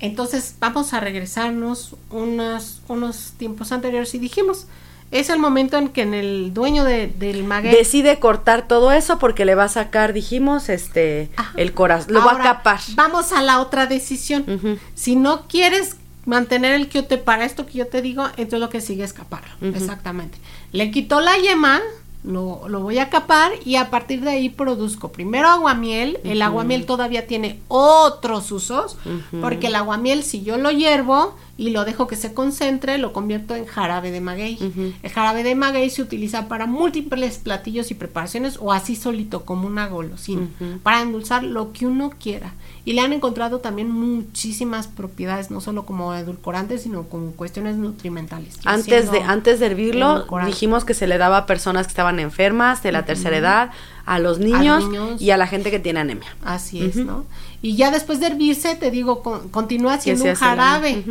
entonces 0.00 0.56
vamos 0.60 0.92
a 0.92 1.00
regresarnos 1.00 1.96
unos, 2.10 2.80
unos 2.88 3.32
tiempos 3.36 3.72
anteriores 3.72 4.14
y 4.14 4.18
dijimos, 4.18 4.66
es 5.10 5.30
el 5.30 5.38
momento 5.38 5.78
en 5.78 5.88
que 5.88 6.02
en 6.02 6.14
el 6.14 6.52
dueño 6.52 6.84
del 6.84 7.44
maguey 7.44 7.74
decide 7.74 8.18
cortar 8.18 8.66
todo 8.66 8.90
eso 8.90 9.18
porque 9.18 9.44
le 9.44 9.54
va 9.54 9.64
a 9.64 9.68
sacar, 9.68 10.12
dijimos, 10.12 10.68
este, 10.68 11.30
el 11.56 11.72
corazón, 11.72 12.14
lo 12.14 12.24
va 12.24 12.32
a 12.32 12.38
capar. 12.38 12.80
Vamos 12.94 13.32
a 13.32 13.40
la 13.40 13.60
otra 13.60 13.86
decisión. 13.86 14.80
Si 14.94 15.14
no 15.14 15.46
quieres 15.46 15.96
mantener 16.26 16.72
el 16.72 16.88
quiote 16.88 17.18
para 17.18 17.44
esto 17.44 17.66
que 17.66 17.74
yo 17.78 17.86
te 17.86 18.02
digo, 18.02 18.26
entonces 18.36 18.60
lo 18.60 18.70
que 18.70 18.80
sigue 18.80 19.04
es 19.04 19.12
caparlo. 19.12 19.54
Exactamente. 19.60 20.38
Le 20.72 20.90
quitó 20.90 21.20
la 21.20 21.36
yema, 21.38 21.80
lo, 22.24 22.68
lo, 22.68 22.80
voy 22.80 22.98
a 22.98 23.10
capar 23.10 23.52
y 23.64 23.76
a 23.76 23.90
partir 23.90 24.22
de 24.22 24.30
ahí 24.30 24.48
produzco 24.48 25.12
primero 25.12 25.48
aguamiel. 25.48 26.18
El 26.24 26.40
aguamiel 26.42 26.86
todavía 26.86 27.26
tiene 27.26 27.60
otros 27.68 28.50
usos, 28.50 28.96
porque 29.40 29.66
el 29.66 29.76
aguamiel 29.76 30.22
si 30.22 30.42
yo 30.42 30.56
lo 30.56 30.70
hiervo 30.70 31.36
y 31.56 31.70
lo 31.70 31.84
dejo 31.84 32.06
que 32.06 32.16
se 32.16 32.34
concentre, 32.34 32.98
lo 32.98 33.12
convierto 33.12 33.54
en 33.54 33.66
jarabe 33.66 34.10
de 34.10 34.20
maguey. 34.20 34.58
El 35.02 35.10
jarabe 35.10 35.42
de 35.42 35.54
maguey 35.54 35.90
se 35.90 36.02
utiliza 36.02 36.48
para 36.48 36.66
múltiples 36.66 37.38
platillos 37.38 37.90
y 37.90 37.94
preparaciones 37.94 38.58
o 38.60 38.72
así 38.72 38.96
solito 38.96 39.44
como 39.44 39.66
una 39.66 39.86
golosina, 39.86 40.48
para 40.82 41.02
endulzar 41.02 41.44
lo 41.44 41.72
que 41.72 41.86
uno 41.86 42.10
quiera 42.18 42.54
y 42.86 42.92
le 42.92 43.00
han 43.00 43.12
encontrado 43.12 43.60
también 43.60 43.90
muchísimas 43.90 44.88
propiedades, 44.88 45.50
no 45.50 45.60
solo 45.62 45.86
como 45.86 46.14
edulcorantes, 46.14 46.82
sino 46.82 47.04
como 47.04 47.30
cuestiones 47.32 47.76
nutrimentales. 47.76 48.58
Antes 48.64 49.10
de, 49.10 49.22
antes 49.22 49.58
de 49.58 49.66
hervirlo, 49.66 50.26
dijimos 50.44 50.84
que 50.84 50.92
se 50.92 51.06
le 51.06 51.16
daba 51.16 51.38
a 51.38 51.46
personas 51.46 51.86
que 51.86 51.90
estaban 51.90 52.20
enfermas 52.20 52.82
de 52.82 52.92
la 52.92 53.06
tercera 53.06 53.38
edad, 53.38 53.70
a 54.04 54.18
los, 54.18 54.38
niños, 54.38 54.84
y 55.18 55.30
a 55.30 55.38
la 55.38 55.46
gente 55.46 55.70
que 55.70 55.78
tiene 55.78 56.00
anemia. 56.00 56.36
Así 56.44 56.84
es, 56.84 56.96
¿no? 56.96 57.24
Y 57.62 57.76
ya 57.76 57.90
después 57.90 58.20
de 58.20 58.26
hervirse, 58.26 58.74
te 58.76 58.90
digo, 58.90 59.22
continúa 59.50 59.98
siendo 59.98 60.24
un 60.24 60.34
jarabe. 60.34 61.04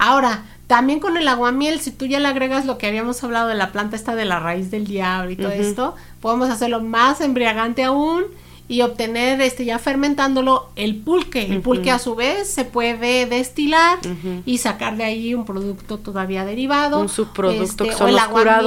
Ahora, 0.00 0.44
también 0.66 0.98
con 0.98 1.16
el 1.18 1.28
aguamiel, 1.28 1.78
si 1.80 1.90
tú 1.90 2.06
ya 2.06 2.18
le 2.20 2.26
agregas 2.26 2.64
lo 2.64 2.78
que 2.78 2.86
habíamos 2.86 3.22
hablado 3.22 3.48
de 3.48 3.54
la 3.54 3.70
planta 3.70 3.96
esta 3.96 4.14
de 4.14 4.24
la 4.24 4.40
raíz 4.40 4.70
del 4.70 4.86
diablo 4.86 5.30
y 5.30 5.36
todo 5.36 5.50
esto, 5.50 5.94
podemos 6.20 6.48
hacerlo 6.48 6.80
más 6.80 7.20
embriagante 7.20 7.84
aún 7.84 8.24
y 8.66 8.82
obtener 8.82 9.40
este 9.40 9.64
ya 9.64 9.78
fermentándolo 9.78 10.70
el 10.76 10.96
pulque. 10.96 11.44
El 11.44 11.60
pulque 11.60 11.90
a 11.90 11.98
su 11.98 12.14
vez 12.14 12.48
se 12.48 12.64
puede 12.64 13.26
destilar 13.26 13.98
y 14.46 14.58
sacar 14.58 14.96
de 14.96 15.04
ahí 15.04 15.34
un 15.34 15.44
producto 15.44 15.98
todavía 15.98 16.46
derivado. 16.46 17.00
Un 17.00 17.08
subproducto 17.08 17.64
este, 17.64 17.84
que 17.84 17.92
son 17.92 18.06
o 18.06 18.08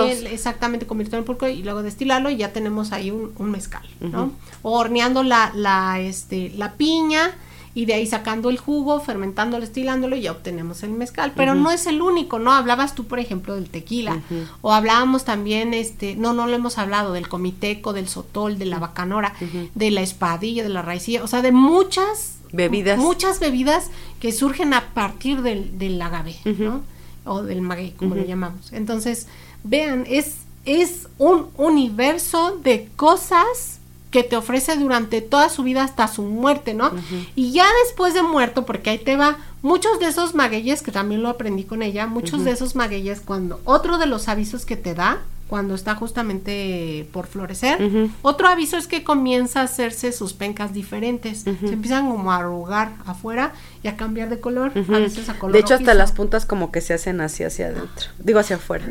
el 0.03 0.27
exactamente 0.27 0.85
convirtiendo 0.85 1.19
en 1.19 1.23
pulque 1.23 1.51
y 1.53 1.63
luego 1.63 1.81
destilarlo 1.81 2.29
y 2.29 2.35
ya 2.35 2.53
tenemos 2.53 2.91
ahí 2.91 3.09
un, 3.09 3.31
un 3.37 3.49
mezcal, 3.49 3.87
¿no? 4.01 4.33
O 4.61 4.77
horneando 4.77 5.23
la, 5.23 5.51
la, 5.55 5.99
este, 5.99 6.51
la 6.57 6.73
piña 6.73 7.31
y 7.75 7.85
de 7.85 7.95
ahí 7.95 8.05
sacando 8.05 8.49
el 8.49 8.59
jugo, 8.59 8.99
fermentándolo, 8.99 9.63
estilándolo 9.63 10.15
y 10.15 10.21
ya 10.21 10.31
obtenemos 10.31 10.83
el 10.83 10.91
mezcal. 10.91 11.33
Pero 11.35 11.55
no 11.55 11.71
es 11.71 11.87
el 11.87 12.01
único, 12.01 12.37
¿no? 12.37 12.53
Hablabas 12.53 12.93
tú, 12.93 13.05
por 13.05 13.19
ejemplo, 13.19 13.55
del 13.55 13.69
tequila. 13.69 14.21
O 14.61 14.73
hablábamos 14.73 15.25
también, 15.25 15.73
este, 15.73 16.15
no, 16.15 16.33
no 16.33 16.45
lo 16.45 16.53
hemos 16.53 16.77
hablado, 16.77 17.13
del 17.13 17.27
comiteco, 17.27 17.93
del 17.93 18.07
sotol, 18.07 18.59
de 18.59 18.65
la 18.65 18.79
bacanora, 18.79 19.33
de 19.73 19.91
la 19.91 20.01
espadilla, 20.01 20.63
de 20.63 20.69
la 20.69 20.81
raicilla, 20.81 21.23
o 21.23 21.27
sea, 21.27 21.41
de 21.41 21.51
muchas 21.51 22.37
bebidas. 22.51 22.99
Muchas 22.99 23.39
bebidas 23.39 23.89
que 24.19 24.31
surgen 24.31 24.73
a 24.73 24.93
partir 24.93 25.41
del, 25.41 25.77
del 25.79 26.01
agave, 26.01 26.35
¿no? 26.45 26.81
O 27.25 27.41
del 27.41 27.61
maguey, 27.61 27.91
como 27.91 28.15
lo 28.15 28.23
llamamos. 28.23 28.71
Entonces, 28.71 29.27
vean, 29.63 30.05
es, 30.07 30.35
es 30.65 31.07
un 31.17 31.47
universo 31.57 32.57
de 32.57 32.89
cosas 32.95 33.79
que 34.13 34.23
te 34.23 34.37
ofrece 34.37 34.77
durante 34.77 35.21
toda 35.21 35.49
su 35.49 35.63
vida 35.63 35.83
hasta 35.83 36.07
su 36.07 36.21
muerte, 36.21 36.75
¿no? 36.75 36.91
Y 37.35 37.51
ya 37.51 37.65
después 37.83 38.13
de 38.13 38.21
muerto, 38.21 38.63
porque 38.63 38.91
ahí 38.91 38.99
te 38.99 39.17
va, 39.17 39.39
muchos 39.63 39.99
de 39.99 40.05
esos 40.05 40.35
magueyes, 40.35 40.83
que 40.83 40.91
también 40.91 41.23
lo 41.23 41.29
aprendí 41.29 41.63
con 41.63 41.81
ella, 41.81 42.05
muchos 42.05 42.45
de 42.45 42.51
esos 42.51 42.75
magueyes, 42.75 43.21
cuando 43.21 43.59
otro 43.65 43.97
de 43.97 44.05
los 44.05 44.27
avisos 44.27 44.67
que 44.67 44.77
te 44.77 44.93
da, 44.93 45.17
cuando 45.47 45.73
está 45.73 45.95
justamente 45.95 47.07
por 47.11 47.25
florecer, 47.25 47.79
otro 48.21 48.47
aviso 48.47 48.77
es 48.77 48.85
que 48.85 49.03
comienza 49.03 49.61
a 49.61 49.63
hacerse 49.63 50.11
sus 50.11 50.33
pencas 50.33 50.73
diferentes, 50.73 51.39
se 51.39 51.73
empiezan 51.73 52.07
como 52.07 52.31
a 52.31 52.37
arrugar 52.37 52.91
afuera 53.07 53.53
y 53.81 53.87
a 53.87 53.97
cambiar 53.97 54.29
de 54.29 54.39
color, 54.39 54.73
a 54.75 54.99
veces 54.99 55.27
a 55.27 55.39
color 55.39 55.53
De 55.53 55.59
hecho, 55.59 55.73
hasta 55.73 55.95
las 55.95 56.11
puntas 56.11 56.45
como 56.45 56.71
que 56.71 56.81
se 56.81 56.93
hacen 56.93 57.19
así 57.19 57.43
hacia 57.43 57.65
adentro, 57.69 58.11
digo 58.19 58.37
hacia 58.37 58.57
afuera. 58.57 58.85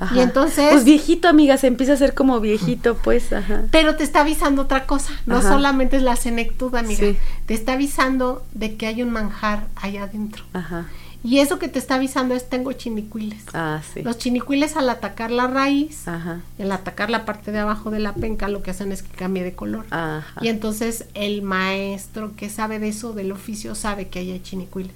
Ajá. 0.00 0.14
Y 0.16 0.20
entonces... 0.20 0.70
Pues 0.70 0.84
viejito, 0.84 1.28
amiga, 1.28 1.56
se 1.56 1.66
empieza 1.66 1.92
a 1.92 1.94
hacer 1.96 2.14
como 2.14 2.38
viejito, 2.40 2.96
pues, 2.96 3.32
ajá. 3.32 3.64
Pero 3.72 3.96
te 3.96 4.04
está 4.04 4.20
avisando 4.20 4.62
otra 4.62 4.86
cosa, 4.86 5.12
no 5.26 5.38
Ajá. 5.38 5.48
solamente 5.48 5.96
es 5.96 6.02
la 6.02 6.14
senectud, 6.16 6.74
amiga, 6.76 7.00
Sí. 7.00 7.16
te 7.46 7.54
está 7.54 7.72
avisando 7.72 8.44
de 8.52 8.76
que 8.76 8.86
hay 8.86 9.02
un 9.02 9.10
manjar 9.10 9.66
allá 9.76 10.04
adentro. 10.04 10.44
Ajá. 10.52 10.86
Y 11.24 11.40
eso 11.40 11.58
que 11.58 11.66
te 11.66 11.80
está 11.80 11.96
avisando 11.96 12.34
es 12.36 12.48
tengo 12.48 12.72
chinicuiles. 12.72 13.42
Ah, 13.52 13.82
sí. 13.92 14.02
Los 14.02 14.18
chinicuiles 14.18 14.76
al 14.76 14.88
atacar 14.88 15.32
la 15.32 15.48
raíz, 15.48 16.06
Ajá. 16.06 16.42
al 16.60 16.70
atacar 16.72 17.10
la 17.10 17.24
parte 17.24 17.50
de 17.50 17.58
abajo 17.58 17.90
de 17.90 17.98
la 17.98 18.14
penca, 18.14 18.46
lo 18.48 18.62
que 18.62 18.70
hacen 18.70 18.92
es 18.92 19.02
que 19.02 19.16
cambie 19.16 19.42
de 19.42 19.52
color. 19.52 19.84
Ajá. 19.90 20.40
Y 20.40 20.48
entonces 20.48 21.06
el 21.14 21.42
maestro 21.42 22.36
que 22.36 22.48
sabe 22.48 22.78
de 22.78 22.88
eso, 22.88 23.14
del 23.14 23.32
oficio, 23.32 23.74
sabe 23.74 24.08
que 24.08 24.20
ahí 24.20 24.30
hay 24.30 24.40
chinicuiles. 24.40 24.94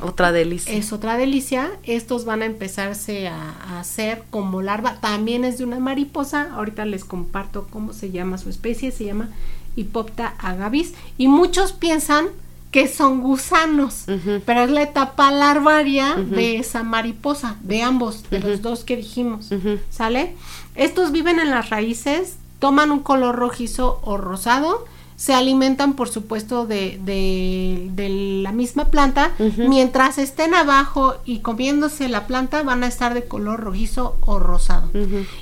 Otra 0.00 0.32
delicia. 0.32 0.72
Es 0.72 0.92
otra 0.92 1.18
delicia. 1.18 1.70
Estos 1.82 2.24
van 2.24 2.40
a 2.40 2.46
empezarse 2.46 3.28
a, 3.28 3.36
a 3.52 3.80
hacer 3.80 4.24
como 4.30 4.62
larva. 4.62 5.00
También 5.00 5.44
es 5.44 5.58
de 5.58 5.64
una 5.64 5.80
mariposa. 5.80 6.48
Ahorita 6.54 6.86
les 6.86 7.04
comparto 7.04 7.66
cómo 7.68 7.92
se 7.92 8.10
llama 8.10 8.38
su 8.38 8.48
especie. 8.48 8.90
Se 8.90 9.04
llama 9.04 9.28
Hipopta 9.76 10.34
agavis. 10.38 10.94
Y 11.18 11.28
muchos 11.28 11.72
piensan 11.72 12.28
que 12.70 12.86
son 12.88 13.22
gusanos, 13.22 14.04
pero 14.44 14.60
es 14.62 14.70
la 14.70 14.82
etapa 14.82 15.30
larvaria 15.30 16.14
de 16.16 16.56
esa 16.58 16.82
mariposa, 16.82 17.56
de 17.62 17.82
ambos, 17.82 18.28
de 18.30 18.40
los 18.40 18.62
dos 18.62 18.84
que 18.84 18.96
dijimos. 18.96 19.48
¿Sale? 19.90 20.34
Estos 20.74 21.10
viven 21.12 21.38
en 21.40 21.50
las 21.50 21.70
raíces, 21.70 22.36
toman 22.58 22.90
un 22.90 23.00
color 23.00 23.36
rojizo 23.36 24.00
o 24.04 24.16
rosado, 24.18 24.84
se 25.16 25.34
alimentan, 25.34 25.94
por 25.94 26.08
supuesto, 26.08 26.64
de, 26.66 27.00
de- 27.04 27.88
de 27.92 28.08
la 28.42 28.52
misma 28.52 28.84
planta. 28.84 29.32
Mientras 29.68 30.16
estén 30.18 30.54
abajo 30.54 31.16
y 31.24 31.40
comiéndose 31.40 32.08
la 32.08 32.26
planta, 32.28 32.62
van 32.62 32.84
a 32.84 32.86
estar 32.86 33.14
de 33.14 33.24
color 33.24 33.58
rojizo 33.60 34.16
o 34.20 34.38
rosado. 34.38 34.90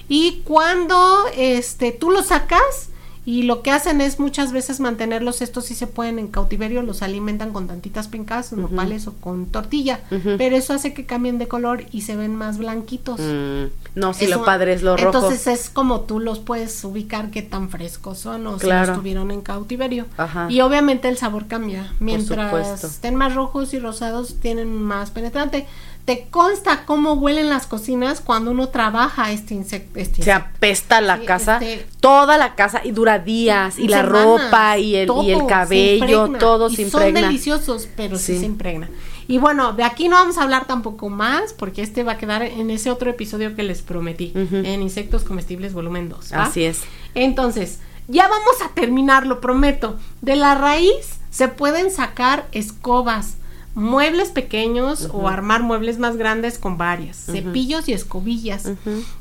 Y 0.09 0.43
cuando 0.45 1.25
este, 1.37 1.93
tú 1.93 2.11
los 2.11 2.27
sacas, 2.27 2.89
y 3.27 3.43
lo 3.43 3.61
que 3.63 3.71
hacen 3.73 4.01
es 4.01 4.19
muchas 4.19 4.53
veces 4.53 4.81
mantenerlos, 4.81 5.43
estos 5.43 5.67
sí 5.67 5.75
se 5.75 5.87
pueden 5.87 6.19
en 6.19 6.29
cautiverio, 6.29 6.81
los 6.83 7.03
alimentan 7.03 7.53
con 7.53 7.67
tantitas 7.67 8.07
pencas, 8.09 8.53
nopales 8.53 9.07
o 9.09 9.13
con 9.15 9.47
tortilla, 9.47 10.01
pero 10.39 10.57
eso 10.57 10.73
hace 10.73 10.95
que 10.95 11.05
cambien 11.05 11.37
de 11.39 11.49
color 11.49 11.85
y 11.93 12.03
se 12.03 12.17
ven 12.17 12.35
más 12.37 12.57
blanquitos. 12.57 13.21
Mm, 13.21 13.65
No, 13.97 14.13
si 14.15 14.27
Eso- 14.27 14.39
lo 14.41 14.45
padre 14.45 14.75
es 14.75 14.83
lo 14.83 14.95
rojo. 14.97 15.07
Entonces 15.19 15.47
es 15.47 15.71
como 15.71 16.03
tú 16.03 16.21
los 16.21 16.39
puedes 16.39 16.85
ubicar 16.85 17.31
qué 17.31 17.41
tan 17.43 17.71
frescos 17.71 18.19
son 18.19 18.47
o 18.47 18.59
si 18.59 18.67
Claro. 18.67 18.89
los 18.93 18.99
tuvieron 18.99 19.31
en 19.31 19.41
cautiverio. 19.41 20.05
Ajá. 20.19 20.47
Y 20.51 20.61
obviamente 20.61 21.09
el 21.09 21.17
sabor 21.17 21.47
cambia. 21.47 21.93
Mientras 21.99 22.85
estén 22.85 23.15
más 23.17 23.35
rojos 23.35 23.73
y 23.75 23.79
rosados, 23.79 24.37
tienen 24.39 24.71
más 24.83 25.11
penetrante. 25.11 25.67
Te 26.07 26.29
consta 26.31 26.87
cómo 26.87 27.15
huelen 27.15 27.51
las 27.51 27.67
cocinas 27.67 28.21
cuando 28.21 28.53
uno 28.53 28.69
trabaja 28.69 29.33
este 29.33 29.53
insecto. 29.55 29.99
Este 29.99 30.23
se 30.23 30.33
apesta 30.33 31.01
la 31.03 31.19
Sí, 31.19 31.27
casa, 31.27 31.59
este- 31.61 31.85
toda 32.01 32.39
la 32.39 32.55
casa 32.55 32.81
y 32.85 32.93
dura 32.93 33.19
días 33.19 33.79
y 33.79 33.89
la 33.89 34.03
ropa 34.03 34.79
y 34.79 34.95
el, 34.97 35.05
y 35.05 35.07
todo 35.09 35.23
el 35.23 35.41
se 35.41 35.47
cabello, 35.47 36.05
impregna. 36.27 36.39
todo 36.39 36.71
Y 36.71 36.77
se 36.77 36.91
Son 36.91 37.03
impregna. 37.09 37.29
deliciosos, 37.29 37.89
pero 37.97 38.17
sí. 38.19 38.35
Sí. 38.35 38.39
se 38.39 38.47
impregna. 38.47 38.89
Y 39.29 39.39
bueno, 39.39 39.73
de 39.73 39.83
aquí 39.83 40.09
no 40.09 40.15
vamos 40.15 40.39
a 40.39 40.45
hablar 40.45 40.67
tampoco 40.67 41.09
más, 41.11 41.53
porque 41.53 41.83
este 41.83 42.05
va 42.05 42.13
a 42.13 42.17
quedar 42.19 42.43
en 42.45 42.71
ese 42.71 42.93
otro 42.93 43.11
episodio 43.11 43.57
que 43.57 43.65
les 43.65 43.83
prometí, 43.83 44.33
en 44.35 44.81
Insectos 44.83 45.25
Comestibles 45.25 45.73
Volumen 45.75 46.09
2. 46.09 46.33
¿va? 46.33 46.45
Así 46.45 46.63
es. 46.65 46.83
Entonces, 47.17 47.81
ya 48.07 48.29
vamos 48.29 48.55
a 48.65 48.73
terminar, 48.75 49.27
lo 49.27 49.41
prometo. 49.41 49.97
De 50.23 50.37
la 50.37 50.55
raíz 50.55 51.19
se 51.31 51.49
pueden 51.49 51.91
sacar 51.91 52.47
escobas, 52.53 53.35
muebles 53.77 54.31
pequeños 54.31 55.11
o 55.13 55.29
armar 55.29 55.63
muebles 55.63 55.99
más 55.99 56.17
grandes 56.17 56.59
con 56.59 56.79
varias, 56.79 57.27
cepillos 57.27 57.89
y 57.89 57.93
escobillas, 57.93 58.71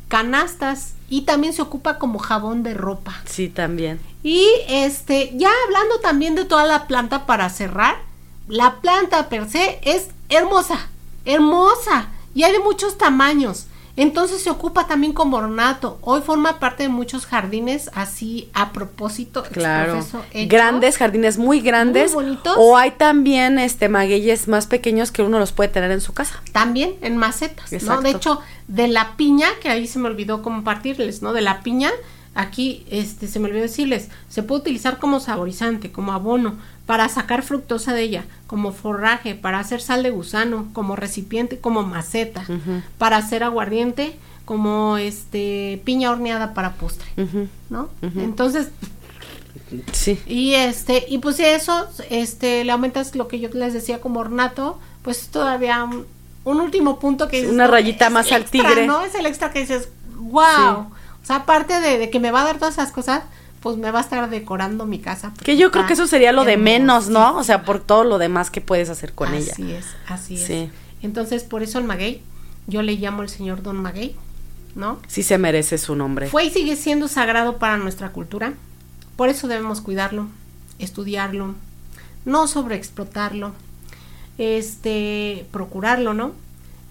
canastas 0.08 0.93
y 1.10 1.24
también 1.24 1.51
se 1.51 1.62
ocupa 1.62 1.99
como 1.99 2.20
jabón 2.20 2.64
de 2.64 2.74
ropa. 2.74 3.22
Sí, 3.26 3.49
también. 3.49 3.99
Y 4.24 4.47
este, 4.70 5.34
ya 5.36 5.49
hablando 5.66 5.99
también 5.99 6.36
de 6.36 6.45
toda 6.45 6.66
la 6.66 6.88
planta 6.88 7.26
para 7.26 7.49
cerrar, 7.49 7.97
la 8.47 8.80
planta 8.80 9.28
per 9.28 9.49
se 9.49 9.80
es 9.84 10.08
hermosa, 10.30 10.88
hermosa, 11.26 12.08
y 12.34 12.43
hay 12.43 12.53
de 12.53 12.60
muchos 12.60 12.97
tamaños. 12.97 13.68
Entonces 13.98 14.41
se 14.41 14.50
ocupa 14.50 14.88
también 14.88 15.14
como 15.14 15.38
ornato. 15.38 15.98
Hoy 16.02 16.22
forma 16.22 16.60
parte 16.60 16.84
de 16.84 16.89
muchos 16.89 17.26
jardines 17.26 17.89
así 17.93 18.50
a 18.54 18.74
propósito. 18.74 19.43
Claro. 19.52 20.00
hecho. 20.00 20.24
Grandes 20.48 20.98
jardines 20.98 21.38
muy 21.38 21.62
grandes. 21.62 22.14
Muy 22.14 22.26
bonitos. 22.26 22.56
O 22.58 22.78
hay 22.78 22.91
también 22.91 23.58
este 23.58 23.88
magueyes 23.88 24.48
más 24.48 24.68
pequeños 24.68 25.12
que 25.12 25.24
uno 25.24 25.39
los 25.39 25.54
puede 25.54 25.70
tener 25.70 25.91
en 25.91 26.02
su 26.02 26.14
casa. 26.14 26.41
También 26.52 26.96
en 27.02 27.16
macetas, 27.18 27.72
¿no? 27.72 27.78
Exacto. 27.78 28.02
De 28.02 28.10
hecho, 28.12 28.41
de 28.68 28.88
la 28.88 29.16
piña, 29.16 29.48
que 29.62 29.70
ahí 29.70 29.88
se 29.88 30.00
me 30.00 30.08
olvidó 30.08 30.41
compartirles, 30.41 31.22
¿no? 31.22 31.32
De 31.32 31.41
la 31.41 31.62
piña, 31.62 31.91
aquí 32.34 32.86
este 32.91 33.28
se 33.28 33.39
me 33.39 33.48
olvidó 33.48 33.64
decirles, 33.64 34.10
se 34.28 34.43
puede 34.43 34.62
utilizar 34.62 35.00
como 35.00 35.20
saborizante, 35.20 35.91
como 35.91 36.12
abono, 36.12 36.58
para 36.86 37.09
sacar 37.09 37.41
fructosa 37.41 37.93
de 37.93 38.01
ella, 38.03 38.25
como 38.47 38.71
forraje, 38.71 39.33
para 39.36 39.59
hacer 39.59 39.81
sal 39.81 40.03
de 40.03 40.11
gusano, 40.11 40.67
como 40.73 40.95
recipiente, 40.95 41.59
como 41.59 41.81
maceta, 41.83 42.45
para 42.97 43.17
hacer 43.17 43.43
aguardiente, 43.43 44.17
como 44.45 44.97
este 44.97 45.81
piña 45.83 46.11
horneada 46.11 46.53
para 46.53 46.73
postre. 46.73 47.07
¿no? 47.69 47.89
Entonces, 48.01 48.69
Sí. 49.93 50.19
y 50.27 50.53
este, 50.53 51.05
y 51.09 51.17
pues 51.17 51.39
eso, 51.39 51.88
este, 52.09 52.63
le 52.63 52.71
aumentas 52.71 53.15
lo 53.15 53.27
que 53.27 53.39
yo 53.39 53.49
les 53.53 53.73
decía 53.73 53.99
como 53.99 54.19
ornato, 54.19 54.79
pues 55.01 55.29
todavía 55.29 55.83
un, 55.83 56.05
un 56.43 56.61
último 56.61 56.99
punto 56.99 57.27
que 57.27 57.38
dices, 57.38 57.51
una 57.51 57.65
"No, 57.65 57.71
rayita 57.71 58.07
es 58.07 58.11
más 58.11 58.27
el 58.27 58.33
al 58.36 58.41
extra", 58.43 58.61
tigre. 58.69 58.86
¿no? 58.88 59.01
Es 59.03 59.15
el 59.15 59.25
extra 59.25 59.51
que 59.51 59.59
dices, 59.61 59.89
wow. 60.17 60.43
O 61.23 61.25
sea, 61.25 61.38
aparte 61.38 61.79
de, 61.79 61.97
de 61.97 62.09
que 62.11 62.19
me 62.19 62.29
va 62.31 62.41
a 62.41 62.45
dar 62.45 62.59
todas 62.59 62.75
esas 62.75 62.91
cosas, 62.91 63.23
pues 63.66 63.78
me 63.78 63.89
va 63.89 63.97
a 63.97 64.01
estar 64.03 64.30
decorando 64.30 64.86
mi 64.86 64.99
casa. 64.99 65.34
Que 65.43 65.57
yo 65.57 65.72
creo 65.72 65.88
que 65.88 65.93
eso 65.93 66.05
sería 66.05 66.32
lo 66.32 66.43
de 66.43 66.55
menos, 66.55 67.09
¿no? 67.09 67.36
O 67.36 67.43
sea, 67.43 67.63
por 67.63 67.80
todo 67.80 68.03
lo 68.03 68.20
demás 68.20 68.51
que 68.51 68.61
puedes 68.61 68.91
hacer 68.91 69.13
con 69.13 69.34
ella. 69.34 69.53
Así 69.53 69.72
es, 69.72 69.86
así 70.07 70.36
es. 70.36 70.45
Sí. 70.45 70.70
Entonces, 71.01 71.43
por 71.43 71.63
eso 71.63 71.80
el 71.80 71.86
maguey, 71.86 72.22
yo 72.68 72.84
le 72.84 72.93
llamo 72.93 73.24
el 73.24 73.30
señor 73.30 73.63
Don 73.63 73.78
Maguey, 73.78 74.16
¿no? 74.76 74.99
Sí 75.07 75.24
se 75.24 75.39
merece 75.39 75.80
su 75.80 75.95
nombre. 75.95 76.28
Fue 76.28 76.45
y 76.45 76.51
sigue 76.51 76.76
siendo 76.76 77.07
sagrado 77.07 77.57
para 77.57 77.78
nuestra 77.78 78.11
cultura. 78.11 78.53
Por 79.16 79.30
eso 79.30 79.47
debemos 79.47 79.82
cuidarlo, 79.82 80.28
estudiarlo, 80.78 81.55
no 82.24 82.47
sobreexplotarlo, 82.47 83.51
este, 84.38 85.47
procurarlo, 85.51 86.13
¿no? 86.13 86.34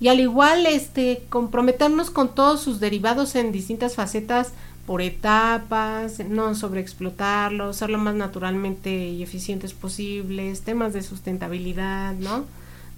Y 0.01 0.09
al 0.09 0.19
igual, 0.19 0.67
este, 0.67 1.23
comprometernos 1.29 2.11
con 2.11 2.35
todos 2.35 2.63
sus 2.63 2.81
derivados 2.81 3.37
en 3.37 3.53
distintas 3.53 3.95
facetas 3.95 4.51
por 4.87 5.01
etapas, 5.03 6.19
no 6.29 6.55
sobreexplotarlo, 6.55 7.73
ser 7.73 7.91
lo 7.91 7.99
más 7.99 8.15
naturalmente 8.15 8.91
y 9.09 9.23
eficientes 9.23 9.73
posibles, 9.73 10.61
temas 10.63 10.93
de 10.93 11.03
sustentabilidad, 11.03 12.15
¿no? 12.15 12.45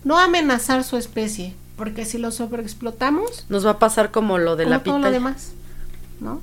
No 0.04 0.18
amenazar 0.18 0.84
su 0.84 0.96
especie, 0.96 1.54
porque 1.76 2.04
si 2.04 2.18
lo 2.18 2.30
sobreexplotamos, 2.30 3.46
Nos 3.48 3.64
va 3.66 3.72
a 3.72 3.78
pasar 3.78 4.10
como 4.10 4.38
lo 4.38 4.56
de 4.56 4.64
como 4.64 4.76
la 4.76 4.82
todo 4.82 4.98
lo 4.98 5.10
demás, 5.10 5.52
¿no? 6.20 6.40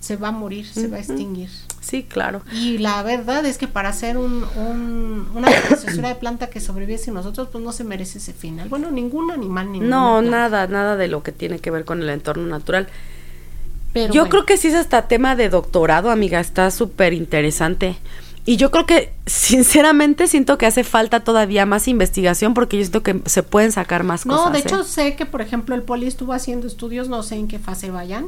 Se 0.00 0.16
va 0.16 0.28
a 0.28 0.32
morir, 0.32 0.66
se 0.66 0.86
va 0.86 0.98
a 0.98 1.00
extinguir. 1.00 1.50
Sí, 1.80 2.04
claro. 2.04 2.42
Y 2.52 2.78
la 2.78 3.02
verdad 3.02 3.44
es 3.44 3.58
que 3.58 3.66
para 3.66 3.88
hacer 3.88 4.16
un, 4.18 4.44
un- 4.56 5.26
una 5.34 5.48
preciosura 5.68 6.08
de 6.10 6.14
planta 6.14 6.48
que 6.48 6.60
sobrevive 6.60 6.98
sin 6.98 7.14
nosotros, 7.14 7.48
pues 7.50 7.64
no 7.64 7.72
se 7.72 7.82
merece 7.82 8.18
ese 8.18 8.32
final. 8.32 8.68
Bueno, 8.68 8.90
ningún 8.92 9.30
animal, 9.32 9.72
ninguna 9.72 9.90
No, 9.90 10.22
nada, 10.22 10.66
nada 10.68 10.96
de 10.96 11.08
lo 11.08 11.22
que 11.24 11.32
tiene 11.32 11.58
que 11.58 11.70
ver 11.72 11.84
con 11.84 12.02
el 12.02 12.10
entorno 12.10 12.46
natural. 12.46 12.88
Pero 13.96 14.14
yo 14.14 14.22
bueno, 14.22 14.30
creo 14.30 14.46
que 14.46 14.56
sí 14.56 14.68
es 14.68 14.74
hasta 14.74 15.08
tema 15.08 15.34
de 15.36 15.48
doctorado, 15.48 16.10
amiga, 16.10 16.38
está 16.40 16.70
súper 16.70 17.12
interesante. 17.12 17.96
Y 18.44 18.56
yo 18.58 18.70
creo 18.70 18.86
que, 18.86 19.12
sinceramente, 19.26 20.28
siento 20.28 20.56
que 20.56 20.66
hace 20.66 20.84
falta 20.84 21.20
todavía 21.24 21.66
más 21.66 21.88
investigación 21.88 22.54
porque 22.54 22.76
yo 22.76 22.84
siento 22.84 23.02
que 23.02 23.20
se 23.26 23.42
pueden 23.42 23.72
sacar 23.72 24.04
más 24.04 24.24
No, 24.24 24.36
cosas. 24.36 24.52
de 24.52 24.58
¿eh? 24.60 24.62
hecho 24.64 24.84
sé 24.84 25.16
que, 25.16 25.26
por 25.26 25.40
ejemplo, 25.40 25.74
el 25.74 25.82
poli 25.82 26.06
estuvo 26.06 26.32
haciendo 26.32 26.66
estudios, 26.68 27.08
no 27.08 27.22
sé 27.24 27.34
en 27.34 27.48
qué 27.48 27.58
fase 27.58 27.90
vayan, 27.90 28.26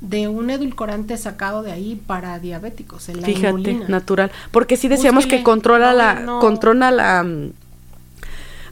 de 0.00 0.26
un 0.26 0.50
edulcorante 0.50 1.16
sacado 1.18 1.62
de 1.62 1.70
ahí 1.70 2.00
para 2.06 2.38
diabéticos, 2.40 3.08
el 3.10 3.24
Fíjate, 3.24 3.74
natural. 3.86 4.32
Porque 4.50 4.76
sí 4.76 4.88
decíamos 4.88 5.24
Búsquele. 5.24 5.42
que 5.42 5.44
controla 5.44 5.92
No, 5.92 5.96
la, 5.98 6.14
no. 6.14 6.40
controla 6.40 6.90
la, 6.90 7.22
mm, 7.22 7.52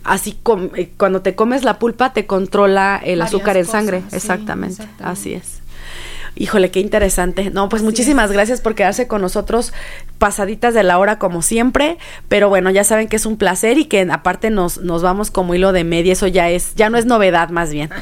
así 0.04 0.36
com- 0.42 0.70
eh, 0.74 0.90
cuando 0.96 1.20
te 1.22 1.34
comes 1.34 1.64
la 1.64 1.78
pulpa 1.78 2.12
te 2.12 2.26
controla 2.26 2.96
el 3.04 3.18
Varias 3.18 3.28
azúcar 3.34 3.56
en 3.56 3.64
cosas, 3.66 3.72
sangre, 3.80 4.00
sí, 4.10 4.16
exactamente, 4.16 4.82
exactamente. 4.82 5.04
así 5.20 5.34
es. 5.34 5.60
Híjole, 6.36 6.70
qué 6.70 6.80
interesante. 6.80 7.50
No, 7.50 7.68
pues 7.68 7.80
Así 7.80 7.86
muchísimas 7.86 8.30
es. 8.30 8.32
gracias 8.32 8.60
por 8.60 8.74
quedarse 8.74 9.06
con 9.06 9.20
nosotros 9.20 9.72
pasaditas 10.18 10.74
de 10.74 10.82
la 10.82 10.98
hora 10.98 11.18
como 11.18 11.42
siempre, 11.42 11.98
pero 12.28 12.48
bueno, 12.48 12.70
ya 12.70 12.84
saben 12.84 13.08
que 13.08 13.16
es 13.16 13.26
un 13.26 13.36
placer 13.36 13.78
y 13.78 13.86
que 13.86 14.06
aparte 14.10 14.50
nos, 14.50 14.78
nos 14.78 15.02
vamos 15.02 15.30
como 15.30 15.54
hilo 15.54 15.72
de 15.72 15.84
media, 15.84 16.12
eso 16.12 16.26
ya 16.26 16.50
es, 16.50 16.74
ya 16.74 16.90
no 16.90 16.98
es 16.98 17.06
novedad 17.06 17.50
más 17.50 17.72
bien. 17.72 17.90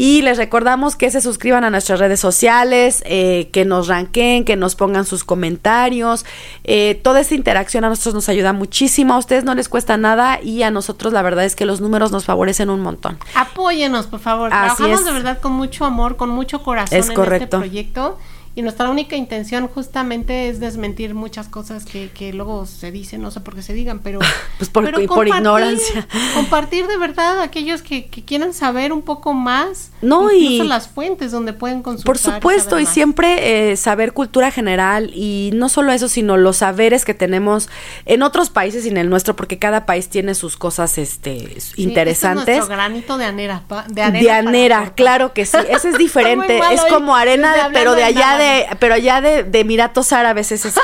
Y 0.00 0.22
les 0.22 0.38
recordamos 0.38 0.94
que 0.94 1.10
se 1.10 1.20
suscriban 1.20 1.64
a 1.64 1.70
nuestras 1.70 1.98
redes 1.98 2.20
sociales, 2.20 3.02
eh, 3.04 3.48
que 3.50 3.64
nos 3.64 3.88
ranqueen, 3.88 4.44
que 4.44 4.54
nos 4.54 4.76
pongan 4.76 5.04
sus 5.04 5.24
comentarios. 5.24 6.24
Eh, 6.62 7.00
toda 7.02 7.18
esta 7.18 7.34
interacción 7.34 7.84
a 7.84 7.88
nosotros 7.88 8.14
nos 8.14 8.28
ayuda 8.28 8.52
muchísimo. 8.52 9.14
A 9.14 9.18
ustedes 9.18 9.42
no 9.42 9.56
les 9.56 9.68
cuesta 9.68 9.96
nada 9.96 10.40
y 10.40 10.62
a 10.62 10.70
nosotros 10.70 11.12
la 11.12 11.22
verdad 11.22 11.44
es 11.44 11.56
que 11.56 11.64
los 11.66 11.80
números 11.80 12.12
nos 12.12 12.26
favorecen 12.26 12.70
un 12.70 12.78
montón. 12.78 13.18
Apóyenos, 13.34 14.06
por 14.06 14.20
favor. 14.20 14.52
Así 14.52 14.76
Trabajamos 14.76 15.00
es. 15.00 15.06
de 15.06 15.12
verdad 15.14 15.40
con 15.40 15.50
mucho 15.50 15.84
amor, 15.84 16.16
con 16.16 16.30
mucho 16.30 16.62
corazón 16.62 16.96
Es 16.96 17.08
en 17.08 17.16
correcto. 17.16 17.56
este 17.56 17.68
proyecto. 17.68 18.18
Y 18.58 18.62
nuestra 18.62 18.90
única 18.90 19.14
intención 19.14 19.68
justamente 19.68 20.48
es 20.48 20.58
desmentir 20.58 21.14
muchas 21.14 21.46
cosas 21.48 21.84
que, 21.84 22.10
que 22.10 22.32
luego 22.32 22.66
se 22.66 22.90
dicen, 22.90 23.22
no 23.22 23.30
sé 23.30 23.38
por 23.40 23.54
qué 23.54 23.62
se 23.62 23.72
digan, 23.72 24.00
pero... 24.00 24.18
Pues 24.58 24.68
por- 24.70 24.84
pero 24.84 25.06
por 25.06 25.28
ignorancia. 25.28 26.08
Compartir 26.34 26.88
de 26.88 26.96
verdad 26.98 27.38
a 27.38 27.44
aquellos 27.44 27.80
que, 27.82 28.06
que 28.06 28.24
quieran 28.24 28.52
saber 28.52 28.92
un 28.92 29.02
poco 29.02 29.32
más. 29.32 29.92
No, 30.02 30.32
incluso 30.32 30.64
y- 30.64 30.66
las 30.66 30.88
fuentes 30.88 31.30
donde 31.30 31.52
pueden 31.52 31.82
consultar. 31.82 32.06
Por 32.06 32.18
supuesto, 32.18 32.70
saber 32.70 32.82
y 32.82 32.86
siempre 32.86 33.70
eh, 33.70 33.76
saber 33.76 34.12
cultura 34.12 34.50
general 34.50 35.12
y 35.14 35.52
no 35.54 35.68
solo 35.68 35.92
eso, 35.92 36.08
sino 36.08 36.36
los 36.36 36.56
saberes 36.56 37.04
que 37.04 37.14
tenemos 37.14 37.68
en 38.06 38.24
otros 38.24 38.50
países 38.50 38.84
y 38.84 38.88
en 38.88 38.96
el 38.96 39.08
nuestro, 39.08 39.36
porque 39.36 39.60
cada 39.60 39.86
país 39.86 40.08
tiene 40.08 40.34
sus 40.34 40.56
cosas 40.56 40.98
este, 40.98 41.60
Sí, 41.60 41.80
interesantes. 41.84 42.48
este 42.48 42.58
es 42.58 42.68
granito 42.68 43.16
de 43.18 43.24
anera. 43.26 43.62
pa- 43.68 43.84
de 43.88 44.10
de 44.10 44.30
anera, 44.32 44.92
claro 44.96 45.32
que 45.32 45.46
sí, 45.46 45.56
ese 45.70 45.90
es 45.90 45.98
diferente, 46.06 46.58
es 46.72 46.80
hoy, 46.82 46.90
como 46.90 47.14
arena, 47.14 47.54
de- 47.68 47.72
pero 47.72 47.92
de 47.92 47.98
de 47.98 48.04
allá 48.06 48.32
nada. 48.32 48.38
De, 48.48 48.66
pero 48.78 48.94
allá 48.94 49.20
de, 49.20 49.44
de 49.44 49.60
Emiratos 49.60 50.12
Árabes 50.12 50.52
es 50.52 50.64
eso. 50.64 50.80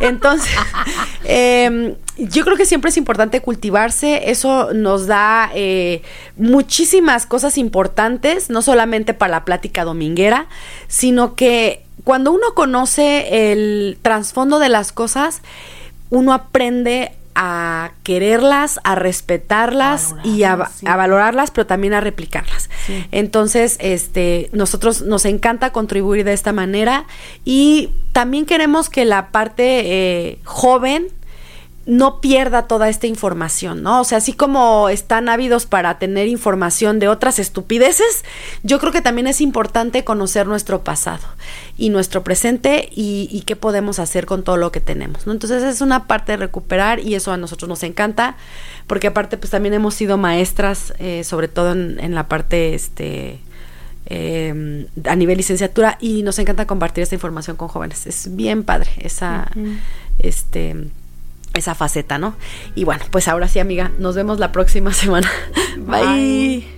Entonces, 0.00 0.52
em, 1.24 1.94
yo 2.18 2.44
creo 2.44 2.56
que 2.56 2.66
siempre 2.66 2.90
es 2.90 2.96
importante 2.96 3.40
cultivarse, 3.40 4.30
eso 4.30 4.72
nos 4.72 5.06
da 5.06 5.50
eh, 5.54 6.02
muchísimas 6.36 7.26
cosas 7.26 7.58
importantes, 7.58 8.50
no 8.50 8.62
solamente 8.62 9.14
para 9.14 9.32
la 9.32 9.44
plática 9.44 9.84
dominguera, 9.84 10.46
sino 10.88 11.34
que 11.34 11.84
cuando 12.04 12.32
uno 12.32 12.54
conoce 12.54 13.50
el 13.52 13.98
trasfondo 14.02 14.58
de 14.58 14.68
las 14.68 14.92
cosas, 14.92 15.42
uno 16.10 16.32
aprende 16.32 17.12
a 17.36 17.92
quererlas, 18.02 18.80
a 18.82 18.94
respetarlas 18.94 20.14
y 20.24 20.42
a, 20.44 20.70
sí. 20.74 20.86
a 20.88 20.96
valorarlas, 20.96 21.50
pero 21.50 21.66
también 21.66 21.92
a 21.92 22.00
replicarlas. 22.00 22.70
Sí. 22.86 23.06
Entonces, 23.12 23.76
este, 23.78 24.48
nosotros 24.52 25.02
nos 25.02 25.26
encanta 25.26 25.70
contribuir 25.70 26.24
de 26.24 26.32
esta 26.32 26.52
manera 26.52 27.04
y 27.44 27.90
también 28.12 28.46
queremos 28.46 28.88
que 28.88 29.04
la 29.04 29.30
parte 29.30 29.82
eh, 29.84 30.38
joven 30.44 31.08
no 31.86 32.20
pierda 32.20 32.66
toda 32.66 32.88
esta 32.88 33.06
información, 33.06 33.82
¿no? 33.82 34.00
O 34.00 34.04
sea, 34.04 34.18
así 34.18 34.32
como 34.32 34.88
están 34.88 35.28
ávidos 35.28 35.66
para 35.66 35.98
tener 35.98 36.26
información 36.26 36.98
de 36.98 37.08
otras 37.08 37.38
estupideces, 37.38 38.24
yo 38.64 38.80
creo 38.80 38.92
que 38.92 39.00
también 39.00 39.28
es 39.28 39.40
importante 39.40 40.02
conocer 40.02 40.48
nuestro 40.48 40.82
pasado 40.82 41.24
y 41.78 41.90
nuestro 41.90 42.24
presente 42.24 42.88
y, 42.92 43.28
y 43.30 43.42
qué 43.42 43.54
podemos 43.54 44.00
hacer 44.00 44.26
con 44.26 44.42
todo 44.42 44.56
lo 44.56 44.72
que 44.72 44.80
tenemos, 44.80 45.26
¿no? 45.26 45.32
Entonces 45.32 45.62
es 45.62 45.80
una 45.80 46.06
parte 46.06 46.32
de 46.32 46.38
recuperar 46.38 46.98
y 46.98 47.14
eso 47.14 47.30
a 47.30 47.36
nosotros 47.36 47.68
nos 47.68 47.84
encanta, 47.84 48.36
porque 48.88 49.06
aparte 49.06 49.36
pues 49.36 49.50
también 49.50 49.74
hemos 49.74 49.94
sido 49.94 50.16
maestras, 50.18 50.92
eh, 50.98 51.22
sobre 51.22 51.46
todo 51.46 51.72
en, 51.72 52.00
en 52.00 52.14
la 52.16 52.26
parte, 52.26 52.74
este, 52.74 53.38
eh, 54.06 54.86
a 55.04 55.16
nivel 55.16 55.36
licenciatura 55.36 55.98
y 56.00 56.22
nos 56.22 56.38
encanta 56.38 56.66
compartir 56.66 57.02
esta 57.02 57.14
información 57.14 57.56
con 57.56 57.68
jóvenes. 57.68 58.06
Es 58.06 58.34
bien 58.34 58.62
padre 58.62 58.90
esa, 58.98 59.50
este, 60.18 60.88
esa 61.58 61.74
faceta, 61.74 62.18
¿no? 62.18 62.36
Y 62.74 62.84
bueno, 62.84 63.04
pues 63.10 63.28
ahora 63.28 63.48
sí, 63.48 63.58
amiga, 63.58 63.90
nos 63.98 64.14
vemos 64.14 64.38
la 64.38 64.52
próxima 64.52 64.92
semana. 64.94 65.30
Bye. 65.76 66.06
Bye. 66.06 66.75